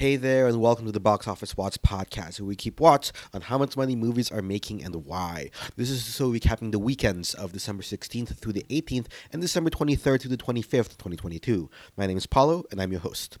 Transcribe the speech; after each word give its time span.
Hey 0.00 0.16
there, 0.16 0.46
and 0.46 0.62
welcome 0.62 0.86
to 0.86 0.92
the 0.92 0.98
Box 0.98 1.28
Office 1.28 1.58
Watch 1.58 1.82
podcast, 1.82 2.40
where 2.40 2.46
we 2.46 2.56
keep 2.56 2.80
watch 2.80 3.12
on 3.34 3.42
how 3.42 3.58
much 3.58 3.76
money 3.76 3.94
movies 3.94 4.32
are 4.32 4.40
making 4.40 4.82
and 4.82 5.04
why. 5.04 5.50
This 5.76 5.90
is 5.90 6.02
so 6.02 6.32
recapping 6.32 6.72
the 6.72 6.78
weekends 6.78 7.34
of 7.34 7.52
December 7.52 7.82
16th 7.82 8.34
through 8.38 8.54
the 8.54 8.64
18th 8.70 9.08
and 9.30 9.42
December 9.42 9.68
23rd 9.68 10.22
through 10.22 10.30
the 10.30 10.38
25th, 10.38 10.96
2022. 10.96 11.68
My 11.98 12.06
name 12.06 12.16
is 12.16 12.24
Paulo, 12.24 12.64
and 12.70 12.80
I'm 12.80 12.92
your 12.92 13.02
host. 13.02 13.36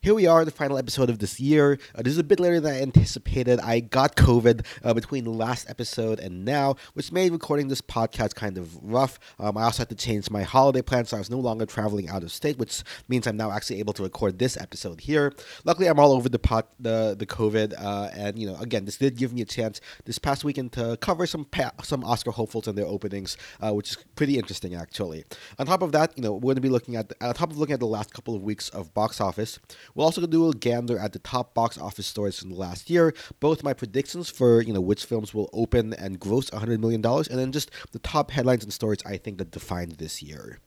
Here 0.00 0.14
we 0.14 0.28
are, 0.28 0.44
the 0.44 0.52
final 0.52 0.78
episode 0.78 1.10
of 1.10 1.18
this 1.18 1.40
year. 1.40 1.76
Uh, 1.92 2.02
this 2.02 2.12
is 2.12 2.20
a 2.20 2.24
bit 2.24 2.38
later 2.38 2.60
than 2.60 2.72
I 2.72 2.82
anticipated. 2.82 3.58
I 3.58 3.80
got 3.80 4.14
COVID 4.14 4.64
uh, 4.84 4.94
between 4.94 5.24
the 5.24 5.30
last 5.30 5.68
episode 5.68 6.20
and 6.20 6.44
now, 6.44 6.76
which 6.94 7.10
made 7.10 7.32
recording 7.32 7.66
this 7.66 7.80
podcast 7.80 8.36
kind 8.36 8.58
of 8.58 8.76
rough. 8.80 9.18
Um, 9.40 9.56
I 9.58 9.64
also 9.64 9.80
had 9.80 9.88
to 9.88 9.96
change 9.96 10.30
my 10.30 10.44
holiday 10.44 10.82
plans, 10.82 11.08
so 11.08 11.16
I 11.16 11.18
was 11.18 11.30
no 11.30 11.40
longer 11.40 11.66
traveling 11.66 12.08
out 12.08 12.22
of 12.22 12.30
state, 12.30 12.58
which 12.58 12.84
means 13.08 13.26
I'm 13.26 13.36
now 13.36 13.50
actually 13.50 13.80
able 13.80 13.92
to 13.94 14.04
record 14.04 14.38
this 14.38 14.56
episode 14.56 15.00
here. 15.00 15.34
Luckily, 15.64 15.88
I'm 15.88 15.98
all 15.98 16.12
over 16.12 16.28
the 16.28 16.38
pot, 16.38 16.68
the 16.78 17.16
the 17.18 17.26
COVID, 17.26 17.74
uh, 17.76 18.10
and 18.14 18.38
you 18.38 18.46
know, 18.46 18.54
again, 18.60 18.84
this 18.84 18.98
did 18.98 19.16
give 19.16 19.32
me 19.32 19.42
a 19.42 19.46
chance 19.46 19.80
this 20.04 20.20
past 20.20 20.44
weekend 20.44 20.70
to 20.74 20.96
cover 21.00 21.26
some 21.26 21.44
pa- 21.44 21.72
some 21.82 22.04
Oscar 22.04 22.30
hopefuls 22.30 22.68
and 22.68 22.78
their 22.78 22.86
openings, 22.86 23.36
uh, 23.60 23.72
which 23.72 23.90
is 23.90 23.96
pretty 24.14 24.38
interesting 24.38 24.76
actually. 24.76 25.24
On 25.58 25.66
top 25.66 25.82
of 25.82 25.90
that, 25.90 26.16
you 26.16 26.22
know, 26.22 26.34
we're 26.34 26.40
going 26.40 26.54
to 26.54 26.60
be 26.60 26.68
looking 26.68 26.94
at 26.94 27.12
on 27.20 27.34
top 27.34 27.50
of 27.50 27.58
looking 27.58 27.74
at 27.74 27.80
the 27.80 27.86
last 27.86 28.14
couple 28.14 28.36
of 28.36 28.42
weeks 28.42 28.68
of 28.68 28.94
box 28.94 29.20
office. 29.20 29.58
We'll 29.94 30.06
also 30.06 30.26
do 30.26 30.48
a 30.48 30.54
gander 30.54 30.98
at 30.98 31.12
the 31.12 31.18
top 31.18 31.54
box 31.54 31.78
office 31.78 32.06
stories 32.06 32.38
from 32.38 32.50
the 32.50 32.56
last 32.56 32.90
year, 32.90 33.14
both 33.40 33.62
my 33.62 33.72
predictions 33.72 34.30
for 34.30 34.60
you 34.62 34.72
know 34.72 34.80
which 34.80 35.04
films 35.04 35.34
will 35.34 35.50
open 35.52 35.94
and 35.94 36.20
gross 36.20 36.50
100 36.52 36.80
million 36.80 37.00
dollars, 37.00 37.28
and 37.28 37.38
then 37.38 37.52
just 37.52 37.70
the 37.92 37.98
top 37.98 38.30
headlines 38.30 38.64
and 38.64 38.72
stories 38.72 39.00
I 39.04 39.16
think 39.16 39.38
that 39.38 39.50
defined 39.50 39.92
this 39.92 40.22
year. 40.22 40.58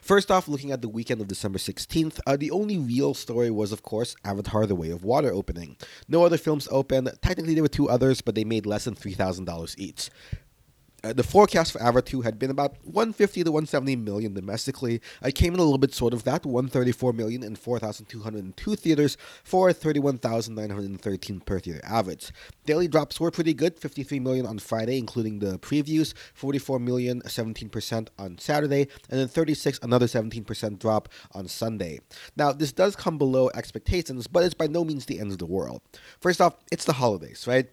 First 0.00 0.30
off, 0.30 0.46
looking 0.46 0.70
at 0.70 0.80
the 0.80 0.88
weekend 0.88 1.20
of 1.20 1.28
December 1.28 1.58
16th, 1.58 2.20
uh, 2.26 2.36
the 2.36 2.50
only 2.52 2.78
real 2.78 3.14
story 3.14 3.50
was, 3.50 3.72
of 3.72 3.82
course, 3.82 4.14
Avatar 4.24 4.64
The 4.66 4.76
Way 4.76 4.90
of 4.90 5.02
Water 5.02 5.32
opening. 5.32 5.76
No 6.08 6.24
other 6.24 6.38
films 6.38 6.68
opened. 6.70 7.10
Technically, 7.20 7.54
there 7.54 7.64
were 7.64 7.68
two 7.68 7.88
others, 7.88 8.20
but 8.20 8.36
they 8.36 8.44
made 8.44 8.64
less 8.64 8.84
than 8.84 8.94
$3,000 8.94 9.74
each. 9.76 10.10
Uh, 11.04 11.12
the 11.12 11.22
forecast 11.22 11.72
for 11.72 11.82
Avatar 11.82 12.02
2 12.02 12.22
had 12.22 12.38
been 12.38 12.50
about 12.50 12.76
150 12.84 13.44
to 13.44 13.52
170 13.52 13.96
million 13.96 14.34
domestically. 14.34 15.00
I 15.22 15.30
came 15.30 15.54
in 15.54 15.60
a 15.60 15.62
little 15.62 15.78
bit 15.78 15.94
short 15.94 16.14
of 16.14 16.24
that, 16.24 16.44
134 16.44 17.12
million 17.12 17.42
in 17.42 17.54
4,202 17.54 18.76
theaters 18.76 19.16
for 19.44 19.72
31,913 19.72 21.40
per 21.40 21.60
theater 21.60 21.80
average. 21.84 22.32
Daily 22.64 22.88
drops 22.88 23.20
were 23.20 23.30
pretty 23.30 23.54
good, 23.54 23.78
53 23.78 24.20
million 24.20 24.46
on 24.46 24.58
Friday, 24.58 24.98
including 24.98 25.38
the 25.38 25.58
previews, 25.58 26.14
44 26.34 26.78
million, 26.80 27.20
17% 27.22 28.08
on 28.18 28.38
Saturday, 28.38 28.88
and 29.10 29.20
then 29.20 29.28
36, 29.28 29.78
another 29.82 30.06
17% 30.06 30.78
drop 30.78 31.08
on 31.32 31.46
Sunday. 31.46 32.00
Now, 32.36 32.52
this 32.52 32.72
does 32.72 32.96
come 32.96 33.18
below 33.18 33.50
expectations, 33.54 34.26
but 34.26 34.42
it's 34.42 34.54
by 34.54 34.66
no 34.66 34.84
means 34.84 35.06
the 35.06 35.20
end 35.20 35.32
of 35.32 35.38
the 35.38 35.46
world. 35.46 35.82
First 36.20 36.40
off, 36.40 36.56
it's 36.72 36.84
the 36.84 36.94
holidays, 36.94 37.46
right? 37.46 37.68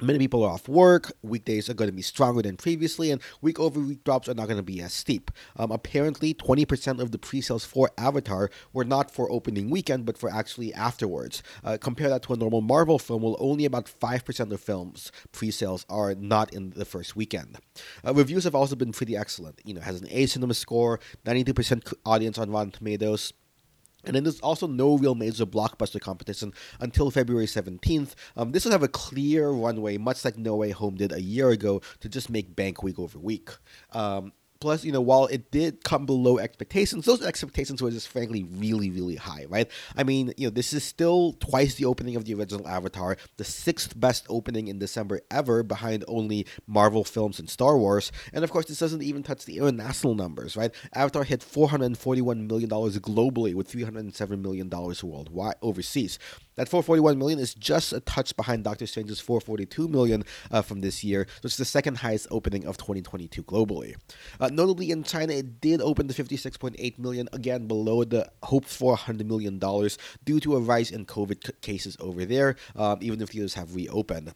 Many 0.00 0.18
people 0.18 0.44
are 0.44 0.50
off 0.50 0.68
work. 0.68 1.12
Weekdays 1.22 1.70
are 1.70 1.74
going 1.74 1.88
to 1.88 1.96
be 1.96 2.02
stronger 2.02 2.42
than 2.42 2.58
previously, 2.58 3.10
and 3.10 3.22
week 3.40 3.58
over 3.58 3.80
week 3.80 4.04
drops 4.04 4.28
are 4.28 4.34
not 4.34 4.46
going 4.46 4.58
to 4.58 4.62
be 4.62 4.82
as 4.82 4.92
steep. 4.92 5.30
Um, 5.56 5.70
apparently, 5.70 6.34
20% 6.34 7.00
of 7.00 7.12
the 7.12 7.18
pre 7.18 7.40
sales 7.40 7.64
for 7.64 7.90
Avatar 7.96 8.50
were 8.74 8.84
not 8.84 9.10
for 9.10 9.30
opening 9.32 9.70
weekend, 9.70 10.04
but 10.04 10.18
for 10.18 10.30
actually 10.30 10.74
afterwards. 10.74 11.42
Uh, 11.64 11.78
compare 11.80 12.10
that 12.10 12.22
to 12.24 12.34
a 12.34 12.36
normal 12.36 12.60
Marvel 12.60 12.98
film, 12.98 13.22
where 13.22 13.36
only 13.38 13.64
about 13.64 13.86
5% 13.86 14.52
of 14.52 14.60
films 14.60 15.10
pre 15.32 15.50
sales 15.50 15.86
are 15.88 16.14
not 16.14 16.52
in 16.52 16.70
the 16.76 16.84
first 16.84 17.16
weekend. 17.16 17.56
Uh, 18.06 18.12
reviews 18.12 18.44
have 18.44 18.54
also 18.54 18.76
been 18.76 18.92
pretty 18.92 19.16
excellent. 19.16 19.62
You 19.64 19.72
know, 19.72 19.80
has 19.80 20.02
an 20.02 20.08
A 20.10 20.26
cinema 20.26 20.52
score, 20.52 21.00
92% 21.24 21.94
audience 22.04 22.36
on 22.36 22.50
Rotten 22.50 22.72
Tomatoes. 22.72 23.32
And 24.06 24.14
then 24.14 24.24
there's 24.24 24.40
also 24.40 24.66
no 24.66 24.96
real 24.96 25.14
major 25.14 25.44
blockbuster 25.44 26.00
competition 26.00 26.52
until 26.80 27.10
February 27.10 27.46
17th. 27.46 28.14
Um, 28.36 28.52
this 28.52 28.64
will 28.64 28.72
have 28.72 28.82
a 28.82 28.88
clear 28.88 29.50
runway, 29.50 29.98
much 29.98 30.24
like 30.24 30.38
No 30.38 30.56
Way 30.56 30.70
Home 30.70 30.94
did 30.94 31.12
a 31.12 31.20
year 31.20 31.50
ago, 31.50 31.82
to 32.00 32.08
just 32.08 32.30
make 32.30 32.56
bank 32.56 32.82
week 32.82 32.98
over 32.98 33.18
week. 33.18 33.50
Um, 33.92 34.32
plus, 34.60 34.84
you 34.84 34.92
know, 34.92 35.00
while 35.00 35.26
it 35.26 35.50
did 35.50 35.84
come 35.84 36.06
below 36.06 36.38
expectations, 36.38 37.04
those 37.04 37.24
expectations 37.24 37.82
were 37.82 37.90
just 37.90 38.08
frankly 38.08 38.44
really, 38.44 38.90
really 38.90 39.16
high, 39.16 39.46
right? 39.48 39.70
I 39.96 40.04
mean, 40.04 40.32
you 40.36 40.46
know, 40.46 40.50
this 40.50 40.72
is 40.72 40.84
still 40.84 41.34
twice 41.34 41.74
the 41.74 41.84
opening 41.84 42.16
of 42.16 42.24
the 42.24 42.34
original 42.34 42.66
Avatar, 42.66 43.16
the 43.36 43.44
sixth 43.44 43.98
best 43.98 44.26
opening 44.28 44.68
in 44.68 44.78
December 44.78 45.20
ever, 45.30 45.62
behind 45.62 46.04
only 46.08 46.46
Marvel 46.66 47.04
films 47.04 47.38
and 47.38 47.48
Star 47.48 47.76
Wars. 47.76 48.12
And 48.32 48.44
of 48.44 48.50
course, 48.50 48.66
this 48.66 48.78
doesn't 48.78 49.02
even 49.02 49.22
touch 49.22 49.44
the 49.44 49.58
international 49.58 50.14
numbers, 50.14 50.56
right? 50.56 50.72
Avatar 50.94 51.24
hit 51.24 51.40
$441 51.40 52.46
million 52.46 52.68
globally 52.68 53.54
with 53.54 53.70
$307 53.70 54.40
million 54.40 54.68
worldwide 54.70 55.56
overseas. 55.62 56.18
That 56.56 56.68
441 56.68 57.18
million 57.18 57.38
is 57.38 57.54
just 57.54 57.92
a 57.92 58.00
touch 58.00 58.34
behind 58.36 58.64
Doctor 58.64 58.86
Strange's 58.86 59.20
442 59.20 59.88
million 59.88 60.24
uh, 60.50 60.62
from 60.62 60.80
this 60.80 61.04
year, 61.04 61.26
which 61.42 61.52
is 61.52 61.58
the 61.58 61.64
second 61.64 61.98
highest 61.98 62.26
opening 62.30 62.66
of 62.66 62.78
2022 62.78 63.42
globally. 63.42 63.94
Uh, 64.40 64.45
notably 64.52 64.90
in 64.90 65.02
China, 65.02 65.32
it 65.32 65.60
did 65.60 65.80
open 65.80 66.08
to 66.08 66.14
56.8 66.14 66.98
million, 66.98 67.28
again 67.32 67.66
below 67.66 68.04
the 68.04 68.30
hoped 68.42 68.68
for 68.68 68.92
100 68.92 69.26
million 69.26 69.58
dollars 69.58 69.98
due 70.24 70.40
to 70.40 70.56
a 70.56 70.60
rise 70.60 70.90
in 70.90 71.06
COVID 71.06 71.60
cases 71.60 71.96
over 72.00 72.24
there, 72.24 72.56
um, 72.74 72.98
even 73.00 73.20
if 73.20 73.30
theaters 73.30 73.54
have 73.54 73.74
reopened. 73.74 74.34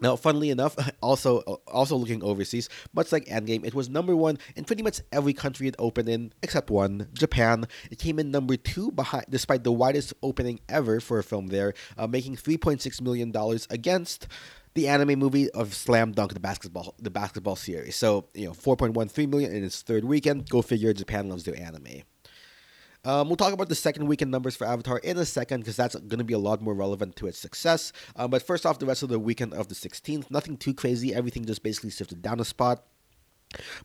Now, 0.00 0.16
funnily 0.16 0.50
enough, 0.50 0.76
also 1.02 1.40
also 1.66 1.96
looking 1.96 2.22
overseas, 2.22 2.68
much 2.92 3.12
like 3.12 3.24
Endgame, 3.26 3.64
it 3.64 3.74
was 3.74 3.88
number 3.88 4.14
one 4.14 4.38
in 4.56 4.64
pretty 4.64 4.82
much 4.82 5.00
every 5.12 5.32
country 5.32 5.66
it 5.66 5.74
opened 5.78 6.08
in, 6.08 6.32
except 6.42 6.70
one, 6.70 7.08
Japan. 7.12 7.66
It 7.90 7.98
came 7.98 8.18
in 8.18 8.30
number 8.30 8.56
two 8.56 8.92
behind, 8.92 9.26
despite 9.28 9.64
the 9.64 9.72
widest 9.72 10.14
opening 10.22 10.60
ever 10.68 11.00
for 11.00 11.18
a 11.18 11.24
film 11.24 11.48
there, 11.48 11.74
uh, 11.96 12.06
making 12.06 12.36
three 12.36 12.56
point 12.56 12.80
six 12.82 13.00
million 13.00 13.32
dollars 13.32 13.66
against 13.70 14.28
the 14.78 14.86
anime 14.86 15.18
movie 15.18 15.50
of 15.50 15.74
Slam 15.74 16.12
Dunk, 16.12 16.34
the 16.34 16.40
basketball 16.40 16.94
the 17.00 17.10
basketball 17.10 17.56
series. 17.56 17.96
So 17.96 18.28
you 18.32 18.46
know, 18.46 18.54
four 18.54 18.76
point 18.76 18.94
one 18.94 19.08
three 19.08 19.26
million 19.26 19.52
in 19.52 19.64
its 19.64 19.82
third 19.82 20.04
weekend. 20.04 20.48
Go 20.48 20.62
figure, 20.62 20.92
Japan 20.92 21.28
loves 21.28 21.42
their 21.44 21.60
anime. 21.60 22.02
Um, 23.04 23.28
we'll 23.28 23.36
talk 23.36 23.52
about 23.52 23.68
the 23.68 23.74
second 23.74 24.06
weekend 24.06 24.30
numbers 24.30 24.54
for 24.56 24.66
Avatar 24.66 24.98
in 24.98 25.18
a 25.18 25.24
second 25.24 25.60
because 25.60 25.76
that's 25.76 25.94
going 25.94 26.18
to 26.18 26.24
be 26.24 26.34
a 26.34 26.38
lot 26.38 26.60
more 26.60 26.74
relevant 26.74 27.16
to 27.16 27.26
its 27.26 27.38
success. 27.38 27.92
Um, 28.16 28.30
but 28.30 28.42
first 28.42 28.66
off, 28.66 28.78
the 28.78 28.86
rest 28.86 29.02
of 29.02 29.08
the 29.08 29.18
weekend 29.18 29.54
of 29.54 29.68
the 29.68 29.74
16th, 29.74 30.30
nothing 30.30 30.56
too 30.56 30.74
crazy. 30.74 31.14
Everything 31.14 31.44
just 31.44 31.62
basically 31.62 31.90
shifted 31.90 32.22
down 32.22 32.40
a 32.40 32.44
spot. 32.44 32.84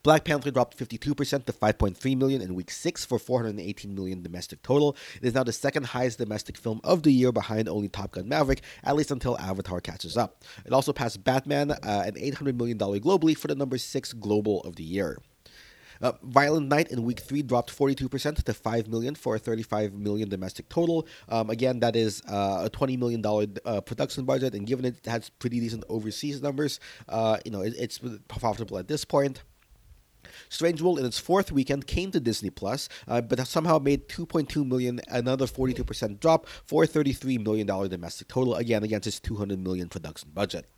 Black 0.03 0.25
Panther 0.25 0.51
dropped 0.51 0.77
52% 0.77 1.45
to 1.45 1.53
5.3 1.53 2.17
million 2.17 2.41
in 2.41 2.55
week 2.55 2.69
6 2.69 3.05
for 3.05 3.17
418 3.17 3.95
million 3.95 4.21
domestic 4.21 4.61
total. 4.61 4.97
It 5.21 5.27
is 5.27 5.33
now 5.33 5.43
the 5.43 5.53
second 5.53 5.87
highest 5.87 6.17
domestic 6.17 6.57
film 6.57 6.81
of 6.83 7.03
the 7.03 7.11
year 7.11 7.31
behind 7.31 7.69
only 7.69 7.87
Top 7.87 8.11
Gun 8.11 8.27
Maverick, 8.27 8.61
at 8.83 8.95
least 8.95 9.11
until 9.11 9.37
Avatar 9.39 9.79
catches 9.79 10.17
up. 10.17 10.43
It 10.65 10.73
also 10.73 10.93
passed 10.93 11.23
Batman 11.23 11.71
uh, 11.71 12.03
an 12.05 12.15
$800 12.15 12.55
million 12.55 12.77
globally 12.77 13.37
for 13.37 13.47
the 13.47 13.55
number 13.55 13.77
6 13.77 14.13
global 14.13 14.61
of 14.61 14.75
the 14.75 14.83
year. 14.83 15.17
Uh, 16.01 16.11
Violent 16.21 16.67
Night 16.67 16.91
in 16.91 17.03
week 17.03 17.21
three 17.21 17.41
dropped 17.41 17.75
42% 17.75 18.43
to 18.43 18.53
5 18.53 18.87
million 18.89 19.15
for 19.15 19.35
a 19.35 19.39
35 19.39 19.93
million 19.93 20.27
domestic 20.27 20.67
total. 20.67 21.07
Um, 21.29 21.49
again, 21.49 21.79
that 21.79 21.95
is 21.95 22.21
uh, 22.27 22.63
a 22.65 22.69
20 22.69 22.97
million 22.97 23.21
dollar 23.21 23.45
uh, 23.63 23.79
production 23.79 24.25
budget, 24.25 24.53
and 24.53 24.67
given 24.67 24.83
it 24.83 24.97
has 25.05 25.29
pretty 25.29 25.61
decent 25.61 25.85
overseas 25.87 26.41
numbers, 26.41 26.81
uh, 27.07 27.37
you 27.45 27.51
know 27.51 27.61
it, 27.61 27.73
it's 27.77 28.01
profitable 28.27 28.77
at 28.77 28.89
this 28.89 29.05
point. 29.05 29.43
Strange 30.49 30.81
World 30.81 30.99
in 30.99 31.05
its 31.05 31.19
fourth 31.19 31.51
weekend 31.51 31.87
came 31.87 32.11
to 32.11 32.19
Disney 32.19 32.49
Plus, 32.49 32.89
uh, 33.07 33.21
but 33.21 33.45
somehow 33.47 33.79
made 33.79 34.07
2.2 34.07 34.65
million, 34.65 35.01
another 35.07 35.45
42% 35.45 36.19
drop 36.19 36.47
for 36.65 36.83
a 36.83 36.87
33 36.87 37.37
million 37.37 37.67
dollar 37.67 37.87
domestic 37.87 38.27
total. 38.27 38.55
Again, 38.55 38.83
against 38.83 39.07
its 39.07 39.19
200 39.19 39.59
million 39.59 39.89
production 39.89 40.29
budget. 40.33 40.69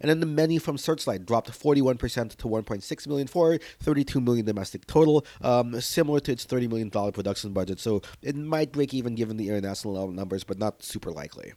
And 0.00 0.10
then 0.10 0.20
the 0.20 0.26
menu 0.26 0.60
from 0.60 0.78
Searchlight 0.78 1.26
dropped 1.26 1.50
41% 1.50 2.36
to 2.36 2.48
1.6 2.48 3.06
million 3.06 3.26
for 3.26 3.58
32 3.80 4.20
million 4.20 4.44
domestic 4.44 4.86
total, 4.86 5.24
um, 5.40 5.80
similar 5.80 6.20
to 6.20 6.32
its 6.32 6.44
30 6.44 6.68
million 6.68 6.88
dollar 6.88 7.12
production 7.12 7.52
budget. 7.52 7.80
So 7.80 8.02
it 8.22 8.36
might 8.36 8.72
break 8.72 8.92
even 8.94 9.14
given 9.14 9.36
the 9.36 9.48
international 9.48 10.10
numbers, 10.10 10.44
but 10.44 10.58
not 10.58 10.82
super 10.82 11.10
likely. 11.10 11.52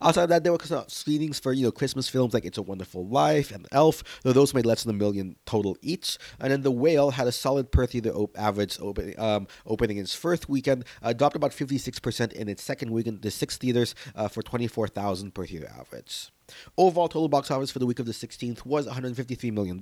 Outside 0.00 0.24
of 0.24 0.28
that, 0.30 0.44
there 0.44 0.52
were 0.52 0.84
screenings 0.88 1.38
for 1.38 1.52
you 1.52 1.64
know 1.64 1.72
Christmas 1.72 2.08
films 2.08 2.34
like 2.34 2.44
It's 2.44 2.58
a 2.58 2.62
Wonderful 2.62 3.06
Life 3.06 3.50
and 3.50 3.66
Elf, 3.72 4.02
though 4.22 4.32
those 4.32 4.54
made 4.54 4.66
less 4.66 4.84
than 4.84 4.94
a 4.94 4.98
million 4.98 5.36
total 5.46 5.76
each. 5.82 6.18
And 6.40 6.52
then 6.52 6.62
The 6.62 6.70
Whale 6.70 7.10
had 7.12 7.26
a 7.26 7.32
solid 7.32 7.72
per 7.72 7.86
theater 7.86 8.10
op- 8.10 8.38
average 8.38 8.78
opening, 8.80 9.18
um, 9.18 9.46
opening 9.66 9.98
its 9.98 10.14
first 10.14 10.48
weekend, 10.48 10.84
uh, 11.02 11.12
dropped 11.12 11.36
about 11.36 11.52
56% 11.52 12.32
in 12.32 12.48
its 12.48 12.62
second 12.62 12.90
weekend 12.90 13.22
to 13.22 13.30
six 13.30 13.56
theaters 13.56 13.94
uh, 14.14 14.28
for 14.28 14.42
24,000 14.42 15.34
per 15.34 15.46
theater 15.46 15.70
average. 15.78 16.30
Overall 16.76 17.08
total 17.08 17.28
box 17.28 17.50
office 17.50 17.70
for 17.70 17.78
the 17.78 17.86
week 17.86 17.98
of 17.98 18.06
the 18.06 18.12
16th 18.12 18.64
was 18.66 18.86
$153 18.86 19.52
million, 19.52 19.78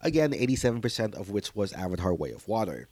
again 0.00 0.32
87% 0.32 1.14
of 1.14 1.30
which 1.30 1.54
was 1.54 1.72
Avatar 1.72 2.14
Way 2.14 2.30
of 2.30 2.46
Water. 2.48 2.88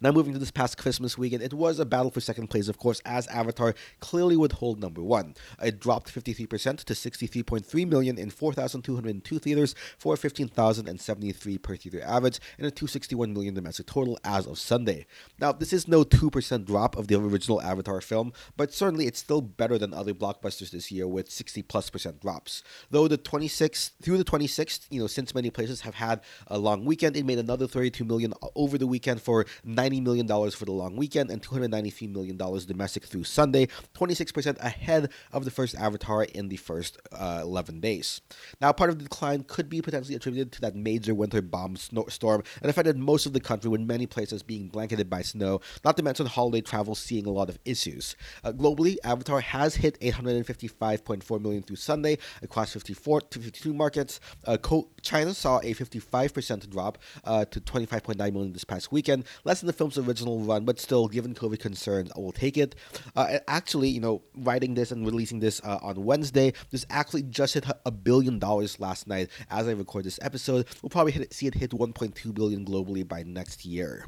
Now, 0.00 0.12
moving 0.12 0.32
to 0.32 0.38
this 0.38 0.50
past 0.50 0.78
Christmas 0.78 1.18
weekend, 1.18 1.42
it 1.42 1.54
was 1.54 1.78
a 1.78 1.84
battle 1.84 2.10
for 2.10 2.20
second 2.20 2.48
place, 2.48 2.68
of 2.68 2.78
course, 2.78 3.00
as 3.04 3.26
Avatar 3.28 3.74
clearly 4.00 4.36
would 4.36 4.52
hold 4.52 4.80
number 4.80 5.02
one. 5.02 5.34
It 5.62 5.80
dropped 5.80 6.12
53% 6.12 6.84
to 6.84 6.94
63.3 6.94 7.88
million 7.88 8.18
in 8.18 8.30
4,202 8.30 9.38
theaters 9.38 9.74
for 9.98 10.16
15,073 10.16 11.58
per 11.58 11.76
theater 11.76 12.02
average 12.04 12.40
and 12.58 12.66
a 12.66 12.70
261 12.70 13.32
million 13.32 13.54
domestic 13.54 13.86
total 13.86 14.18
as 14.24 14.46
of 14.46 14.58
Sunday. 14.58 15.06
Now, 15.38 15.52
this 15.52 15.72
is 15.72 15.88
no 15.88 16.04
2% 16.04 16.64
drop 16.64 16.96
of 16.96 17.08
the 17.08 17.16
original 17.16 17.60
Avatar 17.62 18.00
film, 18.00 18.32
but 18.56 18.72
certainly 18.72 19.06
it's 19.06 19.18
still 19.18 19.40
better 19.40 19.78
than 19.78 19.94
other 19.94 20.14
blockbusters 20.14 20.70
this 20.70 20.90
year 20.90 21.06
with 21.06 21.30
60 21.30 21.62
plus 21.62 21.90
percent 21.90 22.20
drops. 22.20 22.62
Though 22.90 23.08
the 23.08 23.18
26th 23.18 23.92
through 24.02 24.18
the 24.18 24.24
26th, 24.24 24.86
you 24.90 25.00
know, 25.00 25.06
since 25.06 25.34
many 25.34 25.50
places 25.50 25.82
have 25.82 25.94
had 25.94 26.20
a 26.46 26.58
long 26.58 26.84
weekend, 26.84 27.16
it 27.16 27.26
made 27.26 27.38
another 27.38 27.66
32 27.66 28.04
million 28.04 28.34
over 28.54 28.78
the 28.78 28.86
weekend 28.86 29.20
for 29.20 29.46
$90 29.66 30.02
million 30.02 30.26
for 30.50 30.64
the 30.64 30.72
long 30.72 30.96
weekend 30.96 31.30
and 31.30 31.42
$293 31.42 32.12
million 32.12 32.36
domestic 32.36 33.04
through 33.04 33.24
Sunday, 33.24 33.68
26% 33.94 34.58
ahead 34.60 35.10
of 35.32 35.44
the 35.44 35.50
first 35.50 35.74
Avatar 35.76 36.24
in 36.24 36.48
the 36.48 36.56
first 36.56 36.98
uh, 37.12 37.40
11 37.42 37.80
days. 37.80 38.20
Now, 38.60 38.72
part 38.72 38.90
of 38.90 38.98
the 38.98 39.04
decline 39.04 39.44
could 39.44 39.68
be 39.68 39.82
potentially 39.82 40.14
attributed 40.14 40.52
to 40.52 40.60
that 40.62 40.74
major 40.74 41.14
winter 41.14 41.42
bomb 41.42 41.76
sno- 41.76 42.06
storm 42.08 42.42
that 42.60 42.68
affected 42.68 42.96
most 42.96 43.26
of 43.26 43.32
the 43.32 43.40
country, 43.40 43.70
with 43.70 43.80
many 43.80 44.06
places 44.06 44.42
being 44.42 44.68
blanketed 44.68 45.10
by 45.10 45.22
snow, 45.22 45.60
not 45.84 45.96
to 45.96 46.02
mention 46.02 46.26
holiday 46.26 46.60
travel 46.60 46.94
seeing 46.94 47.26
a 47.26 47.30
lot 47.30 47.48
of 47.48 47.58
issues. 47.64 48.16
Uh, 48.44 48.52
globally, 48.52 48.96
Avatar 49.04 49.40
has 49.40 49.76
hit 49.76 49.98
855.4 50.00 51.40
million 51.40 51.62
through 51.62 51.76
Sunday 51.76 52.18
across 52.42 52.72
54 52.72 53.20
to 53.22 53.38
52 53.38 53.74
markets. 53.74 54.20
Uh, 54.46 54.56
China 55.02 55.34
saw 55.34 55.58
a 55.58 55.74
55% 55.74 56.70
drop 56.70 56.98
uh, 57.24 57.44
to 57.46 57.60
25.9 57.60 58.16
million 58.32 58.52
this 58.52 58.64
past 58.64 58.92
weekend, 58.92 59.24
less 59.50 59.60
than 59.62 59.66
the 59.66 59.72
film's 59.72 59.98
original 59.98 60.38
run, 60.38 60.64
but 60.64 60.78
still, 60.78 61.08
given 61.08 61.34
COVID 61.34 61.58
concerns, 61.58 62.12
I 62.14 62.20
will 62.20 62.30
take 62.30 62.56
it. 62.56 62.76
Uh, 63.16 63.38
actually, 63.48 63.88
you 63.88 64.00
know, 64.00 64.22
writing 64.36 64.74
this 64.74 64.92
and 64.92 65.04
releasing 65.04 65.40
this 65.40 65.60
uh, 65.64 65.80
on 65.82 66.04
Wednesday, 66.04 66.52
this 66.70 66.86
actually 66.88 67.22
just 67.22 67.54
hit 67.54 67.66
a 67.84 67.90
billion 67.90 68.38
dollars 68.38 68.78
last 68.78 69.08
night 69.08 69.28
as 69.50 69.66
I 69.66 69.72
record 69.72 70.04
this 70.04 70.20
episode. 70.22 70.66
We'll 70.82 70.90
probably 70.90 71.10
hit, 71.10 71.34
see 71.34 71.48
it 71.48 71.54
hit 71.54 71.72
1.2 71.72 72.32
billion 72.32 72.64
globally 72.64 73.06
by 73.06 73.24
next 73.24 73.64
year. 73.64 74.06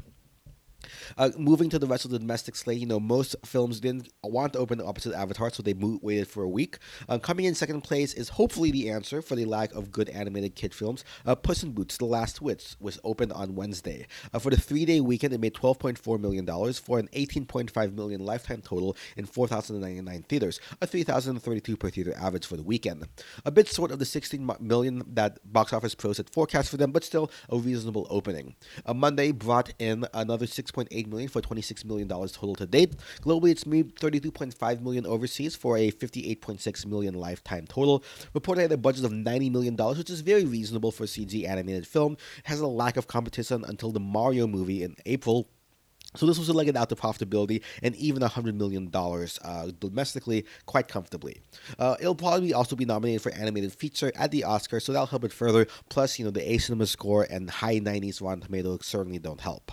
Uh, 1.17 1.29
moving 1.37 1.69
to 1.69 1.79
the 1.79 1.87
rest 1.87 2.05
of 2.05 2.11
the 2.11 2.19
domestic 2.19 2.55
slate, 2.55 2.79
you 2.79 2.85
know, 2.85 2.99
most 2.99 3.35
films 3.45 3.79
didn't 3.79 4.09
want 4.23 4.53
to 4.53 4.59
open 4.59 4.77
the 4.77 4.85
opposite 4.85 5.13
Avatar, 5.13 5.49
so 5.49 5.63
they 5.63 5.73
waited 5.73 6.27
for 6.27 6.43
a 6.43 6.49
week. 6.49 6.77
Uh, 7.07 7.17
coming 7.17 7.45
in 7.45 7.55
second 7.55 7.81
place 7.81 8.13
is 8.13 8.29
hopefully 8.29 8.71
the 8.71 8.89
answer 8.89 9.21
for 9.21 9.35
the 9.35 9.45
lack 9.45 9.73
of 9.73 9.91
good 9.91 10.09
animated 10.09 10.55
kid 10.55 10.73
films. 10.73 11.03
Uh, 11.25 11.35
Puss 11.35 11.63
in 11.63 11.71
Boots: 11.71 11.97
The 11.97 12.05
Last 12.05 12.41
Wish 12.41 12.75
was 12.79 12.99
opened 13.03 13.33
on 13.33 13.55
Wednesday. 13.55 14.07
Uh, 14.33 14.39
for 14.39 14.49
the 14.49 14.57
three-day 14.59 14.99
weekend, 15.01 15.33
it 15.33 15.39
made 15.39 15.53
12.4 15.53 16.19
million 16.19 16.45
dollars 16.45 16.79
for 16.79 16.99
an 16.99 17.07
18.5 17.13 17.93
million 17.93 18.25
lifetime 18.25 18.61
total 18.61 18.95
in 19.15 19.25
4,099 19.25 20.23
theaters, 20.23 20.59
a 20.81 20.87
3,032 20.87 21.77
per 21.77 21.89
theater 21.89 22.13
average 22.17 22.45
for 22.45 22.57
the 22.57 22.63
weekend. 22.63 23.07
A 23.45 23.51
bit 23.51 23.67
short 23.67 23.91
of 23.91 23.99
the 23.99 24.05
16 24.05 24.49
million 24.59 25.03
that 25.07 25.39
box 25.51 25.73
office 25.73 25.95
pros 25.95 26.17
had 26.17 26.29
forecast 26.29 26.69
for 26.69 26.77
them, 26.77 26.91
but 26.91 27.03
still 27.03 27.31
a 27.49 27.57
reasonable 27.57 28.07
opening. 28.09 28.55
Uh, 28.85 28.93
Monday 28.93 29.31
brought 29.31 29.73
in 29.79 30.05
another 30.13 30.47
6. 30.47 30.71
6.8 30.73 31.07
million 31.07 31.29
for 31.29 31.41
26 31.41 31.85
million 31.85 32.07
dollars 32.07 32.31
total 32.31 32.55
to 32.55 32.65
date. 32.65 32.95
Globally, 33.21 33.51
it's 33.51 33.65
made 33.65 33.95
32.5 33.95 34.81
million 34.81 35.05
overseas 35.05 35.55
for 35.55 35.77
a 35.77 35.91
58.6 35.91 36.85
million 36.85 37.13
lifetime 37.13 37.67
total. 37.67 38.03
Reported 38.33 38.65
at 38.65 38.71
a 38.71 38.77
budget 38.77 39.05
of 39.05 39.11
90 39.11 39.49
million 39.49 39.75
dollars, 39.75 39.97
which 39.97 40.09
is 40.09 40.21
very 40.21 40.45
reasonable 40.45 40.91
for 40.91 41.03
a 41.03 41.07
CG 41.07 41.47
animated 41.47 41.87
film. 41.87 42.13
It 42.13 42.45
has 42.45 42.59
a 42.59 42.67
lack 42.67 42.97
of 42.97 43.07
competition 43.07 43.63
until 43.67 43.91
the 43.91 43.99
Mario 43.99 44.47
movie 44.47 44.83
in 44.83 44.95
April. 45.05 45.49
So 46.15 46.27
this 46.27 46.37
was 46.37 46.47
a 46.47 46.53
leg 46.53 46.75
out 46.75 46.89
to 46.89 46.95
profitability 46.95 47.63
and 47.81 47.95
even 47.95 48.21
$100 48.21 48.53
million 48.53 48.91
uh, 48.93 49.71
domestically 49.79 50.45
quite 50.67 50.87
comfortably. 50.87 51.41
Uh, 51.79 51.95
it'll 51.99 52.13
probably 52.13 52.53
also 52.53 52.75
be 52.75 52.85
nominated 52.85 53.21
for 53.23 53.31
animated 53.31 53.73
feature 53.73 54.11
at 54.15 54.29
the 54.29 54.41
Oscars, 54.41 54.83
so 54.83 54.91
that'll 54.91 55.07
help 55.07 55.23
it 55.23 55.33
further. 55.33 55.65
Plus, 55.89 56.19
you 56.19 56.25
know, 56.25 56.31
the 56.31 56.51
A 56.53 56.59
Cinema 56.59 56.85
score 56.85 57.25
and 57.29 57.49
high 57.49 57.79
90s 57.79 58.21
Rotten 58.21 58.41
Tomatoes 58.41 58.85
certainly 58.85 59.17
don't 59.17 59.41
help. 59.41 59.71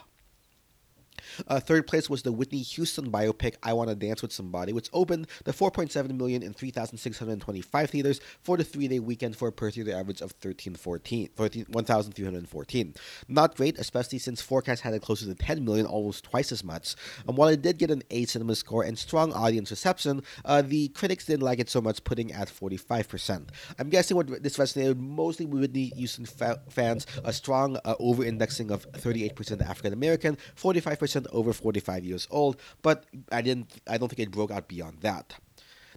Uh, 1.46 1.60
third 1.60 1.86
place 1.86 2.08
was 2.08 2.22
the 2.22 2.32
Whitney 2.32 2.58
Houston 2.62 3.10
biopic 3.10 3.54
"I 3.62 3.72
Want 3.72 3.90
to 3.90 3.96
Dance 3.96 4.22
with 4.22 4.32
Somebody," 4.32 4.72
which 4.72 4.88
opened 4.92 5.26
the 5.44 5.52
4.7 5.52 6.16
million 6.16 6.42
in 6.42 6.52
3,625 6.52 7.90
theaters 7.90 8.20
for 8.42 8.56
the 8.56 8.64
three-day 8.64 8.98
weekend 8.98 9.36
for 9.36 9.48
a 9.48 9.52
per 9.52 9.70
theater 9.70 9.92
average 9.94 10.20
of 10.20 10.32
1314, 10.42 11.30
1,314. 11.36 12.94
Not 13.28 13.56
great, 13.56 13.78
especially 13.78 14.18
since 14.18 14.40
forecast 14.40 14.82
had 14.82 14.94
it 14.94 15.02
closer 15.02 15.26
to 15.26 15.34
10 15.34 15.64
million, 15.64 15.86
almost 15.86 16.24
twice 16.24 16.52
as 16.52 16.64
much. 16.64 16.94
And 17.26 17.36
while 17.36 17.48
it 17.48 17.62
did 17.62 17.78
get 17.78 17.90
an 17.90 18.02
A 18.10 18.24
cinema 18.26 18.54
score 18.54 18.82
and 18.82 18.98
strong 18.98 19.32
audience 19.32 19.70
reception, 19.70 20.22
uh, 20.44 20.62
the 20.62 20.88
critics 20.88 21.26
didn't 21.26 21.42
like 21.42 21.58
it 21.58 21.70
so 21.70 21.80
much, 21.80 22.02
putting 22.04 22.32
at 22.32 22.48
45%. 22.48 23.48
I'm 23.78 23.88
guessing 23.88 24.16
what 24.16 24.42
this 24.42 24.56
resonated 24.56 24.98
mostly 24.98 25.46
with 25.46 25.60
Whitney 25.60 25.92
Houston 25.96 26.26
fa- 26.26 26.60
fans, 26.68 27.06
a 27.24 27.32
strong 27.32 27.78
uh, 27.84 27.94
over-indexing 27.98 28.70
of 28.70 28.90
38% 28.92 29.60
African 29.62 29.92
American, 29.92 30.36
45% 30.56 31.26
over 31.32 31.52
45 31.52 32.04
years 32.04 32.28
old, 32.30 32.60
but 32.82 33.04
I 33.32 33.42
didn't 33.42 33.80
I 33.88 33.98
don't 33.98 34.08
think 34.08 34.20
it 34.20 34.30
broke 34.30 34.50
out 34.50 34.68
beyond 34.68 34.98
that. 35.00 35.34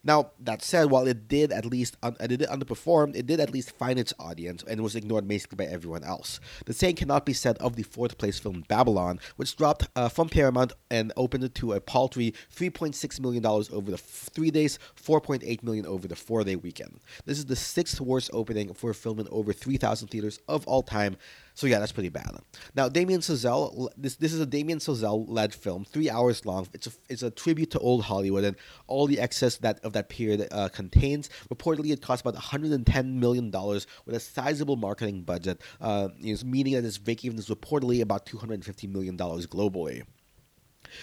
Now, 0.05 0.31
that 0.41 0.61
said, 0.61 0.89
while 0.89 1.07
it 1.07 1.29
did 1.29 1.53
at 1.53 1.65
least 1.65 1.95
un- 2.03 2.17
it 2.19 2.27
did 2.27 2.41
underperform, 2.41 3.15
it 3.15 3.25
did 3.25 3.39
at 3.39 3.51
least 3.53 3.71
find 3.71 3.97
its 3.97 4.13
audience 4.19 4.61
and 4.67 4.81
was 4.81 4.97
ignored 4.97 5.27
basically 5.27 5.65
by 5.65 5.71
everyone 5.71 6.03
else. 6.03 6.41
The 6.65 6.73
same 6.73 6.95
cannot 6.95 7.25
be 7.25 7.31
said 7.31 7.57
of 7.59 7.77
the 7.77 7.83
fourth 7.83 8.17
place 8.17 8.37
film 8.37 8.65
Babylon, 8.67 9.19
which 9.37 9.55
dropped 9.55 9.87
uh, 9.95 10.09
from 10.09 10.27
Paramount 10.27 10.73
and 10.91 11.13
opened 11.15 11.55
to 11.55 11.73
a 11.73 11.79
paltry 11.79 12.33
$3.6 12.53 13.19
million 13.21 13.45
over 13.45 13.91
the 13.91 13.93
f- 13.93 14.01
three 14.01 14.51
days, 14.51 14.77
4.8 15.01 15.63
million 15.63 15.85
over 15.85 16.05
the 16.05 16.17
four 16.17 16.43
day 16.43 16.57
weekend. 16.57 16.99
This 17.25 17.37
is 17.37 17.45
the 17.45 17.55
sixth 17.55 18.01
worst 18.01 18.29
opening 18.33 18.73
for 18.73 18.89
a 18.89 18.95
film 18.95 19.19
in 19.19 19.27
over 19.31 19.53
3,000 19.53 20.09
theaters 20.09 20.37
of 20.49 20.67
all 20.67 20.83
time, 20.83 21.15
so 21.55 21.67
yeah, 21.67 21.79
that's 21.79 21.91
pretty 21.91 22.09
bad. 22.09 22.31
Now, 22.75 22.89
Damien 22.89 23.21
Chazelle, 23.21 23.89
this 23.95 24.15
this 24.15 24.33
is 24.33 24.39
a 24.39 24.45
Damien 24.45 24.79
Chazelle 24.79 25.25
led 25.27 25.53
film, 25.53 25.85
three 25.85 26.09
hours 26.09 26.45
long. 26.45 26.67
It's 26.73 26.87
a 26.87 26.91
it's 27.09 27.23
a 27.23 27.29
tribute 27.29 27.71
to 27.71 27.79
old 27.79 28.03
Hollywood 28.03 28.43
and 28.43 28.55
all 28.87 29.05
the 29.05 29.19
excess 29.19 29.57
that 29.57 29.79
of 29.83 29.93
that 29.93 30.09
period 30.09 30.47
uh, 30.51 30.69
contains. 30.69 31.29
Reportedly, 31.53 31.91
it 31.91 32.01
cost 32.01 32.21
about 32.21 32.33
110 32.33 33.19
million 33.19 33.51
dollars 33.51 33.85
with 34.05 34.15
a 34.15 34.19
sizable 34.19 34.75
marketing 34.75 35.21
budget. 35.21 35.61
Uh, 35.79 36.09
meaning 36.43 36.73
that 36.73 36.85
its 36.85 36.97
break 36.97 37.23
even 37.23 37.37
is 37.37 37.49
reportedly 37.49 38.01
about 38.01 38.25
250 38.25 38.87
million 38.87 39.15
dollars 39.15 39.45
globally. 39.45 40.03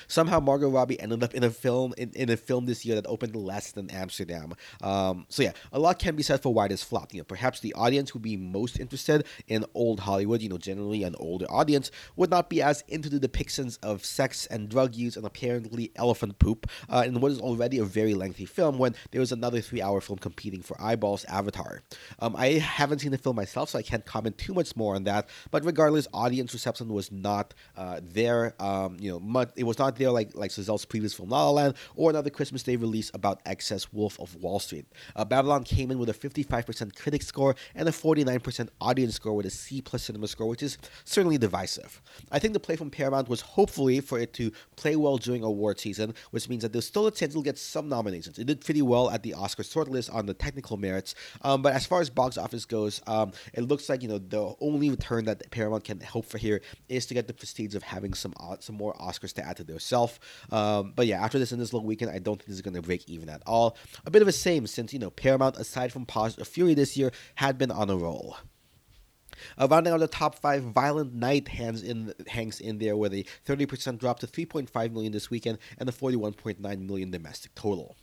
Somehow 0.08 0.40
Margot 0.40 0.69
Robbie 0.69 1.00
ended 1.00 1.22
up 1.22 1.34
in 1.34 1.44
a 1.44 1.50
film 1.50 1.94
in, 1.96 2.10
in 2.14 2.31
a 2.31 2.37
film 2.37 2.66
this 2.66 2.85
year 2.85 2.94
that 2.94 3.06
opened 3.06 3.37
less 3.37 3.73
than 3.73 3.90
Amsterdam. 3.90 4.54
Um, 4.82 5.26
so 5.28 5.42
yeah, 5.42 5.52
a 5.73 5.78
lot 5.78 5.99
can 5.99 6.16
be 6.16 6.23
said 6.23 6.42
for 6.42 6.52
why 6.52 6.68
this 6.68 6.82
flopped. 6.82 7.14
You 7.14 7.20
know, 7.20 7.25
perhaps 7.25 7.61
the 7.61 7.75
audience 7.75 8.11
who 8.11 8.18
would 8.18 8.23
be 8.23 8.37
most 8.37 8.78
interested 8.78 9.26
in 9.49 9.64
old 9.75 10.00
Hollywood. 10.00 10.42
You 10.42 10.49
know, 10.49 10.59
generally 10.59 11.02
an 11.02 11.14
older 11.18 11.47
audience 11.47 11.90
would 12.16 12.30
not 12.30 12.50
be 12.50 12.62
as 12.62 12.85
into 12.88 13.09
the 13.09 13.20
depictions 13.20 13.78
of 13.82 14.04
sex 14.04 14.47
and 14.47 14.68
drug 14.68 14.94
use 14.94 15.16
and 15.16 15.26
apparently 15.26 15.90
elephant 15.97 16.38
poop 16.38 16.68
uh, 16.88 17.02
in 17.06 17.20
what 17.20 17.32
is 17.32 17.40
already 17.40 17.78
a 17.78 17.85
very 17.85 18.14
lengthy 18.14 18.44
film. 18.44 18.78
When 18.78 18.94
there 19.11 19.20
was 19.20 19.32
another 19.32 19.61
three-hour 19.61 20.00
film 20.00 20.18
competing 20.18 20.62
for 20.62 20.80
eyeballs, 20.80 21.25
Avatar. 21.25 21.82
Um, 22.18 22.37
I 22.37 22.52
haven't 22.52 23.00
seen 23.00 23.11
the 23.11 23.18
film 23.18 23.37
myself, 23.37 23.70
so 23.70 23.78
I 23.78 23.82
can't 23.82 24.04
comment 24.04 24.38
too 24.38 24.54
much 24.54 24.76
more 24.76 24.94
on 24.94 25.04
that. 25.04 25.28
But 25.50 25.64
regardless, 25.64 26.06
audience 26.12 26.52
reception 26.52 26.88
was 26.92 27.11
not 27.11 27.54
uh, 27.76 28.00
there. 28.02 28.54
Um, 28.61 28.97
you 29.00 29.11
know, 29.11 29.20
much, 29.20 29.50
it 29.56 29.64
was 29.64 29.79
not 29.80 29.96
there 29.96 30.12
like 30.12 30.30
like 30.37 30.52
Chazelle's 30.52 30.84
previous 30.84 31.12
film 31.12 31.30
La 31.30 31.44
La 31.46 31.50
Land 31.50 31.75
or 31.96 32.10
another 32.10 32.30
Christmas 32.30 32.62
Day 32.62 32.76
release 32.76 33.10
about 33.14 33.40
excess 33.46 33.92
Wolf 33.92 34.20
of 34.20 34.37
Wall 34.37 34.60
Street. 34.60 34.87
Uh, 35.16 35.25
Babylon 35.25 35.64
came 35.64 35.90
in 35.90 35.99
with 35.99 36.08
a 36.08 36.12
55% 36.12 36.94
critic 36.94 37.22
score 37.22 37.56
and 37.75 37.88
a 37.88 37.92
49% 37.92 38.68
audience 38.80 39.14
score 39.14 39.34
with 39.34 39.46
a 39.46 39.50
C 39.50 39.80
plus 39.80 40.04
cinema 40.04 40.28
score, 40.28 40.49
which 40.49 40.62
is 40.62 40.78
certainly 41.04 41.38
divisive. 41.38 42.00
I 42.30 42.38
think 42.38 42.52
the 42.52 42.60
play 42.60 42.76
from 42.76 42.90
Paramount 42.90 43.28
was 43.28 43.40
hopefully 43.40 44.00
for 44.00 44.18
it 44.18 44.32
to 44.34 44.52
play 44.76 44.94
well 44.96 45.16
during 45.16 45.42
award 45.42 45.80
season, 45.80 46.14
which 46.30 46.49
means 46.49 46.62
that 46.62 46.72
there's 46.72 46.87
still 46.87 47.06
a 47.06 47.10
chance 47.10 47.32
it'll 47.32 47.42
get 47.42 47.58
some 47.58 47.88
nominations. 47.88 48.38
It 48.38 48.46
did 48.46 48.60
pretty 48.60 48.82
well 48.82 49.10
at 49.10 49.22
the 49.22 49.34
Oscar 49.34 49.62
shortlist 49.62 50.14
on 50.14 50.26
the 50.26 50.34
technical 50.34 50.76
merits, 50.76 51.14
um, 51.42 51.62
but 51.62 51.72
as 51.72 51.87
far 51.87 52.00
as 52.00 52.10
box 52.10 52.37
office 52.37 52.66
goes, 52.66 53.00
um, 53.06 53.32
it 53.54 53.62
looks 53.62 53.88
like 53.88 54.02
you 54.02 54.08
know 54.08 54.18
the 54.18 54.54
only 54.60 54.90
return 54.90 55.25
that 55.25 55.50
Paramount 55.50 55.84
can 55.84 56.00
hope 56.00 56.26
for 56.26 56.38
here 56.38 56.60
is 56.88 57.06
to 57.06 57.14
get 57.14 57.26
the 57.26 57.34
prestige 57.34 57.75
of 57.75 57.82
having 57.82 58.12
some 58.14 58.34
uh, 58.38 58.56
some 58.60 58.76
more 58.76 58.94
Oscars 58.94 59.32
to 59.34 59.46
add 59.46 59.56
to 59.56 59.64
their 59.71 59.81
self. 59.81 60.19
Um, 60.50 60.93
but 60.95 61.07
yeah, 61.07 61.23
after 61.25 61.39
this 61.39 61.53
in 61.53 61.59
this 61.59 61.73
long 61.73 61.85
weekend, 61.85 62.11
I 62.11 62.19
don't 62.19 62.37
think 62.37 62.47
this 62.47 62.57
is 62.57 62.62
going 62.62 62.75
to 62.75 62.83
break 62.83 63.09
even 63.09 63.29
at 63.29 63.43
all. 63.47 63.77
A 64.05 64.11
bit 64.11 64.23
of 64.23 64.29
a 64.29 64.33
same 64.33 64.67
since 64.67 64.93
you 64.93 64.99
know 64.99 65.11
Paramount, 65.11 65.57
aside 65.57 65.93
from 65.93 66.07
Paws 66.07 66.39
of 66.39 66.49
Fury 66.49 66.75
this 66.75 66.97
year, 66.97 67.11
had 67.37 67.59
been 67.59 67.71
on 67.71 67.91
a 67.91 67.97
roll. 67.97 68.37
Uh, 69.59 69.67
rounding 69.71 69.93
out 69.93 70.00
the 70.00 70.09
top 70.09 70.35
five, 70.35 70.62
Violent 70.62 71.15
Night 71.15 71.49
hangs 71.49 71.83
in 71.83 72.12
hangs 72.27 72.61
in 72.61 72.79
there 72.79 72.97
with 72.97 73.15
a 73.15 73.25
30% 73.47 73.99
drop 73.99 74.21
to 74.21 74.27
3.5 74.27 74.93
million 74.93 75.12
this 75.12 75.31
weekend 75.31 75.59
and 75.79 75.89
a 75.89 75.93
41.9 75.93 76.87
million 76.87 77.11
domestic 77.11 77.55
total. 77.55 77.97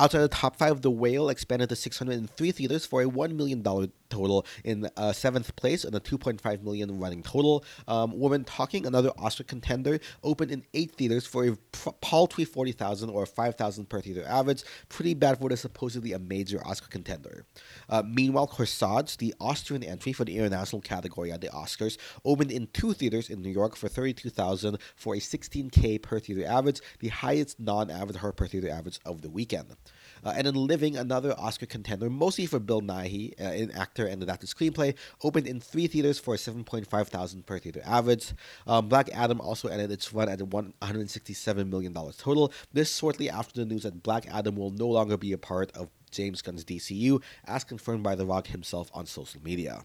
Outside 0.00 0.20
the 0.20 0.28
top 0.28 0.56
five, 0.56 0.80
The 0.80 0.90
Whale 0.90 1.28
expanded 1.28 1.68
to 1.68 1.76
603 1.76 2.52
theaters 2.52 2.86
for 2.86 3.02
a 3.02 3.04
$1 3.04 3.34
million 3.34 3.62
total 4.08 4.46
in 4.64 4.88
uh, 4.96 5.12
seventh 5.12 5.54
place 5.56 5.84
and 5.84 5.94
a 5.94 6.00
2.5 6.00 6.62
million 6.62 6.98
running 6.98 7.22
total. 7.22 7.64
Um, 7.86 8.18
Woman 8.18 8.44
Talking, 8.44 8.86
another 8.86 9.10
Oscar 9.18 9.44
contender, 9.44 10.00
opened 10.22 10.52
in 10.52 10.64
eight 10.72 10.92
theaters 10.92 11.26
for 11.26 11.46
a 11.46 11.56
paltry 12.00 12.46
40,000 12.46 13.10
or 13.10 13.26
5,000 13.26 13.90
per 13.90 14.00
theater 14.00 14.24
average. 14.26 14.64
Pretty 14.88 15.12
bad 15.12 15.38
for 15.38 15.52
is 15.52 15.60
supposedly 15.60 16.14
a 16.14 16.18
major 16.18 16.66
Oscar 16.66 16.88
contender. 16.88 17.44
Uh, 17.90 18.02
meanwhile, 18.06 18.48
Corsage, 18.48 19.18
the 19.18 19.34
Austrian 19.38 19.82
entry 19.82 20.14
for 20.14 20.24
the 20.24 20.38
international 20.38 20.80
category 20.80 21.30
at 21.30 21.42
the 21.42 21.48
Oscars, 21.48 21.98
opened 22.24 22.50
in 22.50 22.68
two 22.72 22.94
theaters 22.94 23.28
in 23.28 23.42
New 23.42 23.50
York 23.50 23.76
for 23.76 23.88
32,000 23.88 24.78
for 24.96 25.14
a 25.14 25.18
16k 25.18 26.00
per 26.00 26.18
theater 26.18 26.46
average, 26.46 26.80
the 27.00 27.08
highest 27.08 27.60
non-average 27.60 28.16
per 28.36 28.46
theater 28.46 28.70
average 28.70 28.98
of 29.04 29.20
the 29.20 29.28
weekend. 29.28 29.76
Uh, 30.24 30.32
and 30.36 30.46
then 30.46 30.54
Living, 30.54 30.96
another 30.96 31.34
Oscar 31.38 31.66
contender, 31.66 32.10
mostly 32.10 32.46
for 32.46 32.58
Bill 32.58 32.82
Nighy, 32.82 33.32
uh, 33.40 33.44
an 33.44 33.70
actor 33.72 34.06
and 34.06 34.22
adapted 34.22 34.50
screenplay, 34.50 34.94
opened 35.22 35.46
in 35.46 35.60
three 35.60 35.86
theaters 35.86 36.18
for 36.18 36.36
7.5 36.36 37.08
thousand 37.08 37.46
per 37.46 37.58
theater 37.58 37.80
average. 37.84 38.32
Um, 38.66 38.88
Black 38.88 39.08
Adam 39.12 39.40
also 39.40 39.68
ended 39.68 39.90
its 39.90 40.12
run 40.12 40.28
at 40.28 40.40
167 40.40 41.70
million 41.70 41.92
dollars 41.92 42.16
total. 42.16 42.52
This 42.72 42.96
shortly 42.96 43.30
after 43.30 43.60
the 43.60 43.66
news 43.66 43.84
that 43.84 44.02
Black 44.02 44.26
Adam 44.28 44.56
will 44.56 44.70
no 44.70 44.88
longer 44.88 45.16
be 45.16 45.32
a 45.32 45.38
part 45.38 45.70
of 45.72 45.88
James 46.10 46.42
Gunn's 46.42 46.64
DCU, 46.64 47.22
as 47.44 47.64
confirmed 47.64 48.02
by 48.02 48.14
The 48.14 48.26
Rock 48.26 48.48
himself 48.48 48.90
on 48.92 49.06
social 49.06 49.40
media. 49.42 49.84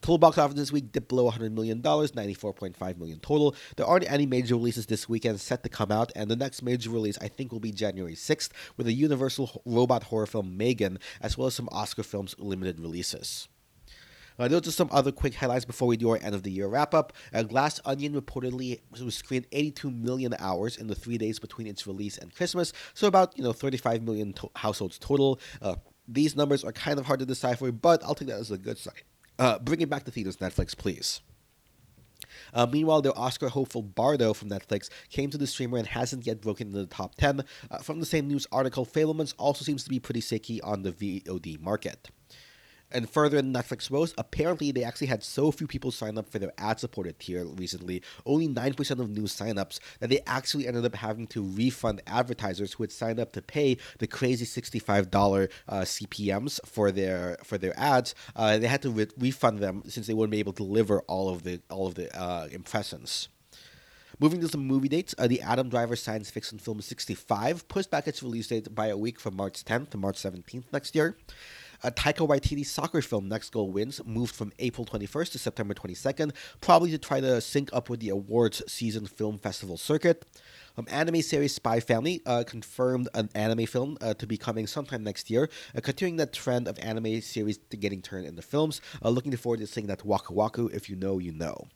Total 0.00 0.18
box 0.18 0.38
office 0.38 0.56
this 0.56 0.72
week 0.72 0.92
dipped 0.92 1.08
below 1.08 1.30
$100 1.30 1.52
million, 1.52 1.82
94.5 1.82 2.98
million 2.98 3.18
total. 3.20 3.54
There 3.76 3.86
aren't 3.86 4.10
any 4.10 4.26
major 4.26 4.54
releases 4.54 4.86
this 4.86 5.08
weekend 5.08 5.40
set 5.40 5.62
to 5.62 5.68
come 5.68 5.90
out, 5.90 6.12
and 6.14 6.30
the 6.30 6.36
next 6.36 6.62
major 6.62 6.90
release 6.90 7.18
I 7.20 7.28
think 7.28 7.52
will 7.52 7.60
be 7.60 7.72
January 7.72 8.14
6th 8.14 8.50
with 8.76 8.86
a 8.86 8.92
Universal 8.92 9.62
robot 9.64 10.04
horror 10.04 10.26
film 10.26 10.56
Megan, 10.56 10.98
as 11.20 11.36
well 11.36 11.48
as 11.48 11.54
some 11.54 11.68
Oscar 11.72 12.02
films 12.02 12.34
limited 12.38 12.80
releases. 12.80 13.48
Uh, 14.38 14.48
those 14.48 14.68
are 14.68 14.72
some 14.72 14.90
other 14.92 15.12
quick 15.12 15.34
highlights 15.34 15.64
before 15.64 15.88
we 15.88 15.96
do 15.96 16.10
our 16.10 16.18
end 16.22 16.34
of 16.34 16.42
the 16.42 16.50
year 16.50 16.68
wrap 16.68 16.92
up. 16.92 17.14
Uh, 17.32 17.42
Glass 17.42 17.80
Onion 17.86 18.12
reportedly 18.12 18.80
was 19.02 19.14
screened 19.14 19.46
82 19.50 19.90
million 19.90 20.34
hours 20.38 20.76
in 20.76 20.88
the 20.88 20.94
three 20.94 21.16
days 21.16 21.38
between 21.38 21.66
its 21.66 21.86
release 21.86 22.18
and 22.18 22.34
Christmas, 22.34 22.72
so 22.92 23.06
about 23.06 23.36
you 23.36 23.42
know 23.42 23.52
35 23.52 24.02
million 24.02 24.32
to- 24.34 24.50
households 24.56 24.98
total. 24.98 25.40
Uh, 25.62 25.76
these 26.06 26.36
numbers 26.36 26.64
are 26.64 26.72
kind 26.72 26.98
of 26.98 27.06
hard 27.06 27.20
to 27.20 27.26
decipher, 27.26 27.72
but 27.72 28.04
I'll 28.04 28.14
take 28.14 28.28
that 28.28 28.38
as 28.38 28.50
a 28.50 28.58
good 28.58 28.78
sign. 28.78 28.94
Uh, 29.38 29.58
bring 29.58 29.80
it 29.80 29.90
back 29.90 30.04
to 30.04 30.10
theaters, 30.10 30.36
Netflix, 30.38 30.76
please. 30.76 31.20
Uh, 32.54 32.66
meanwhile, 32.66 33.02
the 33.02 33.14
Oscar 33.14 33.48
hopeful 33.48 33.82
Bardo 33.82 34.32
from 34.32 34.48
Netflix 34.48 34.88
came 35.10 35.30
to 35.30 35.38
the 35.38 35.46
streamer 35.46 35.78
and 35.78 35.86
hasn't 35.86 36.26
yet 36.26 36.40
broken 36.40 36.68
into 36.68 36.78
the 36.78 36.86
top 36.86 37.14
10. 37.16 37.44
Uh, 37.70 37.78
from 37.78 38.00
the 38.00 38.06
same 38.06 38.28
news 38.28 38.46
article, 38.50 38.86
Fabelmans 38.86 39.34
also 39.38 39.64
seems 39.64 39.84
to 39.84 39.90
be 39.90 39.98
pretty 39.98 40.20
shaky 40.20 40.60
on 40.62 40.82
the 40.82 40.92
VOD 40.92 41.60
market. 41.60 42.10
And 42.92 43.10
further 43.10 43.38
in 43.38 43.52
Netflix 43.52 43.90
woes, 43.90 44.14
apparently 44.16 44.70
they 44.70 44.84
actually 44.84 45.08
had 45.08 45.22
so 45.22 45.50
few 45.50 45.66
people 45.66 45.90
sign 45.90 46.16
up 46.16 46.30
for 46.30 46.38
their 46.38 46.52
ad 46.56 46.78
supported 46.78 47.18
tier 47.18 47.44
recently, 47.44 48.02
only 48.24 48.48
9% 48.48 49.00
of 49.00 49.10
new 49.10 49.24
signups, 49.24 49.80
that 50.00 50.08
they 50.08 50.20
actually 50.26 50.68
ended 50.68 50.84
up 50.84 50.94
having 50.94 51.26
to 51.28 51.42
refund 51.42 52.00
advertisers 52.06 52.74
who 52.74 52.82
had 52.82 52.92
signed 52.92 53.18
up 53.18 53.32
to 53.32 53.42
pay 53.42 53.76
the 53.98 54.06
crazy 54.06 54.44
$65 54.44 55.50
uh, 55.68 55.80
CPMs 55.80 56.60
for 56.64 56.92
their 56.92 57.36
for 57.42 57.58
their 57.58 57.78
ads. 57.78 58.14
Uh, 58.34 58.58
they 58.58 58.68
had 58.68 58.82
to 58.82 58.90
re- 58.90 59.06
refund 59.18 59.58
them 59.58 59.82
since 59.88 60.06
they 60.06 60.14
wouldn't 60.14 60.32
be 60.32 60.38
able 60.38 60.52
to 60.52 60.62
deliver 60.62 61.00
all 61.02 61.28
of 61.28 61.42
the 61.42 61.60
all 61.70 61.86
of 61.86 61.94
the 61.94 62.14
uh, 62.18 62.46
impressions. 62.50 63.28
Moving 64.18 64.40
to 64.40 64.48
some 64.48 64.66
movie 64.66 64.88
dates, 64.88 65.14
uh, 65.18 65.26
the 65.26 65.42
Adam 65.42 65.68
Driver 65.68 65.94
science 65.94 66.30
fiction 66.30 66.58
film 66.58 66.80
65 66.80 67.68
pushed 67.68 67.90
back 67.90 68.08
its 68.08 68.22
release 68.22 68.46
date 68.46 68.74
by 68.74 68.86
a 68.86 68.96
week 68.96 69.20
from 69.20 69.36
March 69.36 69.62
10th 69.62 69.90
to 69.90 69.98
March 69.98 70.16
17th 70.16 70.64
next 70.72 70.94
year. 70.94 71.18
A 71.82 71.90
Taika 71.90 72.26
Waititi 72.26 72.64
soccer 72.64 73.02
film, 73.02 73.28
Next 73.28 73.50
Goal 73.50 73.70
Wins, 73.70 74.00
moved 74.04 74.34
from 74.34 74.52
April 74.58 74.86
21st 74.86 75.32
to 75.32 75.38
September 75.38 75.74
22nd, 75.74 76.32
probably 76.60 76.90
to 76.90 76.98
try 76.98 77.20
to 77.20 77.40
sync 77.40 77.70
up 77.72 77.90
with 77.90 78.00
the 78.00 78.08
awards 78.08 78.62
season 78.66 79.06
film 79.06 79.38
festival 79.38 79.76
circuit. 79.76 80.24
Um, 80.78 80.86
anime 80.90 81.22
series 81.22 81.54
Spy 81.54 81.80
Family 81.80 82.20
uh, 82.26 82.44
confirmed 82.46 83.08
an 83.14 83.30
anime 83.34 83.66
film 83.66 83.96
uh, 84.00 84.14
to 84.14 84.26
be 84.26 84.36
coming 84.36 84.66
sometime 84.66 85.02
next 85.02 85.30
year, 85.30 85.48
uh, 85.74 85.80
continuing 85.80 86.16
that 86.16 86.32
trend 86.32 86.68
of 86.68 86.78
anime 86.78 87.20
series 87.20 87.58
getting 87.58 88.02
turned 88.02 88.26
into 88.26 88.42
films. 88.42 88.80
Uh, 89.02 89.08
looking 89.08 89.34
forward 89.36 89.60
to 89.60 89.66
seeing 89.66 89.86
that 89.86 90.00
Waku 90.00 90.34
Waku. 90.34 90.72
If 90.74 90.90
you 90.90 90.96
know, 90.96 91.18
you 91.18 91.32
know. 91.32 91.66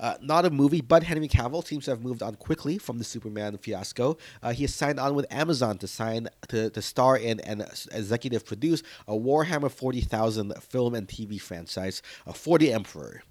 Uh, 0.00 0.14
not 0.22 0.46
a 0.46 0.50
movie, 0.50 0.80
but 0.80 1.02
Henry 1.02 1.28
Cavill 1.28 1.64
seems 1.64 1.84
to 1.84 1.90
have 1.90 2.02
moved 2.02 2.22
on 2.22 2.34
quickly 2.36 2.78
from 2.78 2.96
the 2.96 3.04
Superman 3.04 3.58
fiasco. 3.58 4.16
Uh, 4.42 4.52
he 4.52 4.64
has 4.64 4.74
signed 4.74 4.98
on 4.98 5.14
with 5.14 5.26
Amazon 5.30 5.76
to 5.78 5.86
sign 5.86 6.28
to, 6.48 6.70
to 6.70 6.82
star 6.82 7.18
in 7.18 7.38
and 7.40 7.62
executive 7.92 8.46
produce 8.46 8.82
a 9.06 9.12
Warhammer 9.12 9.70
40,000 9.70 10.54
film 10.62 10.94
and 10.94 11.06
TV 11.06 11.38
franchise 11.38 12.00
uh, 12.26 12.32
for 12.32 12.58
the 12.58 12.72
Emperor. 12.72 13.22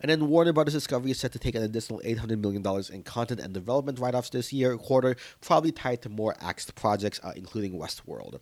And 0.00 0.10
then 0.10 0.28
Warner 0.28 0.52
Brothers 0.52 0.74
Discovery 0.74 1.12
is 1.12 1.20
set 1.20 1.32
to 1.32 1.38
take 1.38 1.54
an 1.54 1.62
additional 1.62 2.00
$800 2.00 2.40
million 2.40 2.64
in 2.92 3.02
content 3.04 3.40
and 3.40 3.54
development 3.54 4.00
write 4.00 4.14
offs 4.14 4.30
this 4.30 4.52
year, 4.52 4.76
quarter, 4.76 5.14
probably 5.40 5.70
tied 5.70 6.02
to 6.02 6.08
more 6.08 6.34
axed 6.40 6.74
projects, 6.74 7.20
uh, 7.22 7.32
including 7.36 7.78
Westworld. 7.78 8.40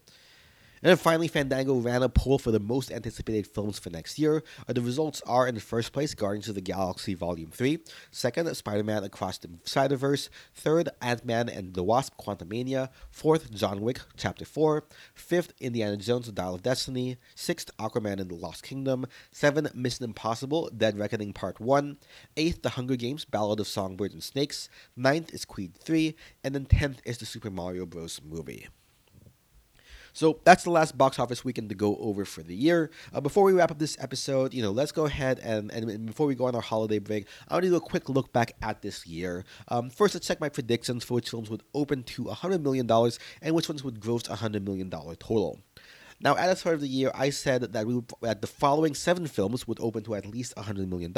And 0.83 0.91
then 0.91 0.97
finally, 0.97 1.29
Fandango 1.29 1.77
ran 1.77 2.03
a 2.03 2.09
poll 2.09 2.41
for 2.41 2.51
the 2.51 2.59
most 2.59 2.91
anticipated 2.91 3.47
films 3.47 3.79
for 3.79 3.91
next 3.91 4.19
year. 4.19 4.43
Uh, 4.69 4.73
the 4.73 4.81
results 4.81 5.23
are 5.27 5.47
in 5.47 5.55
the 5.55 5.61
first 5.61 5.93
place 5.93 6.13
Guardians 6.13 6.49
of 6.49 6.57
the 6.57 6.61
Galaxy 6.61 7.15
Volume 7.15 7.51
3, 7.53 7.79
second, 8.11 8.53
Spider 8.57 8.83
Man 8.83 9.05
Across 9.05 9.39
the 9.39 9.51
Spider 9.63 9.95
Verse, 9.95 10.29
third, 10.55 10.89
Ant 11.01 11.25
Man 11.25 11.49
and 11.49 11.75
the 11.75 11.85
Wasp 11.85 12.15
Quantumania, 12.19 12.89
fourth, 13.13 13.53
John 13.53 13.81
Wick 13.81 14.01
Chapter 14.17 14.45
4, 14.45 14.85
fifth, 15.15 15.53
Indiana 15.61 15.97
Jones 15.97 16.27
The 16.27 16.33
Dial 16.33 16.57
of 16.57 16.65
Destiny, 16.65 17.17
sixth, 17.37 17.71
Aquaman 17.79 18.19
and 18.19 18.29
the 18.29 18.35
Lost 18.35 18.65
Kingdom, 18.65 19.07
seven, 19.31 19.69
Mission 19.75 20.05
Impossible 20.05 20.69
Dead 20.77 20.99
Reckoning 20.99 21.33
Part 21.33 21.61
1, 21.61 21.97
eighth, 22.37 22.63
The 22.63 22.71
Hunger 22.71 22.97
Games 22.97 23.25
Ballad 23.25 23.61
of 23.61 23.69
Songbirds 23.69 24.15
and 24.15 24.23
Snakes, 24.23 24.69
ninth 24.97 25.33
is 25.33 25.45
Creed 25.45 25.77
3, 25.77 26.17
and 26.43 26.57
then 26.57 26.67
tenth 26.67 27.01
is 27.05 27.19
the 27.19 27.27
Super 27.27 27.51
Mario 27.51 27.87
Bros. 27.87 28.21
movie. 28.29 28.67
So 30.13 30.41
that's 30.45 30.65
the 30.65 30.71
last 30.71 30.97
box 30.97 31.19
office 31.19 31.45
weekend 31.45 31.69
to 31.71 31.75
go 31.75 31.97
over 31.97 32.25
for 32.25 32.43
the 32.43 32.55
year. 32.55 32.91
Uh, 33.13 33.21
before 33.21 33.45
we 33.45 33.53
wrap 33.53 33.71
up 33.71 33.79
this 33.79 33.97
episode, 34.01 34.53
you 34.53 34.63
know, 34.63 34.71
let's 34.71 34.93
go 34.93 35.07
ahead 35.07 35.39
and, 35.41 35.71
and 35.71 36.07
before 36.07 36.27
we 36.27 36.35
go 36.35 36.47
on 36.47 36.55
our 36.55 36.61
holiday 36.61 36.99
break, 36.99 37.27
I 37.49 37.55
want 37.55 37.65
to 37.65 37.71
do 37.71 37.77
a 37.77 37.81
quick 37.81 38.09
look 38.09 38.33
back 38.33 38.53
at 38.63 38.83
this 38.83 39.07
year. 39.07 39.45
Um, 39.69 39.91
first, 39.91 40.15
let's 40.15 40.27
check 40.27 40.41
my 40.41 40.49
predictions 40.49 41.05
for 41.05 41.15
which 41.15 41.31
films 41.31 41.51
would 41.51 41.63
open 41.75 42.03
to 42.05 42.25
$100 42.25 42.63
million 42.63 42.91
and 43.43 43.55
which 43.55 43.69
ones 43.69 43.83
would 43.85 44.01
gross 44.01 44.25
$100 44.25 44.65
million 44.65 44.91
total. 44.91 45.61
Now, 46.23 46.37
at 46.37 46.47
the 46.47 46.55
start 46.55 46.77
of 46.77 46.81
the 46.81 46.89
year, 46.89 47.11
I 47.15 47.31
said 47.31 47.73
that 47.73 47.87
we 47.87 47.97
would, 47.97 48.13
that 48.21 48.41
the 48.41 48.47
following 48.47 48.95
seven 48.95 49.27
films 49.27 49.67
would 49.67 49.81
open 49.81 50.05
to 50.05 50.15
at 50.15 50.25
least 50.25 50.55
$100 50.55 50.89
million. 50.89 51.13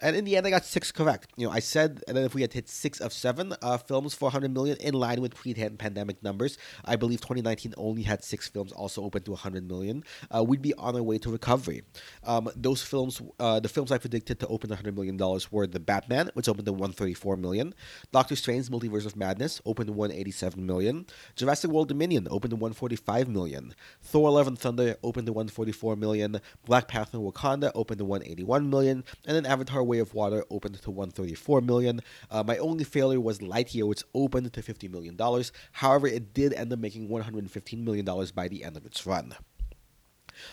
And 0.00 0.16
in 0.16 0.24
the 0.24 0.36
end, 0.36 0.46
I 0.46 0.50
got 0.50 0.66
six 0.66 0.92
correct. 0.92 1.32
You 1.36 1.46
know, 1.46 1.52
I 1.52 1.60
said 1.60 2.02
that 2.06 2.16
if 2.18 2.34
we 2.34 2.42
had 2.42 2.52
hit 2.52 2.68
six 2.68 3.00
of 3.00 3.14
seven 3.14 3.54
uh, 3.62 3.78
films 3.78 4.12
for 4.12 4.26
100 4.26 4.52
million 4.52 4.76
in 4.78 4.92
line 4.92 5.22
with 5.22 5.34
pre-pandemic 5.34 6.22
numbers, 6.22 6.58
I 6.84 6.96
believe 6.96 7.20
2019 7.22 7.74
only 7.78 8.02
had 8.02 8.22
six 8.22 8.46
films 8.46 8.72
also 8.72 9.02
open 9.02 9.22
to 9.22 9.30
100 9.30 9.66
million, 9.66 10.04
uh, 10.34 10.44
we'd 10.44 10.60
be 10.60 10.74
on 10.74 10.94
our 10.96 11.02
way 11.02 11.16
to 11.18 11.30
recovery. 11.30 11.82
Um, 12.24 12.50
those 12.54 12.82
films, 12.82 13.22
uh, 13.40 13.60
the 13.60 13.70
films 13.70 13.90
I 13.90 13.96
predicted 13.96 14.38
to 14.40 14.46
open 14.48 14.68
$100 14.68 14.94
million 14.94 15.16
were 15.50 15.66
The 15.66 15.80
Batman, 15.80 16.30
which 16.34 16.48
opened 16.48 16.66
to 16.66 16.72
134 16.72 17.38
million, 17.38 17.74
Doctor 18.12 18.36
Strange 18.36 18.68
Multiverse 18.68 19.06
of 19.06 19.16
Madness 19.16 19.62
opened 19.64 19.86
to 19.86 19.94
187 19.94 20.64
million, 20.64 21.06
Jurassic 21.36 21.70
World 21.70 21.88
Dominion 21.88 22.28
opened 22.30 22.50
to 22.50 22.56
145 22.56 23.28
million, 23.28 23.74
Thor 24.02 24.25
Thor: 24.26 24.32
Love 24.32 24.48
and 24.48 24.58
Thunder 24.58 24.96
opened 25.04 25.26
to 25.26 25.32
144 25.32 25.94
million, 25.94 26.40
Black 26.64 26.88
Panther: 26.88 27.18
Wakanda 27.18 27.70
opened 27.76 27.98
to 27.98 28.04
181 28.04 28.68
million, 28.68 29.04
and 29.24 29.36
then 29.36 29.46
Avatar: 29.46 29.84
Way 29.84 30.00
of 30.00 30.14
Water 30.14 30.44
opened 30.50 30.82
to 30.82 30.90
134 30.90 31.60
million. 31.60 32.00
Uh, 32.28 32.42
my 32.42 32.58
only 32.58 32.82
failure 32.82 33.20
was 33.20 33.38
Lightyear, 33.38 33.86
which 33.86 34.02
opened 34.14 34.52
to 34.52 34.62
50 34.62 34.88
million 34.88 35.14
dollars. 35.14 35.52
However, 35.70 36.08
it 36.08 36.34
did 36.34 36.52
end 36.54 36.72
up 36.72 36.80
making 36.80 37.08
115 37.08 37.84
million 37.84 38.04
dollars 38.04 38.32
by 38.32 38.48
the 38.48 38.64
end 38.64 38.76
of 38.76 38.84
its 38.84 39.06
run. 39.06 39.36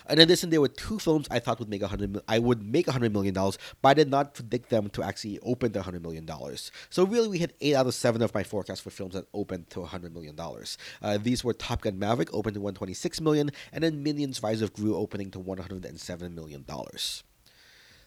In 0.08 0.18
addition, 0.18 0.50
there 0.50 0.60
were 0.60 0.68
two 0.68 0.98
films 0.98 1.26
I 1.30 1.38
thought 1.38 1.58
would 1.58 1.68
make 1.68 1.82
a 1.82 1.88
hundred. 1.88 2.20
I 2.28 2.38
would 2.38 2.62
make 2.62 2.88
a 2.88 2.92
hundred 2.92 3.12
million 3.12 3.34
dollars, 3.34 3.58
but 3.82 3.90
I 3.90 3.94
did 3.94 4.10
not 4.10 4.34
predict 4.34 4.70
them 4.70 4.88
to 4.90 5.02
actually 5.02 5.38
open 5.40 5.72
to 5.72 5.82
hundred 5.82 6.02
million 6.02 6.26
dollars. 6.26 6.70
So 6.90 7.04
really, 7.04 7.28
we 7.28 7.38
had 7.38 7.52
eight 7.60 7.74
out 7.74 7.86
of 7.86 7.94
seven 7.94 8.22
of 8.22 8.34
my 8.34 8.42
forecasts 8.42 8.80
for 8.80 8.90
films 8.90 9.14
that 9.14 9.26
opened 9.32 9.70
to 9.70 9.84
hundred 9.84 10.14
million 10.14 10.36
dollars. 10.36 10.78
Uh, 11.02 11.18
these 11.18 11.44
were 11.44 11.52
Top 11.52 11.82
Gun 11.82 11.98
Maverick 11.98 12.32
opened 12.32 12.54
to 12.54 12.60
one 12.60 12.74
twenty 12.74 12.94
six 12.94 13.20
million, 13.20 13.50
and 13.72 13.84
then 13.84 14.02
Minions: 14.02 14.42
Rise 14.42 14.62
of 14.62 14.72
Gru 14.72 14.96
opening 14.96 15.30
to 15.32 15.38
one 15.38 15.58
hundred 15.58 15.84
and 15.84 16.00
seven 16.00 16.34
million 16.34 16.64
dollars. 16.64 17.22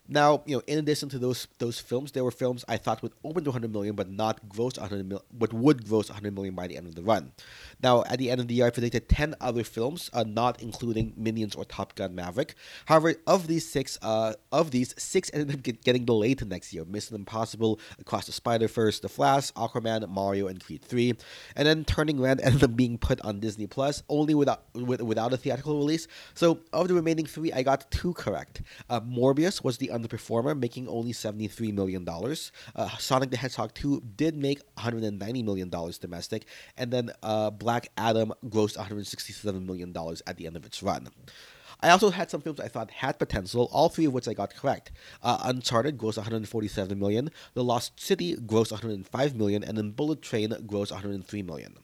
Now, 0.09 0.43
you 0.45 0.55
know, 0.55 0.63
in 0.67 0.79
addition 0.79 1.09
to 1.09 1.19
those 1.19 1.47
those 1.59 1.79
films, 1.79 2.11
there 2.13 2.23
were 2.23 2.31
films 2.31 2.63
I 2.67 2.77
thought 2.77 3.01
would 3.03 3.13
open 3.23 3.43
to 3.43 3.49
100 3.49 3.71
million, 3.71 3.95
but 3.95 4.09
not 4.09 4.47
gross 4.47 4.77
100 4.77 5.07
million, 5.07 5.25
but 5.33 5.53
would 5.53 5.87
gross 5.87 6.09
100 6.09 6.33
million 6.33 6.55
by 6.55 6.67
the 6.67 6.77
end 6.77 6.87
of 6.87 6.95
the 6.95 7.03
run. 7.03 7.33
Now, 7.83 8.03
at 8.05 8.17
the 8.19 8.31
end 8.31 8.39
of 8.39 8.47
the 8.47 8.55
year, 8.55 8.67
I 8.67 8.69
predicted 8.69 9.09
10 9.09 9.35
other 9.41 9.63
films, 9.63 10.09
uh, 10.13 10.23
not 10.23 10.61
including 10.61 11.13
Minions 11.17 11.55
or 11.55 11.65
Top 11.65 11.95
Gun 11.95 12.15
Maverick. 12.15 12.55
However, 12.85 13.15
of 13.27 13.47
these 13.47 13.67
six, 13.67 13.97
uh, 14.01 14.33
of 14.51 14.71
these 14.71 14.95
six 14.97 15.29
ended 15.33 15.53
up 15.53 15.63
get, 15.63 15.83
getting 15.83 16.05
delayed 16.05 16.39
to 16.39 16.45
next 16.45 16.73
year: 16.73 16.85
Mission 16.85 17.15
Impossible, 17.15 17.79
Across 17.99 18.27
the 18.27 18.31
Spider 18.31 18.67
Verse, 18.67 18.99
The 18.99 19.09
Flash, 19.09 19.51
Aquaman, 19.53 20.07
Mario, 20.09 20.47
and 20.47 20.63
Creed 20.63 20.83
3. 20.83 21.15
And 21.55 21.67
then 21.67 21.83
Turning 21.83 22.19
Red 22.19 22.39
ended 22.43 22.63
up 22.63 22.75
being 22.75 22.97
put 22.97 23.19
on 23.21 23.39
Disney 23.39 23.67
Plus 23.67 24.03
only 24.09 24.33
without 24.33 24.63
with, 24.73 25.01
without 25.01 25.33
a 25.33 25.37
theatrical 25.37 25.77
release. 25.77 26.07
So, 26.33 26.59
of 26.71 26.87
the 26.87 26.93
remaining 26.93 27.25
three, 27.25 27.51
I 27.51 27.63
got 27.63 27.89
two 27.91 28.13
correct. 28.13 28.61
Uh, 28.89 29.01
Morbius 29.01 29.63
was 29.63 29.77
the 29.77 29.89
underperformer, 29.97 30.57
making 30.57 30.87
only 30.87 31.11
$73 31.11 31.73
million. 31.73 32.07
Uh, 32.07 32.89
Sonic 32.97 33.31
the 33.31 33.37
Hedgehog 33.37 33.73
2 33.73 34.03
did 34.15 34.35
make 34.35 34.59
$190 34.75 35.43
million 35.43 35.69
domestic, 35.69 36.45
and 36.77 36.91
then 36.91 37.11
uh, 37.23 37.49
Black 37.49 37.89
Adam 37.97 38.33
grossed 38.45 38.77
$167 38.77 39.65
million 39.65 39.93
at 40.25 40.37
the 40.37 40.47
end 40.47 40.55
of 40.55 40.65
its 40.65 40.83
run. 40.83 41.09
I 41.79 41.89
also 41.89 42.09
had 42.09 42.31
some 42.31 42.41
films 42.41 42.59
I 42.59 42.67
thought 42.67 42.89
had 42.89 43.19
potential, 43.19 43.69
all 43.71 43.89
three 43.89 44.05
of 44.05 44.13
which 44.13 44.27
I 44.27 44.33
got 44.33 44.55
correct. 44.55 44.91
Uh, 45.21 45.37
Uncharted 45.43 45.97
grossed 45.97 46.17
147 46.17 46.97
million, 46.97 47.29
The 47.53 47.63
Lost 47.63 47.99
City 47.99 48.35
grossed 48.35 48.71
105 48.71 49.35
million, 49.35 49.63
and 49.63 49.77
then 49.77 49.91
Bullet 49.91 50.21
Train 50.21 50.49
grossed 50.49 50.91
103 50.91 51.43
million. 51.43 51.77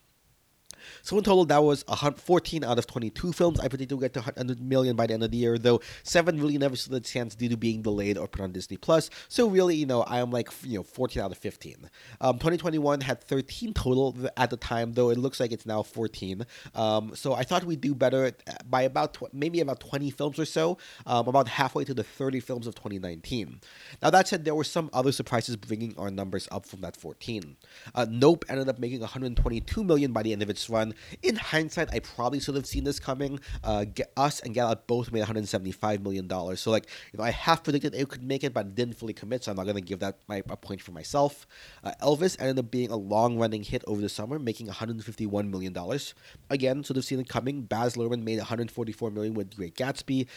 So 1.02 1.18
in 1.18 1.24
total, 1.24 1.46
that 1.46 1.63
was 1.63 1.84
14 1.84 2.63
out 2.63 2.78
of 2.78 2.88
22 2.88 3.34
films. 3.34 3.60
I 3.60 3.68
predicted 3.68 3.98
we 3.98 4.02
get 4.02 4.13
to 4.13 4.22
100 4.22 4.62
million 4.62 4.96
by 4.96 5.08
the 5.08 5.13
end 5.13 5.24
of 5.24 5.32
the 5.32 5.38
year, 5.38 5.58
though 5.58 5.82
seven 6.04 6.40
really 6.40 6.58
never 6.58 6.75
stood 6.75 6.94
a 6.94 7.00
chance 7.00 7.36
due 7.36 7.50
to 7.50 7.58
being 7.58 7.82
delayed 7.82 8.18
or 8.18 8.28
put 8.28 8.42
on 8.42 8.52
Disney 8.52 8.78
Plus. 8.78 9.10
So 9.28 9.48
really, 9.48 9.75
you 9.75 9.86
know, 9.86 10.02
I 10.04 10.20
am 10.20 10.32
like 10.32 10.50
you 10.63 10.80
know 10.80 10.84
14 10.84 11.22
out 11.22 11.32
of 11.32 11.38
15. 11.38 11.90
Um, 12.22 12.36
2021 12.36 13.02
had 13.02 13.22
13 13.24 13.74
total 13.74 14.16
at 14.38 14.50
the 14.50 14.58
time, 14.58 14.94
though 14.94 15.10
it 15.10 15.18
looks 15.18 15.40
like 15.40 15.52
it's 15.52 15.66
now 15.66 15.84
14. 15.84 16.46
Um, 16.75 17.16
so 17.16 17.34
I 17.34 17.44
thought 17.44 17.63
we'd 17.63 17.82
do 17.82 17.96
better 17.96 18.32
by 18.70 18.84
about 18.84 19.16
tw- 19.16 19.34
maybe 19.34 19.60
about 19.60 19.80
20 19.80 20.10
films 20.12 20.40
or 20.40 20.46
so, 20.46 20.78
um, 21.06 21.28
about 21.28 21.48
halfway 21.48 21.84
to 21.86 21.94
the 21.94 22.04
30 22.04 22.40
films 22.40 22.68
of 22.68 22.75
2019. 22.75 23.62
Now 24.02 24.10
that 24.10 24.28
said, 24.28 24.46
there 24.46 24.56
were 24.56 24.63
some 24.63 24.90
other 24.94 25.12
surprises 25.12 25.56
bringing 25.56 25.96
our 25.98 26.12
numbers 26.12 26.48
up 26.52 26.66
from 26.66 26.82
that 26.82 26.96
14. 26.96 27.58
Uh, 27.96 28.06
nope 28.10 28.46
ended 28.50 28.70
up 28.70 28.80
making 28.80 29.00
122 29.00 29.84
million 29.84 30.12
by 30.12 30.24
the 30.24 30.34
end 30.34 30.42
of 30.42 30.50
its 30.50 30.70
run. 30.74 30.94
In 31.22 31.36
hindsight, 31.36 31.94
I 31.94 32.00
probably 32.00 32.39
should 32.39 32.56
have 32.56 32.65
seen 32.65 32.84
this 32.84 33.00
coming. 33.00 33.39
Uh, 33.63 33.86
us 34.18 34.39
and 34.42 34.58
Out 34.58 34.88
both 34.88 35.12
made 35.12 35.20
175 35.20 36.01
million 36.01 36.27
dollars. 36.27 36.60
So 36.60 36.72
like, 36.72 36.88
you 37.12 37.18
know, 37.18 37.24
I 37.24 37.32
half 37.32 37.63
predicted 37.63 37.96
it 37.96 38.10
could 38.10 38.24
make 38.24 38.44
it, 38.44 38.53
but 38.53 38.75
didn't 38.75 38.96
fully 38.96 39.13
commit. 39.13 39.44
So 39.44 39.51
I'm 39.51 39.58
not 39.58 39.65
gonna 39.65 39.82
give 39.82 40.00
that 40.00 40.20
my 40.27 40.44
a 40.50 40.58
point 40.58 40.82
for 40.82 40.92
myself. 40.92 41.48
Uh, 41.84 41.94
Elvis 42.01 42.36
ended 42.39 42.60
up 42.60 42.72
being 42.72 42.92
a 42.92 42.98
long 42.98 43.38
running 43.38 43.63
hit 43.63 43.84
over 43.88 44.01
the 44.01 44.10
summer, 44.10 44.39
making 44.39 44.68
151 44.68 45.50
million 45.50 45.74
dollars. 45.74 46.13
Again, 46.50 46.84
should 46.84 46.96
have 46.96 47.06
seen 47.06 47.20
it 47.20 47.30
coming. 47.30 47.63
Baz 47.63 47.96
Luhrmann 47.96 48.24
made 48.24 48.38
144 48.38 49.12
million 49.12 49.34
with 49.34 49.56
Great 49.56 49.75
Gatsby. 49.75 50.27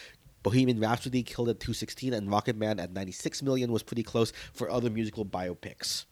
Bohemian 0.43 0.78
Rhapsody 0.78 1.25
killed 1.25 1.49
at 1.49 1.59
216, 1.59 2.14
and 2.14 2.31
Rocket 2.31 2.57
Man 2.57 2.78
at 2.78 2.93
96 2.93 3.43
million 3.43 3.73
was 3.73 3.83
pretty 3.83 4.05
close 4.05 4.33
for 4.52 4.71
other 4.71 4.88
musical 4.90 5.25
biopics. 5.25 6.05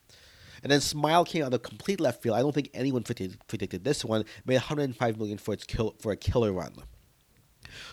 And 0.64 0.72
then 0.72 0.80
Smile 0.80 1.24
came 1.26 1.44
out 1.44 1.54
of 1.54 1.62
complete 1.62 2.00
left 2.00 2.22
field. 2.22 2.36
I 2.36 2.40
don't 2.40 2.54
think 2.54 2.70
anyone 2.74 3.02
predicted, 3.02 3.84
this 3.84 4.04
one. 4.04 4.24
Made 4.46 4.54
105 4.54 5.18
million 5.18 5.38
for 5.38 5.54
its 5.54 5.62
kill 5.62 5.94
for 6.00 6.10
a 6.10 6.16
killer 6.16 6.52
run. 6.52 6.72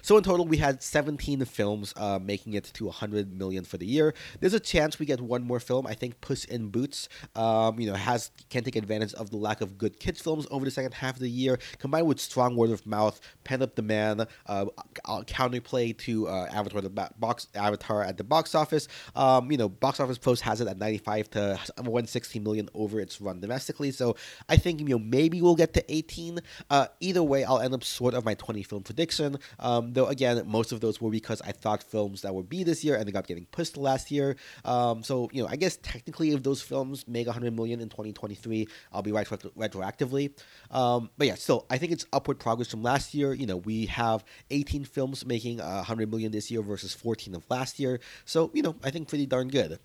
So 0.02 0.18
in 0.18 0.24
total, 0.24 0.46
we 0.46 0.58
had 0.58 0.82
17 0.82 1.46
films 1.46 1.94
uh, 1.96 2.20
making 2.20 2.54
it 2.54 2.66
to 2.74 2.86
100 2.86 3.38
million 3.38 3.64
for 3.64 3.78
the 3.78 3.86
year. 3.86 4.14
There's 4.40 4.54
a 4.54 4.60
chance 4.60 5.00
we 5.00 5.06
get 5.06 5.22
one 5.22 5.44
more 5.44 5.60
film. 5.60 5.86
I 5.88 5.94
think 5.94 6.22
Puss 6.22 6.46
in 6.46 6.70
Boots, 6.70 7.10
um, 7.36 7.80
you 7.80 7.88
know, 7.88 7.96
has 7.96 8.32
can 8.50 8.64
take 8.64 8.76
advantage 8.76 9.14
of 9.14 9.30
the 9.30 9.38
lack 9.38 9.62
of 9.62 9.78
good 9.78 10.00
kids 10.00 10.22
films 10.22 10.48
over 10.52 10.66
the 10.66 10.72
second 10.72 10.94
half 10.94 11.16
of 11.16 11.22
the 11.22 11.30
year, 11.30 11.60
combined 11.80 12.08
with 12.08 12.20
strong 12.20 12.56
word 12.56 12.72
of 12.72 12.86
mouth, 12.86 13.20
pent 13.44 13.62
up 13.62 13.76
demand, 13.76 14.22
uh, 14.48 14.66
uh 15.06 15.22
counterplay 15.24 15.98
to 15.98 16.28
uh, 16.28 16.48
Avatar 16.52 16.82
the 16.82 16.90
box 16.90 17.48
Avatar 17.56 18.04
at 18.04 18.18
the 18.18 18.24
box 18.24 18.56
office. 18.56 18.88
Um, 19.16 19.52
you 19.52 19.58
know, 19.58 19.70
box 19.70 20.00
office 20.00 20.18
post 20.18 20.42
has 20.44 20.62
it 20.62 20.68
at 20.68 20.78
95 20.78 21.30
to 21.32 21.60
160 21.78 22.40
million 22.40 22.70
over 22.74 23.00
its 23.00 23.22
run 23.22 23.40
domestically. 23.40 23.92
So 23.92 24.16
I 24.50 24.58
think 24.58 24.80
you 24.80 24.88
know 24.88 25.00
maybe 25.00 25.42
we'll 25.42 25.56
get 25.56 25.74
to 25.76 25.94
18. 25.94 26.40
Uh, 26.70 26.88
either 27.00 27.24
way, 27.24 27.44
I'll 27.44 27.60
end 27.60 27.74
up 27.74 27.84
sort 27.84 28.14
of 28.14 28.26
my 28.26 28.34
20 28.34 28.64
film 28.64 28.84
prediction. 28.84 29.38
Um, 29.60 29.91
though 29.94 30.08
again, 30.08 30.44
most 30.46 30.72
of 30.72 30.82
those 30.82 31.00
were 31.02 31.10
because 31.10 31.42
I 31.42 31.52
thought 31.52 31.84
films 31.84 32.22
that 32.22 32.34
would 32.34 32.50
be 32.50 32.64
this 32.64 32.84
year 32.84 32.96
ended 32.98 33.16
up 33.16 33.28
getting 33.28 33.46
pushed 33.46 33.78
last 33.78 34.12
year. 34.12 34.36
Um, 34.66 35.04
so 35.04 35.30
you 35.32 35.44
know, 35.44 35.50
I 35.50 35.56
guess 35.56 35.78
technically, 35.78 36.32
if 36.32 36.44
those 36.44 36.62
films 36.62 37.08
make 37.08 37.28
100 37.28 37.56
million 37.56 37.82
in 37.82 37.90
2023, 37.90 38.68
I'll 38.94 39.02
be 39.02 39.12
right 39.12 39.28
retroactively. 39.28 40.34
Um, 40.70 41.10
but 41.18 41.28
yeah, 41.28 41.36
still, 41.36 41.66
I 41.70 41.78
think 41.78 41.92
it's 41.92 42.06
upward 42.14 42.40
progress 42.40 42.70
from 42.70 42.84
last 42.84 43.14
year. 43.14 43.34
You 43.34 43.46
know, 43.46 43.58
we 43.58 43.86
have 43.88 44.24
18 44.50 44.86
films 44.86 45.26
making 45.26 45.58
100 45.58 46.10
million 46.10 46.32
this 46.32 46.52
year 46.52 46.62
versus 46.62 46.94
14 46.94 47.36
of 47.36 47.44
last 47.50 47.80
year. 47.80 48.00
So 48.26 48.52
you 48.54 48.62
know, 48.62 48.76
I 48.84 48.92
think 48.92 49.08
pretty 49.08 49.26
darn 49.26 49.48
good. 49.48 49.80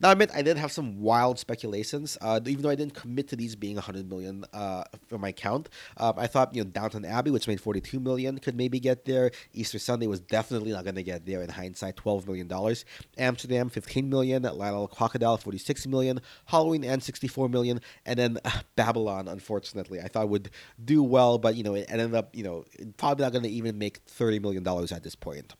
Now, 0.00 0.08
I 0.08 0.12
admit 0.12 0.30
I 0.34 0.40
did 0.40 0.56
have 0.56 0.72
some 0.72 0.98
wild 1.00 1.38
speculations, 1.38 2.16
uh, 2.22 2.40
even 2.46 2.62
though 2.62 2.70
I 2.70 2.74
didn't 2.74 2.94
commit 2.94 3.28
to 3.28 3.36
these 3.36 3.54
being 3.54 3.74
100 3.74 4.08
million 4.08 4.46
uh, 4.54 4.84
for 5.08 5.18
my 5.18 5.30
count. 5.30 5.68
Uh, 5.98 6.14
I 6.16 6.26
thought, 6.26 6.54
you 6.54 6.64
know, 6.64 6.70
Downton 6.70 7.04
Abbey, 7.04 7.30
which 7.30 7.46
made 7.46 7.60
42 7.60 8.00
million, 8.00 8.38
could 8.38 8.56
maybe 8.56 8.80
get 8.80 9.04
there. 9.04 9.30
Easter 9.52 9.78
Sunday 9.78 10.06
was 10.06 10.20
definitely 10.20 10.72
not 10.72 10.84
going 10.84 10.94
to 10.94 11.02
get 11.02 11.26
there 11.26 11.42
in 11.42 11.50
hindsight, 11.50 11.96
12 11.96 12.26
million 12.26 12.48
dollars. 12.48 12.86
Amsterdam, 13.18 13.68
15 13.68 14.08
million. 14.08 14.42
Lyle, 14.42 14.56
Lyle, 14.56 14.88
Crocodile, 14.88 15.36
46 15.36 15.86
million. 15.86 16.20
Halloween 16.46 16.82
Ends 16.82 17.04
64 17.04 17.50
million, 17.50 17.80
and 18.06 18.18
then 18.18 18.38
Babylon. 18.76 19.28
Unfortunately, 19.28 20.00
I 20.00 20.08
thought 20.08 20.30
would 20.30 20.50
do 20.82 21.02
well, 21.02 21.36
but 21.36 21.56
you 21.56 21.62
know, 21.62 21.74
it 21.74 21.86
ended 21.90 22.14
up, 22.14 22.34
you 22.34 22.42
know, 22.42 22.64
probably 22.96 23.24
not 23.24 23.32
going 23.32 23.44
to 23.44 23.50
even 23.50 23.76
make 23.76 23.98
30 24.06 24.38
million 24.38 24.62
dollars 24.62 24.92
at 24.92 25.02
this 25.02 25.14
point. 25.14 25.54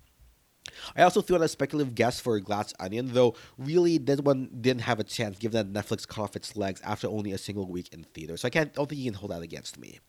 I 0.97 1.03
also 1.03 1.21
threw 1.21 1.37
out 1.37 1.43
a 1.43 1.49
speculative 1.49 1.95
guess 1.95 2.21
for 2.21 2.39
Glass 2.41 2.73
Onion, 2.81 3.13
though 3.13 3.35
really 3.59 3.99
this 3.99 4.21
one 4.21 4.51
didn't 4.61 4.83
have 4.83 5.01
a 5.01 5.05
chance 5.05 5.39
given 5.39 5.73
that 5.73 5.87
Netflix 5.87 6.07
cut 6.07 6.23
off 6.23 6.37
its 6.37 6.57
legs 6.57 6.81
after 6.83 7.09
only 7.09 7.33
a 7.33 7.39
single 7.39 7.67
week 7.67 7.93
in 7.93 8.05
theater. 8.05 8.37
So 8.37 8.47
I 8.47 8.51
can't 8.51 8.73
don't 8.75 8.89
think 8.89 9.01
you 9.01 9.11
can 9.11 9.19
hold 9.19 9.33
that 9.33 9.43
against 9.43 9.79
me. 9.79 10.01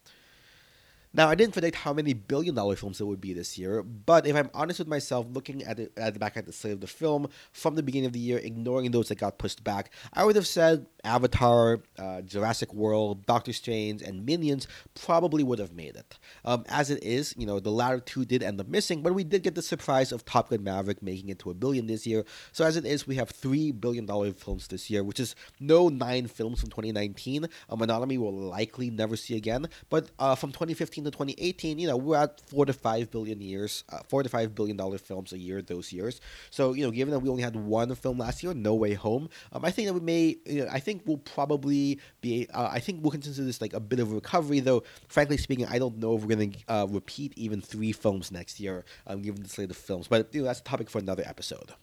Now, 1.14 1.28
I 1.28 1.36
didn't 1.36 1.52
predict 1.52 1.76
how 1.76 1.92
many 1.92 2.14
billion 2.14 2.56
dollar 2.56 2.78
films 2.78 3.00
there 3.00 3.08
would 3.08 3.20
be 3.20 3.34
this 3.34 3.58
year, 3.58 3.84
but 3.84 4.26
if 4.26 4.34
I'm 4.34 4.50
honest 4.54 4.80
with 4.80 4.88
myself, 4.88 5.26
looking 5.34 5.62
at 5.64 5.78
it 5.78 5.92
at 5.98 6.14
the 6.14 6.20
back 6.20 6.38
at 6.38 6.46
the 6.46 6.54
slate 6.54 6.74
of 6.74 6.80
the 6.80 6.88
film 6.88 7.28
from 7.52 7.76
the 7.76 7.84
beginning 7.84 8.06
of 8.06 8.14
the 8.14 8.20
year, 8.20 8.38
ignoring 8.38 8.92
those 8.92 9.10
that 9.10 9.18
got 9.18 9.38
pushed 9.38 9.62
back, 9.62 9.92
I 10.14 10.24
would 10.24 10.38
have 10.38 10.48
said 10.48 10.86
Avatar, 11.04 11.82
uh, 12.00 12.22
Jurassic 12.22 12.74
World, 12.74 13.26
Doctor 13.26 13.52
Strange, 13.52 14.02
and 14.02 14.26
Minions 14.26 14.68
probably 14.96 15.44
would 15.44 15.60
have 15.60 15.74
made 15.74 15.98
it. 15.98 16.18
Um, 16.46 16.64
as 16.70 16.90
it 16.90 17.04
is, 17.04 17.36
you 17.38 17.46
know, 17.46 17.60
the 17.60 17.72
latter 17.72 18.00
two 18.00 18.24
did 18.24 18.42
end 18.42 18.62
up 18.62 18.70
missing, 18.70 19.02
but 19.02 19.14
we 19.14 19.26
did 19.26 19.44
get 19.44 19.56
the 19.56 19.62
surprise 19.62 20.14
of 20.14 20.24
Top 20.24 20.50
Gun 20.50 20.64
Maverick 20.64 21.04
making 21.04 21.28
it 21.28 21.40
to 21.40 21.50
a 21.50 21.54
billion 21.54 21.88
this 21.88 22.08
year. 22.08 22.24
So 22.54 22.64
as 22.64 22.78
it 22.78 22.86
is, 22.86 23.06
we 23.06 23.16
have 23.16 23.30
three 23.30 23.72
billion 23.72 24.06
dollar 24.06 24.32
films 24.32 24.68
this 24.68 24.90
year, 24.90 25.04
which 25.04 25.20
is 25.20 25.36
no 25.60 25.90
nine 25.90 26.28
films 26.28 26.62
from 26.62 26.70
2019. 26.70 27.48
A 27.68 27.76
Monogamy 27.76 28.18
will 28.18 28.34
likely 28.34 28.90
never 28.90 29.18
see 29.18 29.36
again, 29.36 29.68
but 29.90 30.10
uh, 30.18 30.36
from 30.36 30.52
2015 30.52 31.01
2016 31.04 31.06
to 31.06 31.12
2018, 31.12 31.80
you 31.80 31.88
know, 31.88 31.98
we're 31.98 32.18
at 32.18 32.40
four 32.42 32.66
to 32.66 32.74
five 32.74 33.12
billion 33.12 33.42
years, 33.42 33.84
uh, 33.92 34.00
four 34.08 34.24
to 34.24 34.30
five 34.30 34.54
billion 34.54 34.78
dollar 34.78 34.98
films 34.98 35.34
a 35.34 35.38
year 35.38 35.62
those 35.62 35.92
years. 35.92 36.22
So 36.50 36.74
you 36.74 36.84
know, 36.84 36.92
given 36.92 37.12
that 37.14 37.20
we 37.20 37.30
only 37.30 37.44
had 37.44 37.56
one 37.56 37.94
film 37.96 38.18
last 38.18 38.44
year, 38.44 38.54
No 38.54 38.76
Way 38.76 38.94
Home, 38.94 39.30
um, 39.54 39.66
I 39.66 39.72
think 39.72 39.88
that 39.88 39.94
we 39.94 40.00
may, 40.00 40.38
you 40.46 40.66
know, 40.66 40.68
I 40.72 40.80
think 40.80 41.04
we'll 41.06 41.18
probably 41.18 42.00
be, 42.22 42.48
uh, 42.54 42.70
I 42.72 42.80
think 42.80 43.02
we'll 43.02 43.12
consider 43.12 43.44
this 43.44 43.62
like 43.62 43.74
a 43.74 43.80
bit 43.80 44.00
of 44.00 44.12
a 44.12 44.16
recovery. 44.16 44.60
Though, 44.60 44.84
frankly 45.08 45.38
speaking, 45.38 45.66
I 45.68 45.80
don't 45.80 45.98
know 45.98 46.16
if 46.16 46.24
we're 46.24 46.36
going 46.36 46.52
to 46.52 46.60
uh, 46.68 46.86
repeat 46.90 47.34
even 47.36 47.62
three 47.62 47.92
films 47.92 48.32
next 48.32 48.60
year, 48.60 48.86
um, 49.08 49.22
given 49.22 49.44
the 49.44 49.50
slate 49.50 49.72
of 49.72 49.78
films. 49.78 50.08
But 50.08 50.34
you 50.34 50.42
know, 50.42 50.48
that's 50.48 50.60
a 50.60 50.64
topic 50.64 50.90
for 50.90 51.00
another 51.00 51.24
episode. 51.26 51.74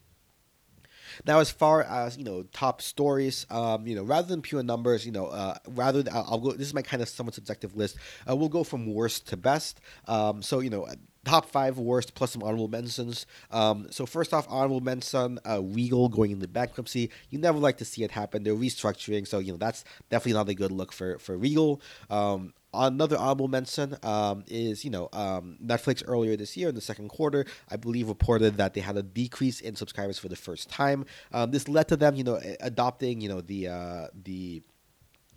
Now, 1.27 1.41
as 1.41 1.51
far 1.51 1.83
as 1.83 2.17
you 2.17 2.25
know, 2.25 2.45
top 2.53 2.83
stories, 2.83 3.47
um, 3.51 3.87
you 3.87 3.95
know, 3.95 4.03
rather 4.03 4.29
than 4.29 4.43
pure 4.43 4.63
numbers, 4.63 5.05
you 5.07 5.13
know, 5.13 5.27
uh, 5.27 5.57
rather 5.69 6.03
than, 6.03 6.15
I'll, 6.15 6.27
I'll, 6.31 6.39
go. 6.39 6.53
This 6.53 6.67
is 6.69 6.75
my 6.75 6.83
kind 6.83 7.03
of 7.03 7.09
somewhat 7.09 7.35
subjective 7.35 7.77
list. 7.77 7.97
Uh, 8.29 8.37
we'll 8.37 8.49
go 8.49 8.65
from 8.65 8.93
worst 8.93 9.29
to 9.29 9.37
best. 9.37 9.81
Um, 10.07 10.43
so 10.43 10.61
you 10.61 10.71
know, 10.71 10.87
top 11.29 11.47
five 11.47 11.79
worst 11.79 12.15
plus 12.15 12.33
some 12.33 12.43
honorable 12.43 12.69
mentions. 12.69 13.27
Um, 13.51 13.87
so 13.91 14.07
first 14.07 14.33
off, 14.33 14.47
honorable 14.49 14.81
mention, 14.81 15.39
uh, 15.49 15.61
Regal 15.63 16.09
going 16.09 16.31
into 16.31 16.49
bankruptcy. 16.49 17.11
You 17.31 17.39
never 17.39 17.59
like 17.59 17.79
to 17.79 17.85
see 17.85 18.03
it 18.03 18.11
happen. 18.11 18.43
They're 18.45 18.55
restructuring, 18.55 19.27
so 19.27 19.39
you 19.39 19.53
know 19.53 19.59
that's 19.59 19.85
definitely 20.11 20.35
not 20.35 20.49
a 20.49 20.55
good 20.55 20.73
look 20.73 20.93
for 20.93 21.19
for 21.19 21.37
Regal. 21.37 21.81
Um, 22.11 22.53
Another 22.75 23.17
honorable 23.17 23.49
mention 23.49 23.97
um, 24.03 24.45
is, 24.47 24.85
you 24.85 24.91
know, 24.91 25.09
um, 25.15 25.57
Netflix 25.65 26.03
earlier 26.07 26.37
this 26.37 26.55
year 26.55 26.69
in 26.69 26.75
the 26.75 26.83
second 26.83 27.09
quarter, 27.09 27.47
I 27.71 27.77
believe, 27.77 28.09
reported 28.09 28.59
that 28.59 28.75
they 28.75 28.83
had 28.83 28.99
a 28.99 29.03
decrease 29.03 29.61
in 29.61 29.75
subscribers 29.75 30.19
for 30.19 30.29
the 30.29 30.37
first 30.37 30.69
time. 30.69 31.07
Um, 31.33 31.51
this 31.51 31.67
led 31.67 31.89
to 31.89 31.97
them, 31.97 32.15
you 32.15 32.25
know, 32.25 32.39
adopting, 32.61 33.23
you 33.23 33.31
know, 33.31 33.41
the 33.41 33.69
uh, 33.69 34.07
the 34.23 34.63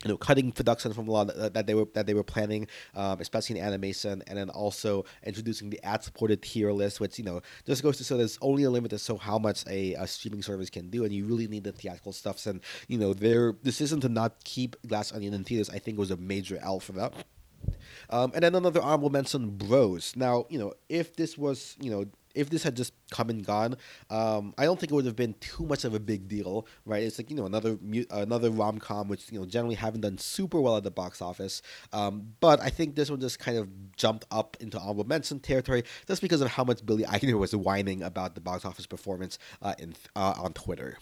you 0.04 0.10
know, 0.10 0.16
cutting 0.16 0.52
production 0.52 0.92
from 0.92 1.08
a 1.08 1.10
lot 1.10 1.30
of, 1.30 1.52
that 1.52 1.66
they 1.66 1.74
were 1.74 1.86
that 1.94 2.06
they 2.06 2.14
were 2.14 2.24
planning, 2.24 2.66
um, 2.94 3.20
especially 3.20 3.58
in 3.58 3.64
animation, 3.64 4.22
and 4.26 4.38
then 4.38 4.50
also 4.50 5.04
introducing 5.24 5.70
the 5.70 5.82
ad-supported 5.84 6.42
tier 6.42 6.72
list, 6.72 7.00
which 7.00 7.18
you 7.18 7.24
know 7.24 7.40
just 7.66 7.82
goes 7.82 7.96
to 7.98 8.04
show 8.04 8.16
there's 8.16 8.38
only 8.42 8.64
a 8.64 8.70
limit 8.70 8.90
to 8.90 8.98
so 8.98 9.16
how 9.16 9.38
much 9.38 9.64
a, 9.68 9.94
a 9.94 10.06
streaming 10.06 10.42
service 10.42 10.70
can 10.70 10.90
do, 10.90 11.04
and 11.04 11.12
you 11.12 11.24
really 11.24 11.46
need 11.46 11.64
the 11.64 11.72
theatrical 11.72 12.12
stuffs. 12.12 12.46
And 12.46 12.60
you 12.88 12.98
know, 12.98 13.14
their 13.14 13.52
decision 13.52 14.00
to 14.00 14.08
not 14.08 14.44
keep 14.44 14.76
Glass 14.86 15.12
Onion 15.12 15.34
in 15.34 15.44
theaters, 15.44 15.70
I 15.70 15.78
think, 15.78 15.98
was 15.98 16.10
a 16.10 16.16
major 16.16 16.58
L 16.62 16.80
for 16.80 16.92
them. 16.92 17.12
Um, 18.10 18.32
and 18.34 18.42
then 18.42 18.54
another 18.54 18.82
honorable 18.82 19.10
mention, 19.10 19.50
Bros. 19.50 20.14
Now, 20.16 20.46
you 20.48 20.58
know, 20.58 20.74
if 20.88 21.16
this 21.16 21.38
was, 21.38 21.76
you 21.80 21.90
know, 21.90 22.06
if 22.34 22.50
this 22.50 22.62
had 22.62 22.76
just 22.76 22.92
come 23.10 23.30
and 23.30 23.44
gone, 23.44 23.76
um, 24.10 24.54
I 24.58 24.64
don't 24.64 24.78
think 24.78 24.92
it 24.92 24.94
would 24.94 25.06
have 25.06 25.16
been 25.16 25.34
too 25.40 25.64
much 25.64 25.84
of 25.84 25.94
a 25.94 26.00
big 26.00 26.28
deal, 26.28 26.66
right? 26.84 27.02
It's 27.02 27.18
like 27.18 27.30
you 27.30 27.36
know 27.36 27.46
another 27.46 27.78
another 28.10 28.50
rom 28.50 28.78
com, 28.78 29.08
which 29.08 29.30
you 29.30 29.38
know 29.38 29.46
generally 29.46 29.74
haven't 29.76 30.02
done 30.02 30.18
super 30.18 30.60
well 30.60 30.76
at 30.76 30.84
the 30.84 30.90
box 30.90 31.22
office. 31.22 31.62
Um, 31.92 32.34
but 32.40 32.60
I 32.60 32.70
think 32.70 32.94
this 32.94 33.10
one 33.10 33.20
just 33.20 33.38
kind 33.38 33.58
of 33.58 33.68
jumped 33.96 34.24
up 34.30 34.56
into 34.60 34.78
honorable 34.78 35.04
mention 35.04 35.40
territory 35.40 35.84
just 36.06 36.22
because 36.22 36.40
of 36.40 36.48
how 36.48 36.64
much 36.64 36.84
Billy 36.84 37.04
Eichner 37.04 37.38
was 37.38 37.54
whining 37.54 38.02
about 38.02 38.34
the 38.34 38.40
box 38.40 38.64
office 38.64 38.86
performance 38.86 39.38
uh, 39.60 39.74
in 39.78 39.94
uh, 40.16 40.34
on 40.36 40.52
Twitter. 40.52 40.98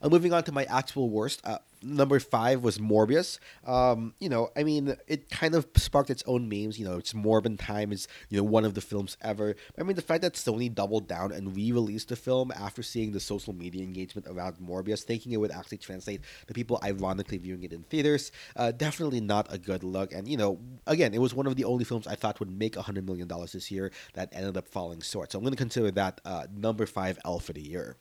Uh, 0.00 0.08
moving 0.08 0.32
on 0.32 0.42
to 0.44 0.52
my 0.52 0.64
actual 0.64 1.10
worst. 1.10 1.40
Uh, 1.44 1.58
number 1.82 2.18
five 2.20 2.62
was 2.62 2.78
Morbius. 2.78 3.38
Um, 3.66 4.14
you 4.20 4.28
know, 4.28 4.50
I 4.56 4.62
mean, 4.62 4.96
it 5.06 5.30
kind 5.30 5.54
of 5.54 5.66
sparked 5.76 6.10
its 6.10 6.22
own 6.26 6.48
memes. 6.48 6.78
You 6.78 6.86
know, 6.86 6.96
it's 6.96 7.12
Morbin 7.12 7.58
time 7.58 7.92
is 7.92 8.08
you 8.28 8.38
know 8.38 8.44
one 8.44 8.64
of 8.64 8.74
the 8.74 8.80
films 8.80 9.16
ever. 9.20 9.54
I 9.78 9.82
mean, 9.82 9.96
the 9.96 10.02
fact 10.02 10.22
that 10.22 10.34
Sony 10.34 10.72
doubled 10.72 11.08
down 11.08 11.32
and 11.32 11.54
re-released 11.54 12.08
the 12.08 12.16
film 12.16 12.52
after 12.52 12.82
seeing 12.82 13.12
the 13.12 13.20
social 13.20 13.52
media 13.52 13.82
engagement 13.82 14.26
around 14.28 14.56
Morbius, 14.56 15.02
thinking 15.02 15.32
it 15.32 15.38
would 15.38 15.50
actually 15.50 15.78
translate 15.78 16.20
to 16.46 16.54
people 16.54 16.78
ironically 16.82 17.38
viewing 17.38 17.62
it 17.64 17.72
in 17.72 17.82
theaters, 17.84 18.32
uh, 18.56 18.70
definitely 18.70 19.20
not 19.20 19.52
a 19.52 19.58
good 19.58 19.82
look. 19.84 20.12
And 20.12 20.28
you 20.28 20.36
know, 20.36 20.58
again, 20.86 21.14
it 21.14 21.20
was 21.20 21.34
one 21.34 21.46
of 21.46 21.56
the 21.56 21.64
only 21.64 21.84
films 21.84 22.06
I 22.06 22.14
thought 22.14 22.38
would 22.40 22.50
make 22.50 22.76
hundred 22.76 23.06
million 23.06 23.28
dollars 23.28 23.52
this 23.52 23.70
year 23.70 23.92
that 24.14 24.28
ended 24.32 24.56
up 24.56 24.68
falling 24.68 25.00
short. 25.00 25.32
So 25.32 25.38
I'm 25.38 25.44
going 25.44 25.52
to 25.52 25.58
consider 25.58 25.90
that 25.92 26.20
uh, 26.24 26.46
number 26.54 26.86
five 26.86 27.18
L 27.24 27.38
for 27.38 27.52
the 27.52 27.62
year. 27.62 27.96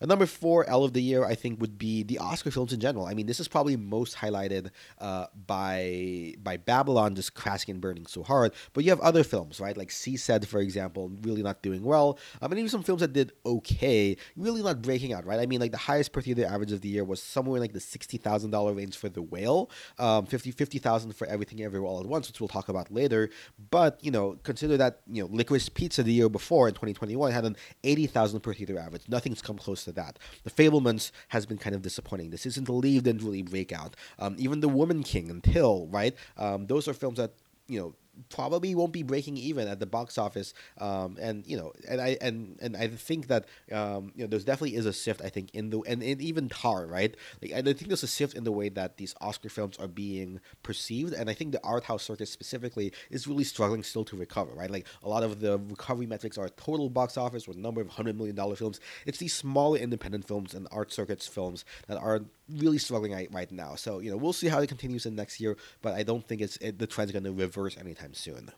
A 0.00 0.06
number 0.06 0.26
four 0.26 0.68
L 0.68 0.84
of 0.84 0.92
the 0.92 1.02
year, 1.02 1.24
I 1.24 1.34
think, 1.34 1.60
would 1.60 1.78
be 1.78 2.02
the 2.02 2.18
Oscar 2.18 2.50
films 2.50 2.72
in 2.72 2.80
general. 2.80 3.06
I 3.06 3.14
mean, 3.14 3.26
this 3.26 3.40
is 3.40 3.48
probably 3.48 3.76
most 3.76 4.16
highlighted 4.16 4.70
uh, 4.98 5.26
by 5.46 6.34
by 6.42 6.56
Babylon 6.56 7.14
just 7.14 7.34
crashing 7.34 7.72
and 7.72 7.80
burning 7.80 8.06
so 8.06 8.22
hard. 8.22 8.52
But 8.72 8.84
you 8.84 8.90
have 8.90 9.00
other 9.00 9.24
films, 9.24 9.60
right? 9.60 9.76
Like 9.76 9.90
She 9.90 10.16
Said, 10.16 10.46
for 10.48 10.60
example, 10.60 11.10
really 11.22 11.42
not 11.42 11.62
doing 11.62 11.82
well. 11.82 12.18
I 12.42 12.48
mean, 12.48 12.58
even 12.58 12.68
some 12.68 12.82
films 12.82 13.00
that 13.00 13.12
did 13.12 13.32
okay, 13.44 14.16
really 14.36 14.62
not 14.62 14.82
breaking 14.82 15.12
out, 15.12 15.24
right? 15.24 15.40
I 15.40 15.46
mean, 15.46 15.60
like 15.60 15.72
the 15.72 15.78
highest 15.78 16.12
per 16.12 16.20
theater 16.20 16.44
average 16.46 16.72
of 16.72 16.80
the 16.80 16.88
year 16.88 17.04
was 17.04 17.22
somewhere 17.22 17.56
in 17.56 17.62
like 17.62 17.72
the 17.72 17.80
sixty 17.80 18.18
thousand 18.18 18.50
dollar 18.50 18.72
range 18.72 18.96
for 18.96 19.08
The 19.08 19.22
Whale, 19.22 19.70
um, 19.98 20.26
50 20.26 20.50
50,000 20.50 21.12
for 21.12 21.26
Everything 21.26 21.62
Everywhere 21.62 21.88
All 21.88 22.00
at 22.00 22.06
Once, 22.06 22.28
which 22.28 22.40
we'll 22.40 22.48
talk 22.48 22.68
about 22.68 22.90
later. 22.92 23.30
But 23.70 23.98
you 24.02 24.10
know, 24.10 24.36
consider 24.42 24.76
that 24.76 25.00
you 25.10 25.22
know, 25.22 25.28
Licorice 25.28 25.72
Pizza 25.72 26.02
the 26.02 26.12
year 26.12 26.28
before 26.28 26.68
in 26.68 26.74
2021 26.74 27.32
had 27.32 27.44
an 27.44 27.56
eighty 27.84 28.06
thousand 28.06 28.40
per 28.40 28.54
theater 28.54 28.78
average. 28.78 29.02
Nothing's 29.08 29.42
come 29.42 29.58
close 29.58 29.83
to 29.84 29.92
that. 29.92 30.18
The 30.44 30.50
Fabelmans 30.50 31.10
has 31.28 31.46
been 31.46 31.58
kind 31.58 31.74
of 31.74 31.82
disappointing. 31.82 32.30
This 32.30 32.46
isn't 32.46 32.64
the 32.64 32.72
lead 32.72 33.04
didn't 33.04 33.24
really 33.24 33.42
break 33.42 33.72
out. 33.72 33.96
Um, 34.18 34.34
even 34.38 34.60
The 34.60 34.68
Woman 34.68 35.02
King 35.02 35.30
and 35.30 35.42
Till, 35.42 35.86
right? 35.88 36.14
Um, 36.36 36.66
those 36.66 36.88
are 36.88 36.94
films 36.94 37.18
that 37.18 37.32
you 37.68 37.80
know 37.80 37.94
probably 38.30 38.74
won't 38.74 38.92
be 38.92 39.02
breaking 39.02 39.36
even 39.36 39.68
at 39.68 39.80
the 39.80 39.86
box 39.86 40.18
office. 40.18 40.54
Um, 40.78 41.16
and 41.20 41.46
you 41.46 41.56
know, 41.56 41.72
and 41.88 42.00
I 42.00 42.16
and 42.20 42.58
and 42.60 42.76
I 42.76 42.88
think 42.88 43.28
that 43.28 43.46
um, 43.72 44.12
you 44.14 44.24
know, 44.24 44.28
there's 44.28 44.44
definitely 44.44 44.76
is 44.76 44.86
a 44.86 44.92
shift. 44.92 45.22
I 45.22 45.28
think 45.28 45.54
in 45.54 45.70
the 45.70 45.80
and, 45.80 46.02
and 46.02 46.20
even 46.20 46.48
Tar, 46.48 46.86
right? 46.86 47.16
Like, 47.42 47.52
I 47.52 47.62
think 47.62 47.88
there's 47.88 48.02
a 48.02 48.08
shift 48.08 48.34
in 48.34 48.44
the 48.44 48.52
way 48.52 48.68
that 48.70 48.96
these 48.96 49.14
Oscar 49.20 49.48
films 49.48 49.76
are 49.78 49.88
being 49.88 50.40
perceived, 50.62 51.12
and 51.12 51.28
I 51.28 51.34
think 51.34 51.52
the 51.52 51.64
art 51.64 51.84
house 51.84 52.02
circuit 52.02 52.28
specifically 52.28 52.92
is 53.10 53.26
really 53.26 53.44
struggling 53.44 53.82
still 53.82 54.04
to 54.04 54.16
recover, 54.16 54.52
right? 54.52 54.70
Like 54.70 54.86
a 55.02 55.08
lot 55.08 55.22
of 55.22 55.40
the 55.40 55.58
recovery 55.58 56.06
metrics 56.06 56.38
are 56.38 56.48
total 56.50 56.90
box 56.90 57.16
office 57.16 57.48
or 57.48 57.54
number 57.54 57.80
of 57.80 57.88
hundred 57.88 58.16
million 58.16 58.36
dollar 58.36 58.56
films. 58.56 58.80
It's 59.06 59.18
these 59.18 59.34
smaller 59.34 59.78
independent 59.78 60.26
films 60.26 60.54
and 60.54 60.68
art 60.70 60.92
circuits 60.92 61.26
films 61.26 61.64
that 61.88 61.98
are 61.98 62.22
really 62.48 62.78
struggling 62.78 63.12
right, 63.12 63.52
now. 63.52 63.74
So 63.74 63.98
you 64.00 64.10
know, 64.10 64.16
we'll 64.16 64.32
see 64.32 64.48
how 64.48 64.60
it 64.60 64.68
continues 64.68 65.06
in 65.06 65.14
next 65.14 65.40
year, 65.40 65.56
but 65.82 65.94
I 65.94 66.02
don't 66.02 66.26
think 66.26 66.40
it's 66.40 66.56
it, 66.58 66.78
the 66.78 66.86
trend's 66.86 67.12
going 67.12 67.24
to 67.24 67.32
reverse 67.32 67.76
anytime 67.76 68.14
soon. 68.14 68.50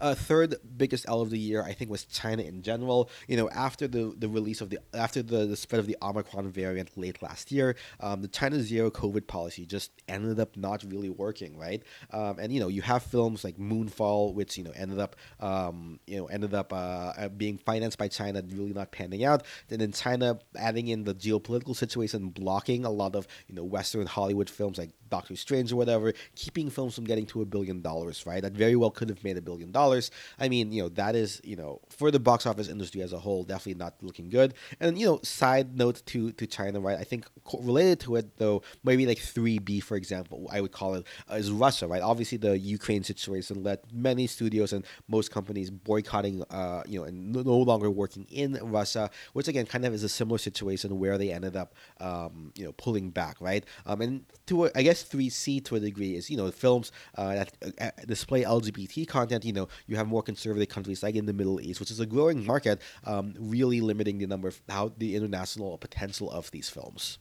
Uh, 0.00 0.14
third 0.14 0.54
biggest 0.76 1.06
L 1.08 1.20
of 1.20 1.30
the 1.30 1.38
year, 1.38 1.62
I 1.62 1.72
think, 1.72 1.90
was 1.90 2.04
China 2.04 2.42
in 2.42 2.62
general. 2.62 3.10
You 3.28 3.36
know, 3.36 3.50
after 3.50 3.88
the, 3.88 4.14
the 4.16 4.28
release 4.28 4.60
of 4.60 4.70
the 4.70 4.78
after 4.94 5.22
the, 5.22 5.46
the 5.46 5.56
spread 5.56 5.78
of 5.78 5.86
the 5.86 5.96
Omicron 6.02 6.50
variant 6.50 6.96
late 6.96 7.22
last 7.22 7.52
year, 7.52 7.76
um, 8.00 8.22
the 8.22 8.28
China 8.28 8.60
zero 8.60 8.90
COVID 8.90 9.26
policy 9.26 9.66
just 9.66 9.90
ended 10.08 10.38
up 10.40 10.56
not 10.56 10.84
really 10.84 11.10
working, 11.10 11.56
right? 11.56 11.82
Um, 12.10 12.38
and 12.38 12.52
you 12.52 12.60
know, 12.60 12.68
you 12.68 12.82
have 12.82 13.02
films 13.02 13.44
like 13.44 13.56
Moonfall, 13.56 14.34
which 14.34 14.56
you 14.56 14.64
know 14.64 14.72
ended 14.74 14.98
up 14.98 15.16
um, 15.40 16.00
you 16.06 16.18
know 16.18 16.26
ended 16.26 16.54
up 16.54 16.72
uh, 16.72 17.12
uh 17.16 17.28
being 17.28 17.58
financed 17.58 17.98
by 17.98 18.08
China, 18.08 18.42
really 18.52 18.72
not 18.72 18.92
panning 18.92 19.24
out. 19.24 19.44
Then 19.68 19.92
China 19.92 20.38
adding 20.56 20.88
in 20.88 21.04
the 21.04 21.14
geopolitical 21.14 21.76
situation, 21.76 22.28
blocking 22.28 22.84
a 22.84 22.90
lot 22.90 23.16
of 23.16 23.26
you 23.48 23.54
know 23.54 23.64
Western 23.64 24.06
Hollywood 24.06 24.48
films 24.48 24.78
like 24.78 24.90
Doctor 25.10 25.36
Strange 25.36 25.72
or 25.72 25.76
whatever, 25.76 26.12
keeping 26.36 26.70
films 26.70 26.94
from 26.94 27.04
getting 27.04 27.26
to 27.26 27.42
a 27.42 27.44
billion 27.44 27.82
dollars, 27.82 28.26
right? 28.26 28.42
That 28.42 28.52
very 28.52 28.76
well 28.76 28.90
could 28.90 29.08
have 29.08 29.22
made 29.24 29.36
a 29.36 29.42
billion 29.42 29.71
dollars. 29.72 30.10
I 30.38 30.48
mean, 30.48 30.72
you 30.72 30.82
know, 30.82 30.88
that 30.90 31.14
is, 31.14 31.40
you 31.44 31.56
know, 31.56 31.80
for 31.88 32.10
the 32.10 32.20
box 32.20 32.46
office 32.46 32.68
industry 32.68 33.02
as 33.02 33.12
a 33.12 33.18
whole, 33.18 33.44
definitely 33.44 33.78
not 33.78 33.94
looking 34.02 34.28
good. 34.28 34.54
And 34.80 34.98
you 34.98 35.06
know, 35.06 35.20
side 35.22 35.76
note 35.76 36.02
to 36.06 36.32
to 36.32 36.46
China, 36.46 36.80
right? 36.80 36.98
I 36.98 37.04
think 37.04 37.26
related 37.58 38.00
to 38.00 38.16
it 38.16 38.38
though, 38.38 38.62
maybe 38.84 39.06
like 39.06 39.18
three 39.18 39.58
B, 39.58 39.80
for 39.80 39.96
example, 39.96 40.48
I 40.52 40.60
would 40.60 40.72
call 40.72 40.94
it 40.94 41.06
uh, 41.30 41.34
is 41.34 41.50
Russia, 41.50 41.86
right? 41.86 42.02
Obviously, 42.02 42.38
the 42.38 42.58
Ukraine 42.58 43.02
situation 43.02 43.62
led 43.62 43.80
many 43.92 44.26
studios 44.26 44.72
and 44.72 44.84
most 45.08 45.30
companies 45.30 45.70
boycotting, 45.70 46.42
uh, 46.50 46.82
you 46.86 47.00
know, 47.00 47.04
and 47.04 47.32
no 47.32 47.58
longer 47.58 47.90
working 47.90 48.26
in 48.30 48.58
Russia, 48.62 49.10
which 49.32 49.48
again 49.48 49.66
kind 49.66 49.84
of 49.84 49.94
is 49.94 50.04
a 50.04 50.08
similar 50.08 50.38
situation 50.38 50.98
where 50.98 51.18
they 51.18 51.32
ended 51.32 51.56
up, 51.56 51.74
um, 52.00 52.52
you 52.56 52.64
know, 52.64 52.72
pulling 52.72 53.10
back, 53.10 53.36
right? 53.40 53.64
Um, 53.86 54.00
and 54.00 54.24
to 54.46 54.70
I 54.74 54.82
guess 54.82 55.04
3C 55.04 55.64
to 55.66 55.76
a 55.76 55.80
degree 55.80 56.16
is 56.16 56.30
you 56.30 56.36
know 56.36 56.50
films 56.50 56.92
uh, 57.16 57.34
that 57.34 57.52
uh, 57.80 57.90
display 58.06 58.42
LGBT 58.42 59.06
content. 59.08 59.44
You 59.44 59.52
know 59.52 59.61
you 59.86 59.96
have 59.96 60.06
more 60.06 60.22
conservative 60.22 60.68
countries 60.68 61.02
like 61.02 61.14
in 61.14 61.26
the 61.26 61.32
Middle 61.32 61.60
East, 61.60 61.80
which 61.80 61.90
is 61.90 62.00
a 62.00 62.06
growing 62.06 62.44
market, 62.46 62.80
um, 63.04 63.34
really 63.38 63.80
limiting 63.80 64.18
the 64.18 64.26
number 64.26 64.48
of 64.48 64.60
how 64.68 64.92
the 64.96 65.16
international 65.16 65.78
potential 65.78 66.30
of 66.30 66.50
these 66.50 66.68
films. 66.68 67.18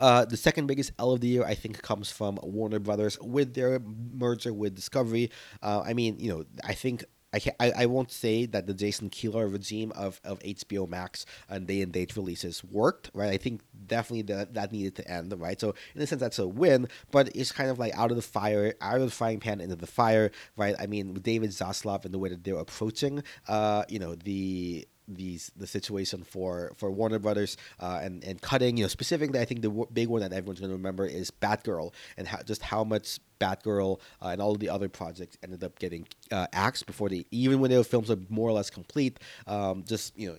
Uh, 0.00 0.24
the 0.24 0.36
second 0.36 0.66
biggest 0.66 0.92
L 0.98 1.12
of 1.12 1.20
the 1.20 1.28
year, 1.28 1.44
I 1.44 1.54
think, 1.54 1.82
comes 1.82 2.10
from 2.10 2.38
Warner 2.42 2.78
Brothers 2.78 3.18
with 3.20 3.54
their 3.54 3.80
merger 3.80 4.52
with 4.52 4.74
Discovery. 4.74 5.30
Uh, 5.62 5.82
I 5.84 5.92
mean, 5.92 6.18
you 6.18 6.30
know, 6.30 6.44
I 6.64 6.74
think 6.74 7.04
I, 7.32 7.40
can, 7.40 7.52
I, 7.60 7.72
I 7.76 7.86
won't 7.86 8.10
say 8.10 8.46
that 8.46 8.66
the 8.66 8.74
Jason 8.74 9.10
Kilar 9.10 9.52
regime 9.52 9.92
of, 9.94 10.20
of 10.24 10.38
HBO 10.40 10.88
Max 10.88 11.26
and 11.48 11.66
day 11.66 11.82
and 11.82 11.92
date 11.92 12.16
releases 12.16 12.64
worked, 12.64 13.10
right? 13.12 13.30
I 13.30 13.36
think 13.36 13.60
definitely 13.86 14.22
that, 14.34 14.54
that 14.54 14.72
needed 14.72 14.96
to 14.96 15.10
end, 15.10 15.34
right? 15.38 15.60
So 15.60 15.74
in 15.94 16.00
a 16.00 16.06
sense, 16.06 16.20
that's 16.20 16.38
a 16.38 16.48
win, 16.48 16.88
but 17.10 17.28
it's 17.34 17.52
kind 17.52 17.70
of 17.70 17.78
like 17.78 17.94
out 17.94 18.10
of 18.10 18.16
the 18.16 18.22
fire, 18.22 18.74
out 18.80 18.96
of 18.96 19.02
the 19.02 19.10
frying 19.10 19.40
pan 19.40 19.60
into 19.60 19.76
the 19.76 19.86
fire, 19.86 20.30
right? 20.56 20.74
I 20.78 20.86
mean, 20.86 21.12
with 21.12 21.22
David 21.22 21.50
Zaslav 21.50 22.04
and 22.04 22.14
the 22.14 22.18
way 22.18 22.30
that 22.30 22.44
they're 22.44 22.56
approaching, 22.56 23.22
uh, 23.46 23.84
you 23.88 23.98
know, 23.98 24.14
the 24.14 24.88
these 25.08 25.50
the 25.56 25.66
situation 25.66 26.22
for 26.22 26.72
for 26.76 26.90
Warner 26.90 27.18
Brothers 27.18 27.56
uh, 27.80 28.00
and 28.02 28.22
and 28.24 28.40
cutting. 28.40 28.76
You 28.76 28.84
know, 28.84 28.88
specifically, 28.88 29.40
I 29.40 29.44
think 29.44 29.62
the 29.62 29.68
w- 29.68 29.88
big 29.92 30.08
one 30.08 30.20
that 30.20 30.32
everyone's 30.32 30.60
going 30.60 30.70
to 30.70 30.76
remember 30.76 31.06
is 31.06 31.30
Batgirl 31.30 31.92
and 32.16 32.28
how, 32.28 32.42
just 32.42 32.62
how 32.62 32.84
much 32.84 33.18
Batgirl 33.40 34.00
uh, 34.22 34.28
and 34.28 34.42
all 34.42 34.52
of 34.52 34.60
the 34.60 34.68
other 34.68 34.88
projects 34.88 35.36
ended 35.42 35.64
up 35.64 35.78
getting 35.78 36.06
uh, 36.30 36.46
axed 36.52 36.86
before 36.86 37.08
they 37.08 37.24
even 37.30 37.60
when 37.60 37.70
their 37.70 37.84
films 37.84 38.10
are 38.10 38.18
more 38.28 38.48
or 38.48 38.52
less 38.52 38.70
complete. 38.70 39.18
Um, 39.46 39.84
just 39.86 40.18
you 40.18 40.28
know 40.28 40.36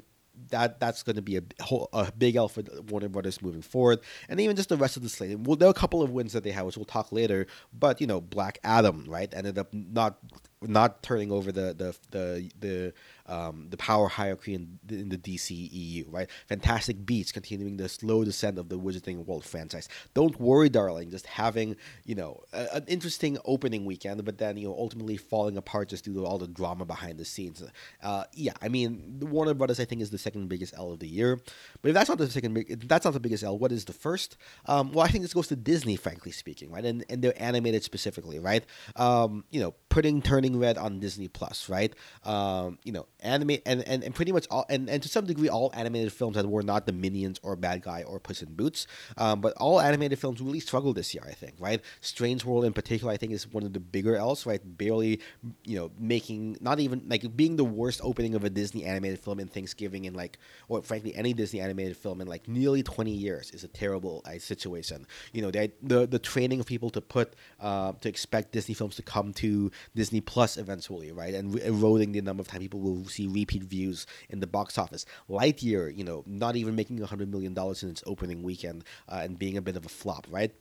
that 0.49 0.79
that's 0.79 1.03
going 1.03 1.15
to 1.15 1.21
be 1.21 1.37
a, 1.37 1.43
whole, 1.61 1.89
a 1.93 2.11
big 2.11 2.35
L 2.35 2.47
for 2.47 2.63
Warner 2.87 3.09
Brothers 3.09 3.41
moving 3.41 3.61
forward, 3.61 3.99
and 4.27 4.39
even 4.39 4.55
just 4.55 4.69
the 4.69 4.77
rest 4.77 4.97
of 4.97 5.03
the 5.03 5.09
slate. 5.09 5.37
Well, 5.39 5.55
there 5.55 5.67
are 5.67 5.71
a 5.71 5.75
couple 5.75 6.01
of 6.01 6.11
wins 6.11 6.33
that 6.33 6.43
they 6.43 6.51
have, 6.51 6.65
which 6.65 6.77
we'll 6.77 6.85
talk 6.85 7.11
later. 7.11 7.47
But 7.77 8.01
you 8.01 8.07
know, 8.07 8.21
Black 8.21 8.59
Adam, 8.63 9.05
right, 9.07 9.31
ended 9.33 9.57
up 9.57 9.73
not 9.73 10.17
not 10.61 11.03
turning 11.03 11.31
over 11.31 11.51
the 11.51 11.73
the 11.73 11.95
the 12.11 12.51
the 12.59 12.93
um, 13.29 13.67
the 13.69 13.77
power 13.77 14.07
hierarchy 14.07 14.55
in, 14.55 14.79
in 14.89 15.09
the 15.09 15.17
DCEU, 15.17 16.05
right? 16.09 16.27
Fantastic 16.47 17.05
Beasts 17.05 17.31
continuing 17.31 17.77
the 17.77 17.87
slow 17.87 18.23
descent 18.23 18.57
of 18.57 18.69
the 18.69 18.79
Wizarding 18.79 19.25
World 19.25 19.45
franchise. 19.45 19.87
Don't 20.15 20.39
worry, 20.39 20.67
darling. 20.67 21.11
Just 21.11 21.27
having 21.27 21.75
you 22.05 22.15
know 22.15 22.41
a, 22.51 22.67
an 22.73 22.85
interesting 22.87 23.37
opening 23.45 23.85
weekend, 23.85 24.25
but 24.25 24.39
then 24.39 24.57
you 24.57 24.67
know 24.67 24.75
ultimately 24.75 25.15
falling 25.15 25.57
apart 25.57 25.89
just 25.89 26.05
due 26.05 26.13
to 26.15 26.25
all 26.25 26.39
the 26.39 26.47
drama 26.47 26.85
behind 26.85 27.19
the 27.19 27.25
scenes. 27.25 27.63
Uh, 28.01 28.23
yeah, 28.33 28.53
I 28.61 28.67
mean, 28.67 29.19
Warner 29.21 29.53
Brothers 29.53 29.79
I 29.79 29.85
think 29.85 30.01
is 30.01 30.09
the 30.09 30.17
second 30.17 30.47
biggest 30.49 30.73
L 30.75 30.91
of 30.91 30.99
the 30.99 31.07
year. 31.07 31.39
But 31.81 31.89
if 31.89 31.93
that's 31.93 32.09
not 32.09 32.17
the 32.17 32.29
second, 32.29 32.57
if 32.57 32.87
that's 32.87 33.05
not 33.05 33.13
the 33.13 33.19
biggest 33.19 33.43
L. 33.43 33.57
What 33.57 33.71
is 33.71 33.85
the 33.85 33.93
first? 33.93 34.37
Um, 34.65 34.91
well, 34.91 35.05
I 35.05 35.09
think 35.09 35.23
this 35.23 35.33
goes 35.33 35.47
to 35.49 35.55
Disney, 35.55 35.95
frankly 35.95 36.31
speaking, 36.31 36.71
right? 36.71 36.83
And 36.83 37.05
and 37.09 37.21
they're 37.21 37.39
animated 37.41 37.83
specifically, 37.83 38.39
right? 38.39 38.65
Um, 38.95 39.43
you 39.51 39.59
know, 39.59 39.75
putting 39.89 40.21
Turning 40.23 40.57
Red 40.57 40.79
on 40.79 40.99
Disney 40.99 41.27
Plus, 41.27 41.69
right? 41.69 41.93
Um, 42.23 42.79
you 42.83 42.91
know 42.91 43.05
anime 43.21 43.57
and, 43.65 43.87
and, 43.87 44.03
and 44.03 44.15
pretty 44.15 44.31
much 44.31 44.47
all 44.49 44.65
and, 44.69 44.89
and 44.89 45.03
to 45.03 45.09
some 45.09 45.25
degree 45.25 45.49
all 45.49 45.71
animated 45.73 46.11
films 46.11 46.35
that 46.35 46.45
were 46.47 46.63
not 46.63 46.85
the 46.85 46.93
Minions 46.93 47.39
or 47.43 47.55
Bad 47.55 47.81
Guy 47.81 48.03
or 48.03 48.19
Puss 48.19 48.41
in 48.41 48.53
Boots, 48.53 48.87
um, 49.17 49.41
but 49.41 49.53
all 49.57 49.79
animated 49.79 50.19
films 50.19 50.41
really 50.41 50.59
struggled 50.59 50.95
this 50.95 51.13
year. 51.13 51.23
I 51.27 51.33
think 51.33 51.55
right. 51.59 51.81
Strange 52.01 52.45
World 52.45 52.65
in 52.65 52.73
particular, 52.73 53.11
I 53.11 53.17
think 53.17 53.31
is 53.31 53.47
one 53.47 53.63
of 53.63 53.73
the 53.73 53.79
bigger 53.79 54.15
L's. 54.15 54.45
Right, 54.45 54.61
barely 54.77 55.19
you 55.65 55.77
know 55.77 55.91
making 55.99 56.57
not 56.61 56.79
even 56.79 57.03
like 57.07 57.35
being 57.35 57.55
the 57.55 57.63
worst 57.63 58.01
opening 58.03 58.35
of 58.35 58.43
a 58.43 58.49
Disney 58.49 58.85
animated 58.85 59.19
film 59.19 59.39
in 59.39 59.47
Thanksgiving 59.47 60.05
in 60.05 60.13
like 60.13 60.39
or 60.67 60.81
frankly 60.81 61.15
any 61.15 61.33
Disney 61.33 61.59
animated 61.59 61.97
film 61.97 62.21
in 62.21 62.27
like 62.27 62.47
nearly 62.47 62.83
twenty 62.83 63.11
years 63.11 63.51
is 63.51 63.63
a 63.63 63.67
terrible 63.67 64.23
uh, 64.25 64.39
situation. 64.39 65.05
You 65.33 65.41
know 65.41 65.51
the 65.51 65.71
the 65.81 66.07
the 66.07 66.19
training 66.19 66.59
of 66.59 66.65
people 66.65 66.89
to 66.91 67.01
put 67.01 67.33
uh, 67.59 67.93
to 68.01 68.09
expect 68.09 68.51
Disney 68.51 68.73
films 68.73 68.95
to 68.95 69.01
come 69.01 69.33
to 69.33 69.71
Disney 69.95 70.21
Plus 70.21 70.57
eventually, 70.57 71.11
right, 71.11 71.33
and 71.33 71.53
re- 71.53 71.63
eroding 71.63 72.11
the 72.11 72.21
number 72.21 72.41
of 72.41 72.47
time 72.47 72.61
people 72.61 72.79
will 72.79 73.08
see 73.09 73.27
repeat 73.27 73.63
views 73.63 74.05
in 74.29 74.39
the 74.39 74.47
box 74.47 74.77
office. 74.77 75.05
Lightyear, 75.29 75.95
you 75.95 76.03
know, 76.03 76.23
not 76.25 76.55
even 76.55 76.75
making 76.75 76.99
hundred 77.01 77.29
million 77.29 77.53
dollars 77.53 77.83
in 77.83 77.89
its 77.89 78.03
opening 78.05 78.43
weekend 78.43 78.83
uh, 79.07 79.21
and 79.23 79.37
being 79.39 79.57
a 79.57 79.61
bit 79.61 79.75
of 79.75 79.85
a 79.85 79.89
flop, 79.89 80.27
right? 80.29 80.53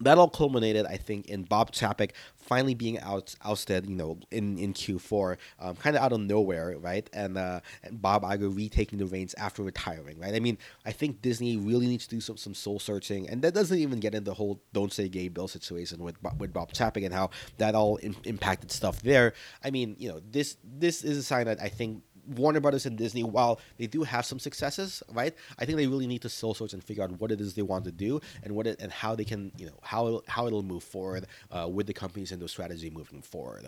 That 0.00 0.18
all 0.18 0.28
culminated, 0.28 0.86
I 0.86 0.96
think, 0.96 1.26
in 1.26 1.42
Bob 1.44 1.72
Chapek 1.72 2.12
finally 2.36 2.74
being 2.74 2.98
out, 3.00 3.34
ousted, 3.44 3.88
you 3.88 3.94
know, 3.94 4.18
in, 4.30 4.58
in 4.58 4.72
Q4, 4.72 5.36
um, 5.60 5.76
kind 5.76 5.94
of 5.94 6.02
out 6.02 6.12
of 6.12 6.20
nowhere, 6.20 6.76
right? 6.78 7.08
And, 7.12 7.38
uh, 7.38 7.60
and 7.84 8.00
Bob 8.02 8.24
Iger 8.24 8.54
retaking 8.54 8.98
the 8.98 9.06
reins 9.06 9.34
after 9.34 9.62
retiring, 9.62 10.18
right? 10.18 10.34
I 10.34 10.40
mean, 10.40 10.58
I 10.84 10.92
think 10.92 11.22
Disney 11.22 11.56
really 11.56 11.86
needs 11.86 12.06
to 12.06 12.16
do 12.16 12.20
some, 12.20 12.36
some 12.36 12.54
soul 12.54 12.78
searching, 12.78 13.28
and 13.28 13.42
that 13.42 13.54
doesn't 13.54 13.78
even 13.78 14.00
get 14.00 14.14
into 14.14 14.30
the 14.30 14.34
whole 14.34 14.60
"Don't 14.72 14.92
Say 14.92 15.08
Gay" 15.08 15.28
bill 15.28 15.48
situation 15.48 16.02
with 16.02 16.16
with 16.38 16.52
Bob 16.52 16.72
Chapek 16.72 17.04
and 17.04 17.14
how 17.14 17.30
that 17.58 17.74
all 17.74 17.96
in, 17.96 18.16
impacted 18.24 18.72
stuff 18.72 19.02
there. 19.02 19.34
I 19.62 19.70
mean, 19.70 19.96
you 19.98 20.08
know, 20.08 20.20
this 20.30 20.56
this 20.64 21.04
is 21.04 21.18
a 21.18 21.22
sign 21.22 21.46
that 21.46 21.60
I 21.60 21.68
think 21.68 22.02
Warner 22.36 22.60
Brothers 22.60 22.86
and 22.86 22.96
Disney, 22.96 23.22
while 23.22 23.60
they 23.78 23.86
do 23.86 24.02
have 24.02 24.24
some 24.24 24.38
successes, 24.38 25.02
right? 25.12 25.34
I 25.58 25.64
think 25.64 25.76
they 25.76 25.86
really 25.86 26.06
need 26.06 26.22
to 26.22 26.28
soul 26.28 26.54
search 26.54 26.72
and 26.72 26.82
figure 26.82 27.04
out 27.04 27.12
what 27.20 27.30
it 27.32 27.40
is 27.40 27.54
they 27.54 27.62
want 27.62 27.84
to 27.84 27.92
do 27.92 28.20
and 28.42 28.54
what 28.54 28.66
it, 28.66 28.80
and 28.80 28.92
how 28.92 29.14
they 29.14 29.24
can, 29.24 29.52
you 29.56 29.66
know, 29.66 29.78
how 29.82 30.22
how 30.26 30.46
it'll 30.46 30.62
move 30.62 30.82
forward 30.82 31.26
uh, 31.50 31.68
with 31.68 31.86
the 31.86 31.94
companies 31.94 32.32
and 32.32 32.40
their 32.40 32.48
strategy 32.48 32.90
moving 32.90 33.22
forward. 33.22 33.66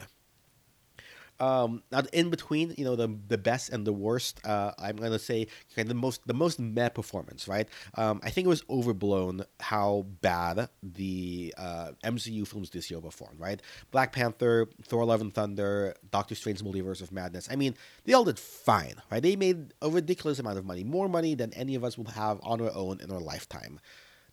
Um, 1.43 1.83
now 1.91 2.03
in 2.13 2.31
between, 2.31 2.73
you 2.79 2.85
know, 2.85 2.95
the 2.95 3.09
the 3.27 3.37
best 3.37 3.71
and 3.71 3.85
the 3.85 3.93
worst, 3.93 4.41
uh, 4.47 4.71
I'm 4.79 4.95
gonna 4.95 5.19
say 5.19 5.49
of 5.77 5.89
the 5.89 5.95
most 5.95 6.25
the 6.25 6.35
most 6.35 6.61
meh 6.61 6.89
performance, 6.89 7.49
right? 7.49 7.69
Um, 7.95 8.21
I 8.23 8.31
think 8.31 8.45
it 8.45 8.49
was 8.49 8.63
overblown 8.71 9.45
how 9.59 10.07
bad 10.21 10.69
the 10.85 11.53
uh, 11.59 11.91
MCU 12.05 12.47
films 12.47 12.71
this 12.71 12.93
year 12.93 13.01
performed, 13.01 13.41
right? 13.41 13.61
Black 13.91 14.13
Panther, 14.13 14.69
Thor: 14.85 15.05
Love 15.05 15.21
and 15.21 15.35
Thunder, 15.35 15.97
Doctor 16.13 16.37
Strange: 16.37 16.63
Multiverse 16.63 17.03
of 17.03 17.11
Madness. 17.11 17.49
I 17.51 17.57
mean, 17.57 17.75
they 18.05 18.13
all 18.13 18.25
did 18.25 18.39
fine, 18.39 19.03
right? 19.11 19.21
They 19.21 19.35
made 19.35 19.75
a 19.83 19.91
ridiculous 19.91 20.39
amount 20.39 20.59
of 20.59 20.65
money, 20.65 20.85
more 20.85 21.09
money 21.09 21.35
than 21.35 21.53
any 21.55 21.75
of 21.75 21.83
us 21.83 21.99
will 21.99 22.05
have 22.05 22.39
on 22.45 22.61
our 22.61 22.73
own 22.73 23.01
in 23.01 23.11
our 23.11 23.21
lifetime. 23.21 23.81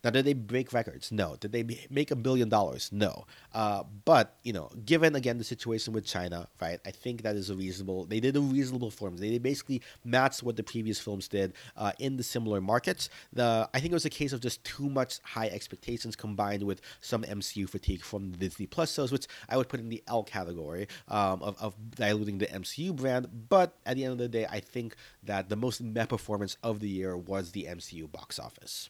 Now, 0.04 0.12
did 0.12 0.26
they 0.26 0.34
break 0.34 0.72
records? 0.74 1.12
No. 1.12 1.36
Did 1.40 1.52
they 1.52 1.88
make 1.90 2.12
a 2.12 2.16
billion 2.16 2.50
dollars? 2.50 2.90
No. 2.92 3.26
Uh, 3.54 3.84
but 4.06 4.38
you 4.44 4.54
know, 4.54 4.70
given 4.86 5.16
again 5.16 5.38
the 5.38 5.44
situation 5.44 5.94
with 5.94 6.06
China, 6.06 6.48
right? 6.62 6.80
I 6.86 6.92
think 6.92 7.24
that 7.24 7.36
is 7.36 7.50
a 7.50 7.56
reasonable. 7.56 8.06
They 8.06 8.20
did 8.20 8.36
a 8.36 8.42
reasonable 8.42 8.90
performance. 8.90 9.22
They 9.22 9.38
basically 9.38 9.82
matched 10.06 10.44
what 10.44 10.56
the 10.56 10.64
previous 10.64 11.00
films 11.00 11.28
did 11.28 11.54
uh, 11.76 11.92
in 12.00 12.18
the 12.18 12.24
similar 12.24 12.62
markets. 12.62 13.10
The 13.34 13.70
I 13.74 13.80
think 13.80 13.92
it 13.92 13.96
was 13.96 14.06
a 14.06 14.10
case 14.10 14.34
of 14.34 14.42
just 14.42 14.64
too 14.64 14.90
much 14.90 15.20
high 15.24 15.48
expectations 15.48 16.16
combined 16.16 16.64
with 16.64 16.82
some 17.02 17.24
MCU 17.24 17.70
fatigue 17.70 18.04
from 18.04 18.32
the 18.32 18.38
Disney 18.38 18.68
Plus 18.68 18.94
shows, 18.94 19.12
which 19.12 19.28
I 19.50 19.58
would 19.58 19.70
put 19.70 19.80
in 19.80 19.90
the 19.90 20.04
L 20.08 20.24
category 20.24 20.88
um, 21.08 21.42
of, 21.42 21.58
of 21.60 21.76
diluting 21.92 22.38
the 22.38 22.48
MCU 22.48 22.96
brand. 22.96 23.28
But 23.50 23.76
at 23.86 23.96
the 23.96 24.06
end 24.06 24.14
of 24.14 24.18
the 24.20 24.30
day, 24.30 24.46
I 24.50 24.60
think 24.60 24.96
that 25.24 25.50
the 25.50 25.56
most 25.56 25.82
meh 25.82 26.06
performance 26.06 26.58
of 26.64 26.80
the 26.80 26.90
year 26.90 27.18
was 27.18 27.52
the 27.52 27.66
MCU 27.66 28.12
box 28.12 28.40
office. 28.40 28.90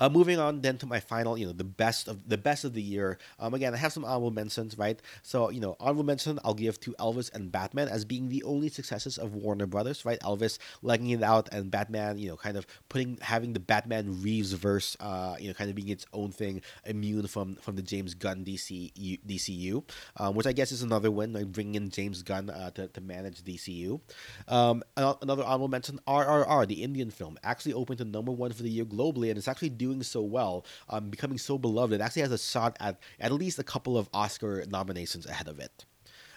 Uh, 0.00 0.08
moving 0.08 0.38
on 0.38 0.62
then 0.62 0.78
to 0.78 0.86
my 0.86 0.98
final, 0.98 1.36
you 1.36 1.46
know, 1.46 1.52
the 1.52 1.62
best 1.62 2.08
of 2.08 2.26
the 2.28 2.38
best 2.38 2.64
of 2.64 2.72
the 2.72 2.80
year. 2.82 3.18
Um, 3.38 3.52
again, 3.54 3.74
I 3.74 3.76
have 3.76 3.92
some 3.92 4.04
honorable 4.04 4.30
mentions, 4.30 4.78
right? 4.78 4.98
So 5.22 5.50
you 5.50 5.60
know, 5.60 5.76
honorable 5.78 6.04
mention 6.04 6.38
I'll 6.42 6.54
give 6.54 6.80
to 6.80 6.92
Elvis 6.98 7.32
and 7.34 7.52
Batman 7.52 7.88
as 7.88 8.06
being 8.06 8.30
the 8.30 8.42
only 8.44 8.70
successes 8.70 9.18
of 9.18 9.34
Warner 9.34 9.66
Brothers, 9.66 10.06
right? 10.06 10.18
Elvis 10.20 10.58
legging 10.82 11.10
it 11.10 11.22
out, 11.22 11.50
and 11.52 11.70
Batman, 11.70 12.18
you 12.18 12.30
know, 12.30 12.36
kind 12.36 12.56
of 12.56 12.66
putting 12.88 13.18
having 13.20 13.52
the 13.52 13.60
Batman 13.60 14.22
Reeves 14.22 14.52
verse, 14.52 14.96
uh, 15.00 15.36
you 15.38 15.48
know, 15.48 15.54
kind 15.54 15.68
of 15.68 15.76
being 15.76 15.90
its 15.90 16.06
own 16.14 16.32
thing, 16.32 16.62
immune 16.86 17.26
from 17.26 17.56
from 17.56 17.76
the 17.76 17.82
James 17.82 18.14
Gunn 18.14 18.42
DC 18.42 18.92
DCU, 19.26 19.84
um, 20.16 20.34
which 20.34 20.46
I 20.46 20.52
guess 20.52 20.72
is 20.72 20.82
another 20.82 21.10
win, 21.10 21.34
like 21.34 21.52
bringing 21.52 21.74
in 21.74 21.90
James 21.90 22.22
Gunn 22.22 22.48
uh, 22.48 22.70
to 22.70 22.88
to 22.88 23.00
manage 23.02 23.42
DCU. 23.44 24.00
Um, 24.48 24.82
another 24.96 25.44
honorable 25.44 25.68
mention, 25.68 26.00
RRR, 26.08 26.66
the 26.66 26.82
Indian 26.82 27.10
film, 27.10 27.38
actually 27.44 27.74
opened 27.74 27.98
to 27.98 28.04
number 28.04 28.32
one 28.32 28.52
for 28.52 28.62
the 28.62 28.70
year 28.70 28.86
globally, 28.86 29.28
and 29.28 29.36
it's 29.36 29.48
actually 29.48 29.70
doing 29.90 30.02
so 30.02 30.22
well, 30.22 30.64
um, 30.88 31.10
becoming 31.10 31.38
so 31.38 31.58
beloved, 31.58 31.94
it 31.94 32.00
actually 32.00 32.22
has 32.22 32.32
a 32.32 32.38
shot 32.38 32.76
at 32.80 32.98
at 33.18 33.32
least 33.32 33.58
a 33.58 33.64
couple 33.64 33.98
of 33.98 34.08
Oscar 34.14 34.64
nominations 34.68 35.26
ahead 35.26 35.48
of 35.48 35.58
it. 35.58 35.84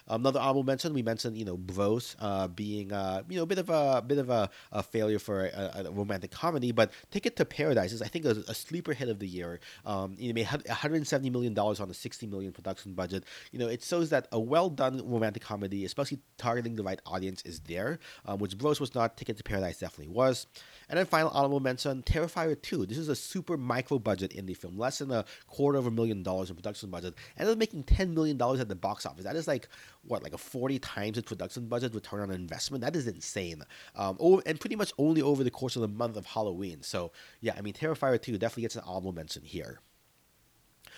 Another 0.07 0.39
honorable 0.39 0.63
mention, 0.63 0.93
we 0.93 1.01
mentioned 1.01 1.37
you 1.37 1.45
know 1.45 1.57
Bros 1.57 2.15
uh, 2.19 2.47
being 2.47 2.91
uh, 2.91 3.23
you 3.29 3.37
know 3.37 3.43
a 3.43 3.45
bit 3.45 3.57
of 3.57 3.69
a 3.69 4.03
bit 4.05 4.17
of 4.17 4.29
a, 4.29 4.49
a 4.71 4.83
failure 4.83 5.19
for 5.19 5.45
a, 5.45 5.85
a, 5.85 5.91
romantic 5.91 6.31
comedy, 6.31 6.71
but 6.71 6.91
Ticket 7.11 7.35
to 7.37 7.45
Paradise 7.45 7.93
is 7.93 8.01
I 8.01 8.07
think 8.07 8.25
a, 8.25 8.31
a 8.47 8.53
sleeper 8.53 8.93
hit 8.93 9.09
of 9.09 9.19
the 9.19 9.27
year. 9.27 9.59
Um, 9.85 10.15
it 10.19 10.33
made 10.33 10.47
170 10.47 11.29
million 11.29 11.53
dollars 11.53 11.79
on 11.79 11.89
a 11.89 11.93
60 11.93 12.27
million 12.27 12.51
production 12.51 12.93
budget. 12.93 13.23
You 13.51 13.59
know 13.59 13.67
it 13.67 13.81
shows 13.83 14.09
that 14.09 14.27
a 14.31 14.39
well 14.39 14.69
done 14.69 15.01
romantic 15.09 15.43
comedy, 15.43 15.85
especially 15.85 16.19
targeting 16.37 16.75
the 16.75 16.83
right 16.83 16.99
audience, 17.05 17.41
is 17.43 17.59
there. 17.61 17.99
Um, 18.25 18.39
which 18.39 18.57
Bros 18.57 18.79
was 18.79 18.93
not. 18.95 19.17
Ticket 19.17 19.37
to 19.37 19.43
Paradise 19.43 19.79
definitely 19.79 20.13
was. 20.13 20.47
And 20.89 20.97
then 20.99 21.05
final 21.05 21.29
honorable 21.29 21.59
mention, 21.59 22.03
Terrifier 22.03 22.61
2. 22.61 22.85
This 22.85 22.97
is 22.97 23.09
a 23.09 23.15
super 23.15 23.57
micro 23.57 23.99
budget 23.99 24.31
indie 24.31 24.55
film, 24.55 24.77
less 24.77 24.99
than 24.99 25.11
a 25.11 25.25
quarter 25.47 25.77
of 25.77 25.87
a 25.87 25.91
million 25.91 26.23
dollars 26.23 26.49
in 26.49 26.55
production 26.55 26.89
budget, 26.89 27.15
and 27.37 27.47
it's 27.47 27.57
making 27.57 27.83
$10 27.83 28.13
million 28.13 28.39
at 28.59 28.69
the 28.69 28.75
box 28.75 29.05
office. 29.05 29.23
That 29.23 29.35
is 29.35 29.47
like, 29.47 29.67
what, 30.05 30.23
like 30.23 30.33
a 30.33 30.37
40 30.37 30.79
times 30.79 31.17
its 31.17 31.27
production 31.27 31.67
budget 31.67 31.93
return 31.93 32.21
on 32.21 32.31
investment? 32.31 32.83
That 32.83 32.95
is 32.95 33.07
insane. 33.07 33.63
Um, 33.95 34.17
oh, 34.19 34.41
and 34.45 34.59
pretty 34.59 34.75
much 34.75 34.91
only 34.97 35.21
over 35.21 35.43
the 35.43 35.51
course 35.51 35.75
of 35.75 35.81
the 35.81 35.87
month 35.87 36.17
of 36.17 36.25
Halloween. 36.25 36.81
So, 36.81 37.11
yeah, 37.41 37.53
I 37.57 37.61
mean, 37.61 37.73
Terrifier 37.73 38.21
2 38.21 38.37
definitely 38.37 38.63
gets 38.63 38.75
an 38.75 38.83
honorable 38.85 39.13
mention 39.13 39.43
here. 39.43 39.79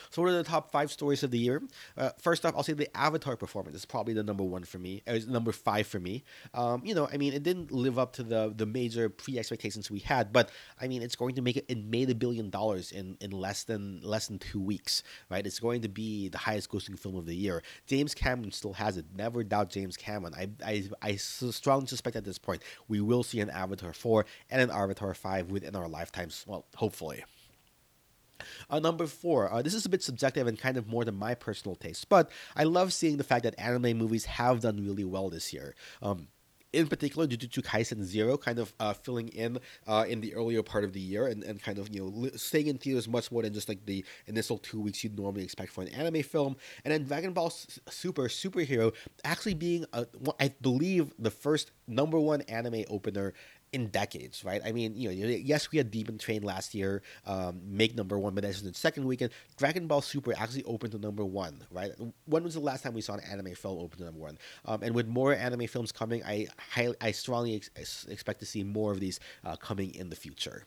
So, 0.10 0.22
what 0.22 0.32
are 0.32 0.34
the 0.34 0.44
top 0.44 0.72
five 0.72 0.92
stories 0.92 1.24
of 1.24 1.32
the 1.32 1.38
year? 1.40 1.62
Uh, 1.98 2.12
first 2.20 2.46
off, 2.46 2.54
I'll 2.56 2.64
say 2.64 2.74
the 2.74 2.96
Avatar 2.96 3.36
performance 3.36 3.76
is 3.76 3.86
probably 3.86 4.14
the 4.14 4.24
number 4.24 4.44
one 4.44 4.64
for 4.64 4.80
me. 4.80 5.02
It's 5.06 5.26
number 5.28 5.52
five 5.52 5.88
for 5.88 6.00
me. 6.00 6.24
Um, 6.54 6.82
you 6.86 6.96
know, 6.96 7.08
I 7.12 7.18
mean, 7.18 7.34
it 7.34 7.44
didn't 7.44 7.72
live 7.72 7.98
up 8.00 8.14
to 8.14 8.24
the 8.24 8.54
the 8.56 8.66
major 8.66 9.10
pre 9.10 9.38
expectations 9.38 9.90
we 9.92 10.00
had, 10.00 10.32
but 10.32 10.50
I 10.80 10.88
mean, 10.88 11.02
it's 11.02 11.16
going 11.16 11.36
to 11.36 11.42
make 11.42 11.58
it. 11.58 11.66
It 11.68 11.84
made 11.84 12.10
a 12.10 12.16
billion 12.16 12.50
dollars 12.50 12.92
in 12.92 13.18
in 13.22 13.32
less 13.32 13.64
than 13.64 14.02
less 14.02 14.28
than 14.28 14.40
two 14.40 14.60
weeks, 14.60 15.04
right? 15.30 15.46
It's 15.46 15.60
going 15.60 15.82
to 15.82 15.90
be 15.90 16.30
the 16.30 16.38
highest 16.38 16.70
grossing 16.70 16.98
film 16.98 17.16
of 17.16 17.26
the 17.26 17.36
year. 17.36 17.64
James 17.88 18.14
Cameron 18.14 18.52
still 18.52 18.74
has 18.74 18.98
it. 18.98 19.06
Never 19.16 19.44
doubt 19.44 19.70
James 19.70 19.98
Cameron. 19.98 20.34
I 20.36 20.50
I, 20.66 20.84
I 21.02 21.16
strongly 21.16 21.88
suspect 21.88 22.16
at 22.16 22.24
this 22.24 22.38
point 22.38 22.62
we 22.88 23.02
will 23.02 23.24
see 23.24 23.40
an 23.40 23.50
Avatar 23.50 23.94
four 23.94 24.26
and 24.50 24.62
an 24.62 24.72
Avatar 24.72 25.14
five 25.14 25.52
within 25.52 25.76
our 25.76 25.88
lifetimes. 25.88 26.44
Well, 26.48 26.66
hopefully. 26.76 27.24
Uh, 28.70 28.80
number 28.80 29.08
four, 29.08 29.52
uh, 29.52 29.62
this 29.62 29.74
is 29.74 29.86
a 29.86 29.90
bit 29.90 30.04
subjective 30.04 30.48
and 30.48 30.60
kind 30.60 30.78
of 30.78 30.88
more 30.88 31.06
than 31.06 31.16
my 31.16 31.36
personal 31.36 31.76
taste, 31.76 32.10
but 32.10 32.30
I 32.56 32.64
love 32.64 32.94
seeing 32.94 33.18
the 33.18 33.24
fact 33.24 33.44
that 33.44 33.56
anime 33.58 33.98
movies 33.98 34.26
have 34.26 34.62
done 34.62 34.84
really 34.84 35.06
well 35.06 35.30
this 35.30 35.54
year. 35.54 35.76
Um, 36.02 36.28
in 36.76 36.88
particular, 36.88 37.26
Jujutsu 37.26 37.64
Kaisen 37.64 38.04
Zero 38.04 38.38
kind 38.38 38.60
of 38.60 38.74
uh, 38.80 38.94
filling 38.94 39.30
in 39.30 39.60
uh, 39.88 40.06
in 40.08 40.20
the 40.22 40.36
earlier 40.36 40.62
part 40.62 40.84
of 40.84 40.94
the 40.94 41.00
year 41.00 41.28
and, 41.28 41.44
and 41.44 41.62
kind 41.62 41.80
of 41.80 41.94
you 41.94 42.02
know 42.02 42.30
staying 42.36 42.68
in 42.68 42.78
theaters 42.78 43.08
much 43.08 43.32
more 43.32 43.42
than 43.44 43.54
just 43.54 43.70
like 43.70 43.86
the 43.86 44.04
initial 44.28 44.58
two 44.58 44.82
weeks 44.82 45.04
you'd 45.04 45.18
normally 45.18 45.44
expect 45.44 45.72
for 45.72 45.82
an 45.82 45.88
anime 45.90 46.22
film, 46.22 46.56
and 46.84 46.94
then 46.94 47.06
Dragon 47.06 47.32
Ball 47.34 47.50
Super 47.50 48.24
Superhero 48.24 48.94
actually 49.24 49.54
being 49.54 49.86
a, 49.94 50.06
I 50.40 50.50
believe 50.62 51.14
the 51.18 51.32
first 51.32 51.72
number 51.88 52.20
one 52.20 52.42
anime 52.42 52.84
opener 52.90 53.34
in 53.76 53.88
decades, 53.88 54.46
right? 54.46 54.62
I 54.64 54.72
mean, 54.72 54.96
you 54.96 55.10
know, 55.10 55.28
yes, 55.28 55.70
we 55.70 55.78
had 55.78 55.92
Demon 55.92 56.18
Train 56.18 56.44
last 56.44 56.74
year 56.74 57.02
um, 57.26 57.60
make 57.66 57.94
number 57.94 58.18
one, 58.18 58.34
but 58.34 58.46
that's 58.46 58.62
in 58.62 58.68
the 58.68 58.74
second 58.74 59.04
weekend. 59.04 59.32
Dragon 59.58 59.86
Ball 59.86 60.02
Super 60.02 60.34
actually 60.38 60.64
opened 60.64 60.94
to 60.94 60.98
number 60.98 61.26
one, 61.26 61.62
right? 61.70 61.92
When 62.24 62.46
was 62.46 62.54
the 62.54 62.62
last 62.62 62.84
time 62.84 62.94
we 62.94 63.02
saw 63.02 63.16
an 63.16 63.20
anime 63.30 63.54
film 63.54 63.78
open 63.80 63.98
to 63.98 64.06
number 64.06 64.22
one? 64.22 64.38
Um, 64.64 64.82
and 64.82 64.96
with 64.96 65.08
more 65.08 65.34
anime 65.34 65.68
films 65.68 65.92
coming, 65.92 66.24
I 66.24 66.48
highly, 66.58 66.96
I 67.02 67.12
strongly 67.12 67.62
ex- 67.76 68.08
expect 68.10 68.40
to 68.40 68.46
see 68.46 68.64
more 68.64 68.94
of 68.94 69.02
these 69.02 69.20
uh, 69.44 69.58
coming 69.58 69.94
in 69.94 70.10
the 70.10 70.16
future. 70.16 70.64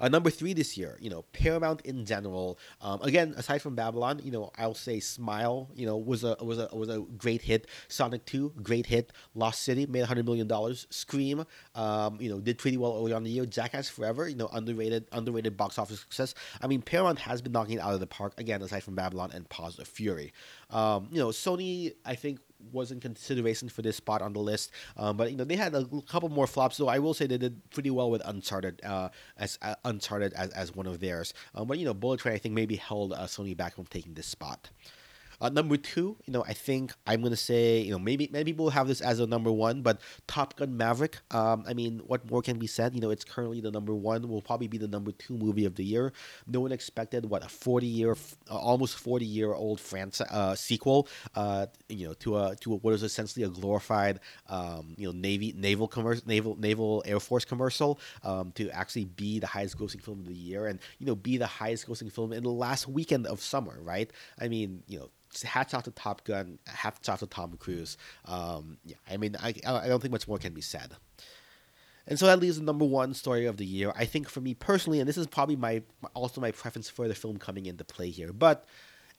Uh, 0.00 0.08
number 0.08 0.30
three 0.30 0.52
this 0.52 0.76
year, 0.76 0.96
you 1.00 1.10
know, 1.10 1.22
Paramount 1.32 1.80
in 1.82 2.04
general. 2.04 2.58
Um, 2.80 3.00
again, 3.02 3.34
aside 3.36 3.60
from 3.62 3.74
Babylon, 3.74 4.20
you 4.22 4.30
know, 4.30 4.50
I'll 4.56 4.74
say 4.74 5.00
Smile, 5.00 5.68
you 5.74 5.86
know, 5.86 5.96
was 5.96 6.24
a 6.24 6.36
was 6.40 6.58
a 6.58 6.68
was 6.72 6.88
a 6.88 7.00
great 7.16 7.42
hit. 7.42 7.66
Sonic 7.88 8.24
Two, 8.24 8.52
great 8.62 8.86
hit. 8.86 9.12
Lost 9.34 9.62
City 9.62 9.86
made 9.86 10.04
hundred 10.04 10.24
million 10.26 10.46
dollars. 10.46 10.86
Scream, 10.90 11.44
um, 11.74 12.20
you 12.20 12.30
know, 12.30 12.40
did 12.40 12.58
pretty 12.58 12.76
well 12.76 12.96
early 12.96 13.12
on 13.12 13.24
the 13.24 13.30
year. 13.30 13.46
Jackass 13.46 13.88
Forever, 13.88 14.28
you 14.28 14.36
know, 14.36 14.48
underrated 14.52 15.06
underrated 15.12 15.56
box 15.56 15.78
office 15.78 16.00
success. 16.00 16.34
I 16.62 16.66
mean, 16.66 16.82
Paramount 16.82 17.18
has 17.20 17.42
been 17.42 17.52
knocking 17.52 17.78
it 17.78 17.80
out 17.80 17.94
of 17.94 18.00
the 18.00 18.06
park 18.06 18.34
again, 18.38 18.62
aside 18.62 18.82
from 18.82 18.94
Babylon 18.94 19.30
and 19.34 19.48
Paws 19.48 19.78
of 19.78 19.88
Fury. 19.88 20.32
Um, 20.70 21.08
you 21.10 21.18
know, 21.18 21.28
Sony, 21.28 21.94
I 22.04 22.14
think 22.14 22.40
was 22.72 22.90
in 22.90 23.00
consideration 23.00 23.68
for 23.68 23.82
this 23.82 23.96
spot 23.96 24.22
on 24.22 24.32
the 24.32 24.40
list. 24.40 24.70
Um, 24.96 25.16
but 25.16 25.30
you 25.30 25.36
know 25.36 25.44
they 25.44 25.56
had 25.56 25.74
a 25.74 25.86
couple 26.08 26.28
more 26.28 26.46
flops, 26.46 26.76
though. 26.76 26.88
I 26.88 26.98
will 26.98 27.14
say 27.14 27.26
they 27.26 27.38
did 27.38 27.70
pretty 27.70 27.90
well 27.90 28.10
with 28.10 28.22
Uncharted 28.24 28.80
uh, 28.84 29.08
as 29.36 29.58
uh, 29.62 29.74
Uncharted 29.84 30.32
as, 30.34 30.50
as 30.50 30.74
one 30.74 30.86
of 30.86 31.00
theirs. 31.00 31.34
Um, 31.54 31.68
but 31.68 31.78
you 31.78 31.84
know 31.84 31.94
Bullet 31.94 32.20
Train 32.20 32.34
I 32.34 32.38
think 32.38 32.54
maybe 32.54 32.76
held 32.76 33.12
uh, 33.12 33.20
Sony 33.26 33.56
back 33.56 33.74
from 33.74 33.86
taking 33.86 34.14
this 34.14 34.26
spot. 34.26 34.70
Uh, 35.40 35.48
number 35.48 35.76
two, 35.76 36.16
you 36.26 36.32
know, 36.32 36.44
I 36.46 36.52
think 36.52 36.92
I'm 37.06 37.22
gonna 37.22 37.36
say, 37.36 37.80
you 37.80 37.92
know, 37.92 37.98
maybe 37.98 38.28
many 38.32 38.44
people 38.44 38.70
have 38.70 38.88
this 38.88 39.00
as 39.00 39.20
a 39.20 39.26
number 39.26 39.52
one, 39.52 39.82
but 39.82 40.00
Top 40.26 40.56
Gun 40.56 40.76
Maverick. 40.76 41.18
Um, 41.30 41.64
I 41.66 41.74
mean, 41.74 42.00
what 42.06 42.28
more 42.28 42.42
can 42.42 42.58
be 42.58 42.66
said? 42.66 42.94
You 42.94 43.00
know, 43.00 43.10
it's 43.10 43.24
currently 43.24 43.60
the 43.60 43.70
number 43.70 43.94
one. 43.94 44.28
Will 44.28 44.42
probably 44.42 44.68
be 44.68 44.78
the 44.78 44.88
number 44.88 45.12
two 45.12 45.36
movie 45.36 45.64
of 45.64 45.76
the 45.76 45.84
year. 45.84 46.12
No 46.46 46.60
one 46.60 46.72
expected 46.72 47.26
what 47.26 47.44
a 47.44 47.48
40 47.48 47.86
year, 47.86 48.16
uh, 48.50 48.56
almost 48.56 48.96
40 48.96 49.24
year 49.24 49.52
old 49.52 49.80
France 49.80 50.20
uh, 50.20 50.54
sequel. 50.54 51.08
Uh, 51.34 51.66
you 51.88 52.08
know, 52.08 52.14
to 52.14 52.38
a 52.38 52.56
to 52.56 52.74
a, 52.74 52.76
what 52.76 52.94
is 52.94 53.02
essentially 53.02 53.44
a 53.44 53.48
glorified, 53.48 54.20
um, 54.48 54.94
you 54.96 55.06
know, 55.06 55.12
navy 55.12 55.54
naval 55.56 55.86
commercial, 55.86 56.26
naval 56.26 56.56
naval 56.56 57.02
air 57.06 57.20
force 57.20 57.44
commercial, 57.44 58.00
um, 58.24 58.50
to 58.52 58.70
actually 58.70 59.04
be 59.04 59.38
the 59.38 59.46
highest 59.46 59.78
grossing 59.78 60.02
film 60.02 60.20
of 60.20 60.26
the 60.26 60.34
year, 60.34 60.66
and 60.66 60.80
you 60.98 61.06
know, 61.06 61.14
be 61.14 61.36
the 61.36 61.46
highest 61.46 61.86
grossing 61.86 62.10
film 62.10 62.32
in 62.32 62.42
the 62.42 62.50
last 62.50 62.88
weekend 62.88 63.26
of 63.26 63.40
summer. 63.40 63.78
Right? 63.80 64.10
I 64.40 64.48
mean, 64.48 64.82
you 64.88 64.98
know 64.98 65.10
hats 65.44 65.74
off 65.74 65.84
to 65.84 65.90
Top 65.90 66.24
Gun, 66.24 66.58
hats 66.66 67.08
off 67.08 67.20
to 67.20 67.26
Tom 67.26 67.56
Cruise. 67.58 67.96
Um, 68.24 68.78
yeah, 68.84 68.96
I 69.10 69.16
mean, 69.16 69.36
I, 69.40 69.54
I 69.66 69.88
don't 69.88 70.00
think 70.00 70.12
much 70.12 70.28
more 70.28 70.38
can 70.38 70.52
be 70.52 70.60
said. 70.60 70.96
And 72.06 72.18
so 72.18 72.26
that 72.26 72.40
leaves 72.40 72.56
the 72.56 72.64
number 72.64 72.86
one 72.86 73.12
story 73.12 73.44
of 73.44 73.58
the 73.58 73.66
year. 73.66 73.92
I 73.94 74.06
think 74.06 74.30
for 74.30 74.40
me 74.40 74.54
personally, 74.54 74.98
and 74.98 75.08
this 75.08 75.18
is 75.18 75.26
probably 75.26 75.56
my 75.56 75.82
also 76.14 76.40
my 76.40 76.52
preference 76.52 76.88
for 76.88 77.06
the 77.06 77.14
film 77.14 77.36
coming 77.36 77.66
into 77.66 77.84
play 77.84 78.08
here, 78.08 78.32
but 78.32 78.64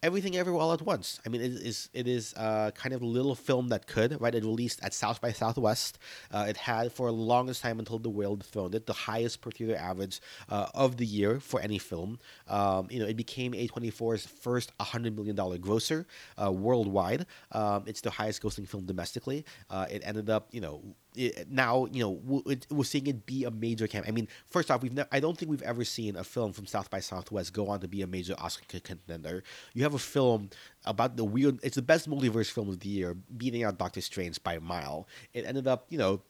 Everything 0.02 0.38
Everywhere 0.38 0.62
All 0.62 0.72
at 0.72 0.82
Once. 0.82 1.20
I 1.26 1.30
mean, 1.30 1.42
it 1.42 1.52
is 1.52 1.90
it 1.94 2.08
is 2.08 2.34
uh, 2.38 2.72
kind 2.72 2.96
of 2.96 3.04
little 3.04 3.36
film 3.36 3.68
that 3.68 3.86
could 3.86 4.20
right. 4.22 4.34
It 4.34 4.46
released 4.46 4.80
at 4.82 4.94
South 4.94 5.20
by 5.20 5.34
Southwest. 5.34 6.00
Uh, 6.32 6.46
it 6.48 6.56
had 6.56 6.94
for 6.94 7.08
the 7.08 7.12
longest 7.12 7.62
time 7.62 7.80
until 7.80 8.00
the 8.00 8.10
whale 8.10 8.38
dethroned 8.38 8.76
it 8.76 8.86
the 8.86 8.94
highest 8.94 9.42
per 9.42 9.52
theater 9.52 9.76
average 9.76 10.22
uh, 10.48 10.68
of 10.74 10.96
the 10.96 11.06
year 11.06 11.42
for 11.42 11.60
any 11.60 11.78
film. 11.78 12.18
Um, 12.48 12.88
you 12.90 13.00
know, 13.00 13.08
it 13.08 13.18
became 13.18 13.52
A24's 13.52 14.26
first 14.26 14.72
100 14.78 15.18
million 15.18 15.36
dollar 15.36 15.58
grosser 15.58 16.08
uh, 16.42 16.50
worldwide. 16.50 17.26
Um, 17.52 17.84
it's 17.86 18.00
the 18.00 18.12
highest 18.12 18.42
grossing 18.42 18.70
film 18.70 18.86
domestically. 18.86 19.44
Uh, 19.70 19.86
it 19.92 20.02
ended 20.06 20.30
up, 20.30 20.48
you 20.52 20.62
know, 20.62 20.82
it, 21.16 21.50
now 21.50 21.88
you 21.92 22.04
know 22.04 22.44
we're 22.70 22.84
seeing 22.84 23.08
it 23.08 23.26
be 23.26 23.44
a 23.44 23.52
major 23.52 23.88
camp. 23.88 24.08
I 24.08 24.12
mean, 24.12 24.28
first 24.48 24.70
off, 24.70 24.82
we've 24.82 24.94
ne- 24.94 25.06
I 25.12 25.20
don't 25.20 25.38
think 25.38 25.50
we've 25.50 25.62
ever 25.62 25.84
seen 25.84 26.16
a 26.16 26.24
film 26.24 26.54
from 26.54 26.66
South 26.66 26.90
by 26.90 27.00
Southwest 27.00 27.54
go 27.54 27.68
on 27.68 27.80
to 27.82 27.88
be 27.88 28.02
a 28.02 28.08
major 28.08 28.36
Oscar 28.38 28.80
contender. 28.80 29.44
You 29.74 29.84
have 29.84 29.94
a 29.94 30.00
film 30.00 30.50
about 30.86 31.18
the 31.18 31.24
weird. 31.26 31.60
It's 31.64 31.76
the 31.76 31.82
best 31.82 32.10
multiverse 32.10 32.52
film 32.52 32.70
of 32.70 32.80
the 32.80 32.90
year, 32.90 33.16
beating 33.38 33.64
out 33.64 33.78
Doctor 33.78 34.02
Strange 34.02 34.42
by 34.44 34.56
a 34.56 34.60
mile. 34.60 35.08
It 35.34 35.46
ended 35.46 35.68
up, 35.68 35.86
you 35.90 35.98
know, 35.98 36.22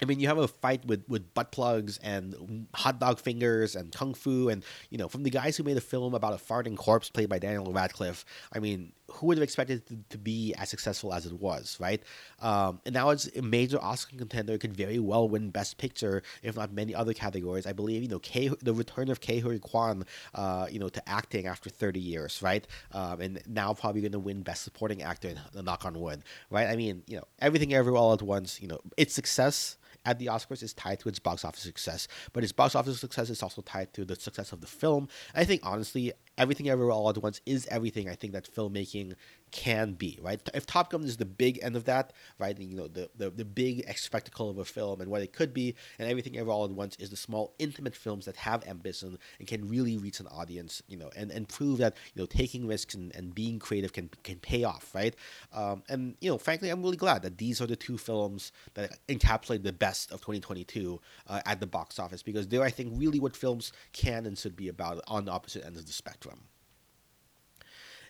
I 0.00 0.04
mean, 0.04 0.20
you 0.20 0.28
have 0.28 0.38
a 0.38 0.48
fight 0.48 0.84
with, 0.84 1.04
with 1.08 1.32
butt 1.34 1.52
plugs 1.52 1.98
and 1.98 2.66
hot 2.74 2.98
dog 2.98 3.20
fingers 3.20 3.76
and 3.76 3.92
kung 3.92 4.14
fu, 4.14 4.48
and 4.48 4.64
you 4.90 4.98
know, 4.98 5.08
from 5.08 5.22
the 5.22 5.30
guys 5.30 5.56
who 5.56 5.62
made 5.62 5.76
a 5.76 5.82
film 5.82 6.14
about 6.14 6.32
a 6.32 6.42
farting 6.42 6.76
corpse 6.76 7.10
played 7.10 7.28
by 7.28 7.38
Daniel 7.38 7.72
Radcliffe. 7.72 8.24
I 8.52 8.58
mean, 8.58 8.92
who 9.12 9.26
would 9.26 9.36
have 9.36 9.42
expected 9.42 9.82
it 9.90 10.10
to, 10.10 10.18
be 10.18 10.54
as 10.56 10.70
successful 10.70 11.12
as 11.12 11.26
it 11.26 11.32
was, 11.32 11.76
right? 11.80 12.02
Um, 12.40 12.80
and 12.86 12.94
now 12.94 13.10
it's 13.10 13.28
a 13.36 13.42
major 13.42 13.78
Oscar 13.82 14.16
contender. 14.16 14.54
It 14.54 14.60
could 14.60 14.76
very 14.76 14.98
well 14.98 15.28
win 15.28 15.50
Best 15.50 15.78
Picture, 15.78 16.22
if 16.42 16.56
not 16.56 16.72
many 16.72 16.94
other 16.94 17.12
categories. 17.12 17.66
I 17.66 17.72
believe 17.72 18.02
you 18.02 18.08
know, 18.08 18.20
K, 18.20 18.48
the 18.62 18.72
return 18.72 19.10
of 19.10 19.20
Huy 19.20 19.58
Quan, 19.58 20.04
uh, 20.34 20.66
you 20.70 20.78
know, 20.78 20.88
to 20.88 21.08
acting 21.08 21.46
after 21.46 21.70
30 21.70 22.00
years, 22.00 22.40
right? 22.40 22.66
Um, 22.92 23.20
and 23.20 23.42
now 23.46 23.74
probably 23.74 24.00
going 24.00 24.12
to 24.12 24.18
win 24.18 24.42
Best 24.42 24.62
Supporting 24.62 25.02
Actor. 25.02 25.34
Knock 25.54 25.84
on 25.84 25.98
wood, 26.00 26.22
right? 26.50 26.68
I 26.68 26.76
mean, 26.76 27.02
you 27.06 27.16
know, 27.16 27.24
everything, 27.40 27.74
everywhere, 27.74 28.00
all 28.00 28.12
at 28.12 28.22
once. 28.22 28.60
You 28.62 28.68
know, 28.68 28.80
its 28.96 29.14
success 29.14 29.76
at 30.04 30.18
the 30.18 30.26
Oscars 30.26 30.62
is 30.62 30.72
tied 30.74 31.00
to 31.00 31.08
its 31.08 31.18
box 31.18 31.44
office 31.44 31.62
success, 31.62 32.08
but 32.32 32.42
its 32.42 32.52
box 32.52 32.74
office 32.74 33.00
success 33.00 33.30
is 33.30 33.42
also 33.42 33.62
tied 33.62 33.92
to 33.94 34.04
the 34.04 34.16
success 34.16 34.52
of 34.52 34.60
the 34.60 34.66
film. 34.66 35.08
I 35.34 35.44
think 35.44 35.60
honestly, 35.64 36.12
everything 36.38 36.68
everywhere 36.68 36.92
all 36.92 37.08
at 37.08 37.18
once 37.18 37.40
is 37.46 37.66
everything 37.70 38.08
I 38.08 38.14
think 38.14 38.32
that 38.32 38.48
filmmaking 38.52 39.14
can 39.52 39.92
be, 39.92 40.18
right? 40.20 40.40
If 40.54 40.66
Top 40.66 40.90
Gun 40.90 41.04
is 41.04 41.18
the 41.18 41.24
big 41.24 41.60
end 41.62 41.76
of 41.76 41.84
that, 41.84 42.12
right, 42.38 42.58
you 42.58 42.76
know, 42.76 42.88
the, 42.88 43.10
the, 43.14 43.30
the 43.30 43.44
big 43.44 43.86
spectacle 43.96 44.50
of 44.50 44.58
a 44.58 44.64
film 44.64 45.00
and 45.00 45.10
what 45.10 45.22
it 45.22 45.32
could 45.32 45.54
be, 45.54 45.74
and 45.98 46.08
everything 46.10 46.36
ever 46.38 46.50
all 46.50 46.64
at 46.64 46.70
once 46.70 46.96
is 46.96 47.10
the 47.10 47.16
small, 47.16 47.54
intimate 47.58 47.94
films 47.94 48.24
that 48.24 48.36
have 48.36 48.66
ambition 48.66 49.18
and 49.38 49.46
can 49.46 49.68
really 49.68 49.98
reach 49.98 50.20
an 50.20 50.26
audience, 50.28 50.82
you 50.88 50.96
know, 50.96 51.10
and, 51.14 51.30
and 51.30 51.48
prove 51.48 51.78
that, 51.78 51.96
you 52.14 52.22
know, 52.22 52.26
taking 52.26 52.66
risks 52.66 52.94
and, 52.94 53.14
and 53.14 53.34
being 53.34 53.58
creative 53.58 53.92
can, 53.92 54.10
can 54.24 54.38
pay 54.38 54.64
off, 54.64 54.94
right? 54.94 55.14
Um, 55.52 55.82
and, 55.88 56.16
you 56.20 56.30
know, 56.30 56.38
frankly, 56.38 56.70
I'm 56.70 56.82
really 56.82 56.96
glad 56.96 57.22
that 57.22 57.38
these 57.38 57.60
are 57.60 57.66
the 57.66 57.76
two 57.76 57.98
films 57.98 58.52
that 58.74 58.98
encapsulate 59.08 59.62
the 59.62 59.72
best 59.72 60.10
of 60.10 60.20
2022 60.20 61.00
uh, 61.28 61.40
at 61.46 61.60
the 61.60 61.66
box 61.66 61.98
office 61.98 62.22
because 62.22 62.48
they're, 62.48 62.62
I 62.62 62.70
think, 62.70 62.92
really 62.96 63.20
what 63.20 63.36
films 63.36 63.72
can 63.92 64.26
and 64.26 64.36
should 64.36 64.56
be 64.56 64.68
about 64.68 65.02
on 65.06 65.26
the 65.26 65.32
opposite 65.32 65.64
ends 65.64 65.78
of 65.78 65.86
the 65.86 65.92
spectrum. 65.92 66.44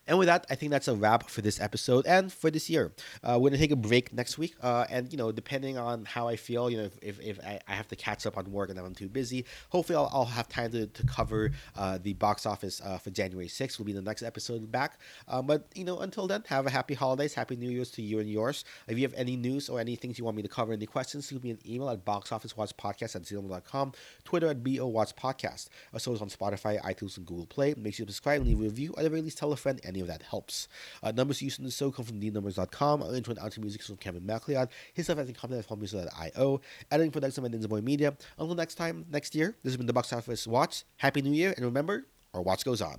And 0.06 0.18
with 0.18 0.26
that, 0.26 0.46
I 0.50 0.54
think 0.54 0.70
that's 0.70 0.88
a 0.88 0.94
wrap 0.94 1.28
for 1.28 1.42
this 1.42 1.60
episode 1.60 2.06
and 2.06 2.32
for 2.32 2.50
this 2.50 2.68
year. 2.70 2.92
Uh, 3.22 3.38
we're 3.40 3.50
gonna 3.50 3.58
take 3.58 3.70
a 3.70 3.76
break 3.76 4.12
next 4.12 4.38
week, 4.38 4.54
uh, 4.62 4.86
and 4.90 5.12
you 5.12 5.18
know, 5.18 5.30
depending 5.32 5.78
on 5.78 6.04
how 6.04 6.28
I 6.28 6.36
feel, 6.36 6.70
you 6.70 6.78
know, 6.78 6.84
if, 6.84 6.98
if, 7.02 7.20
if 7.20 7.40
I, 7.44 7.60
I, 7.68 7.74
have 7.74 7.88
to 7.88 7.96
catch 7.96 8.26
up 8.26 8.36
on 8.36 8.50
work 8.50 8.70
and 8.70 8.78
I'm 8.78 8.94
too 8.94 9.08
busy, 9.08 9.44
hopefully 9.68 9.96
I'll, 9.96 10.10
I'll 10.12 10.24
have 10.24 10.48
time 10.48 10.72
to, 10.72 10.86
to 10.86 11.06
cover 11.06 11.52
uh, 11.76 11.98
the 12.02 12.14
box 12.14 12.46
office 12.46 12.80
uh, 12.84 12.98
for 12.98 13.10
January 13.10 13.48
6th. 13.48 13.78
Will 13.78 13.86
be 13.86 13.92
the 13.92 14.02
next 14.02 14.22
episode 14.22 14.70
back. 14.72 14.98
Um, 15.28 15.46
but 15.46 15.66
you 15.74 15.84
know, 15.84 16.00
until 16.00 16.26
then, 16.26 16.44
have 16.48 16.66
a 16.66 16.70
happy 16.70 16.94
holidays, 16.94 17.34
happy 17.34 17.56
New 17.56 17.70
Year's 17.70 17.90
to 17.92 18.02
you 18.02 18.18
and 18.18 18.28
yours. 18.28 18.64
If 18.88 18.98
you 18.98 19.02
have 19.04 19.14
any 19.14 19.36
news 19.36 19.68
or 19.68 19.80
any 19.80 19.96
things 19.96 20.18
you 20.18 20.24
want 20.24 20.36
me 20.36 20.42
to 20.42 20.48
cover, 20.48 20.72
any 20.72 20.86
questions, 20.86 21.28
shoot 21.28 21.42
me 21.42 21.50
an 21.50 21.58
email 21.66 21.90
at 21.90 22.04
boxofficewatchpodcast 22.04 23.16
at 23.16 23.22
gmail.com, 23.22 23.92
Twitter 24.24 24.48
at 24.48 24.62
bowatchpodcast. 24.62 25.68
Also, 25.92 26.12
on 26.22 26.28
Spotify, 26.28 26.80
iTunes, 26.82 27.16
and 27.16 27.26
Google 27.26 27.46
Play. 27.46 27.74
Make 27.76 27.94
sure 27.94 28.06
to 28.06 28.12
subscribe 28.12 28.40
and 28.40 28.48
leave 28.48 28.60
a 28.60 28.62
review, 28.62 28.94
at 28.96 29.04
the 29.04 29.10
very 29.10 29.22
least, 29.22 29.38
tell 29.38 29.52
a 29.52 29.56
friend 29.56 29.80
any 29.92 30.00
of 30.00 30.08
that 30.08 30.22
helps. 30.22 30.68
Uh, 31.02 31.12
numbers 31.12 31.40
used 31.42 31.58
in 31.58 31.64
the 31.64 31.70
show 31.70 31.90
come 31.90 32.04
from 32.04 32.20
the-numbers.com. 32.20 33.02
Our 33.02 33.14
intro 33.14 33.34
and 33.34 33.40
outro 33.40 33.58
music 33.58 33.82
is 33.82 33.86
from 33.86 33.96
Kevin 33.96 34.24
MacLeod. 34.26 34.68
His 34.94 35.06
stuff 35.06 35.18
has 35.18 35.26
been 35.26 35.34
commented 35.34 35.64
at 35.64 35.78
filmmusic.io. 35.78 36.60
Editing 36.90 37.10
production 37.10 37.42
by 37.44 37.50
Ninja 37.50 37.68
Boy 37.68 37.80
Media. 37.80 38.16
Until 38.38 38.54
next 38.54 38.74
time, 38.76 39.06
next 39.10 39.34
year, 39.34 39.56
this 39.62 39.72
has 39.72 39.76
been 39.76 39.86
the 39.86 39.92
Box 39.92 40.12
Office 40.12 40.46
Watch. 40.46 40.84
Happy 40.96 41.22
New 41.22 41.32
Year, 41.32 41.52
and 41.56 41.64
remember, 41.64 42.06
our 42.34 42.42
watch 42.42 42.64
goes 42.64 42.80
on. 42.80 42.96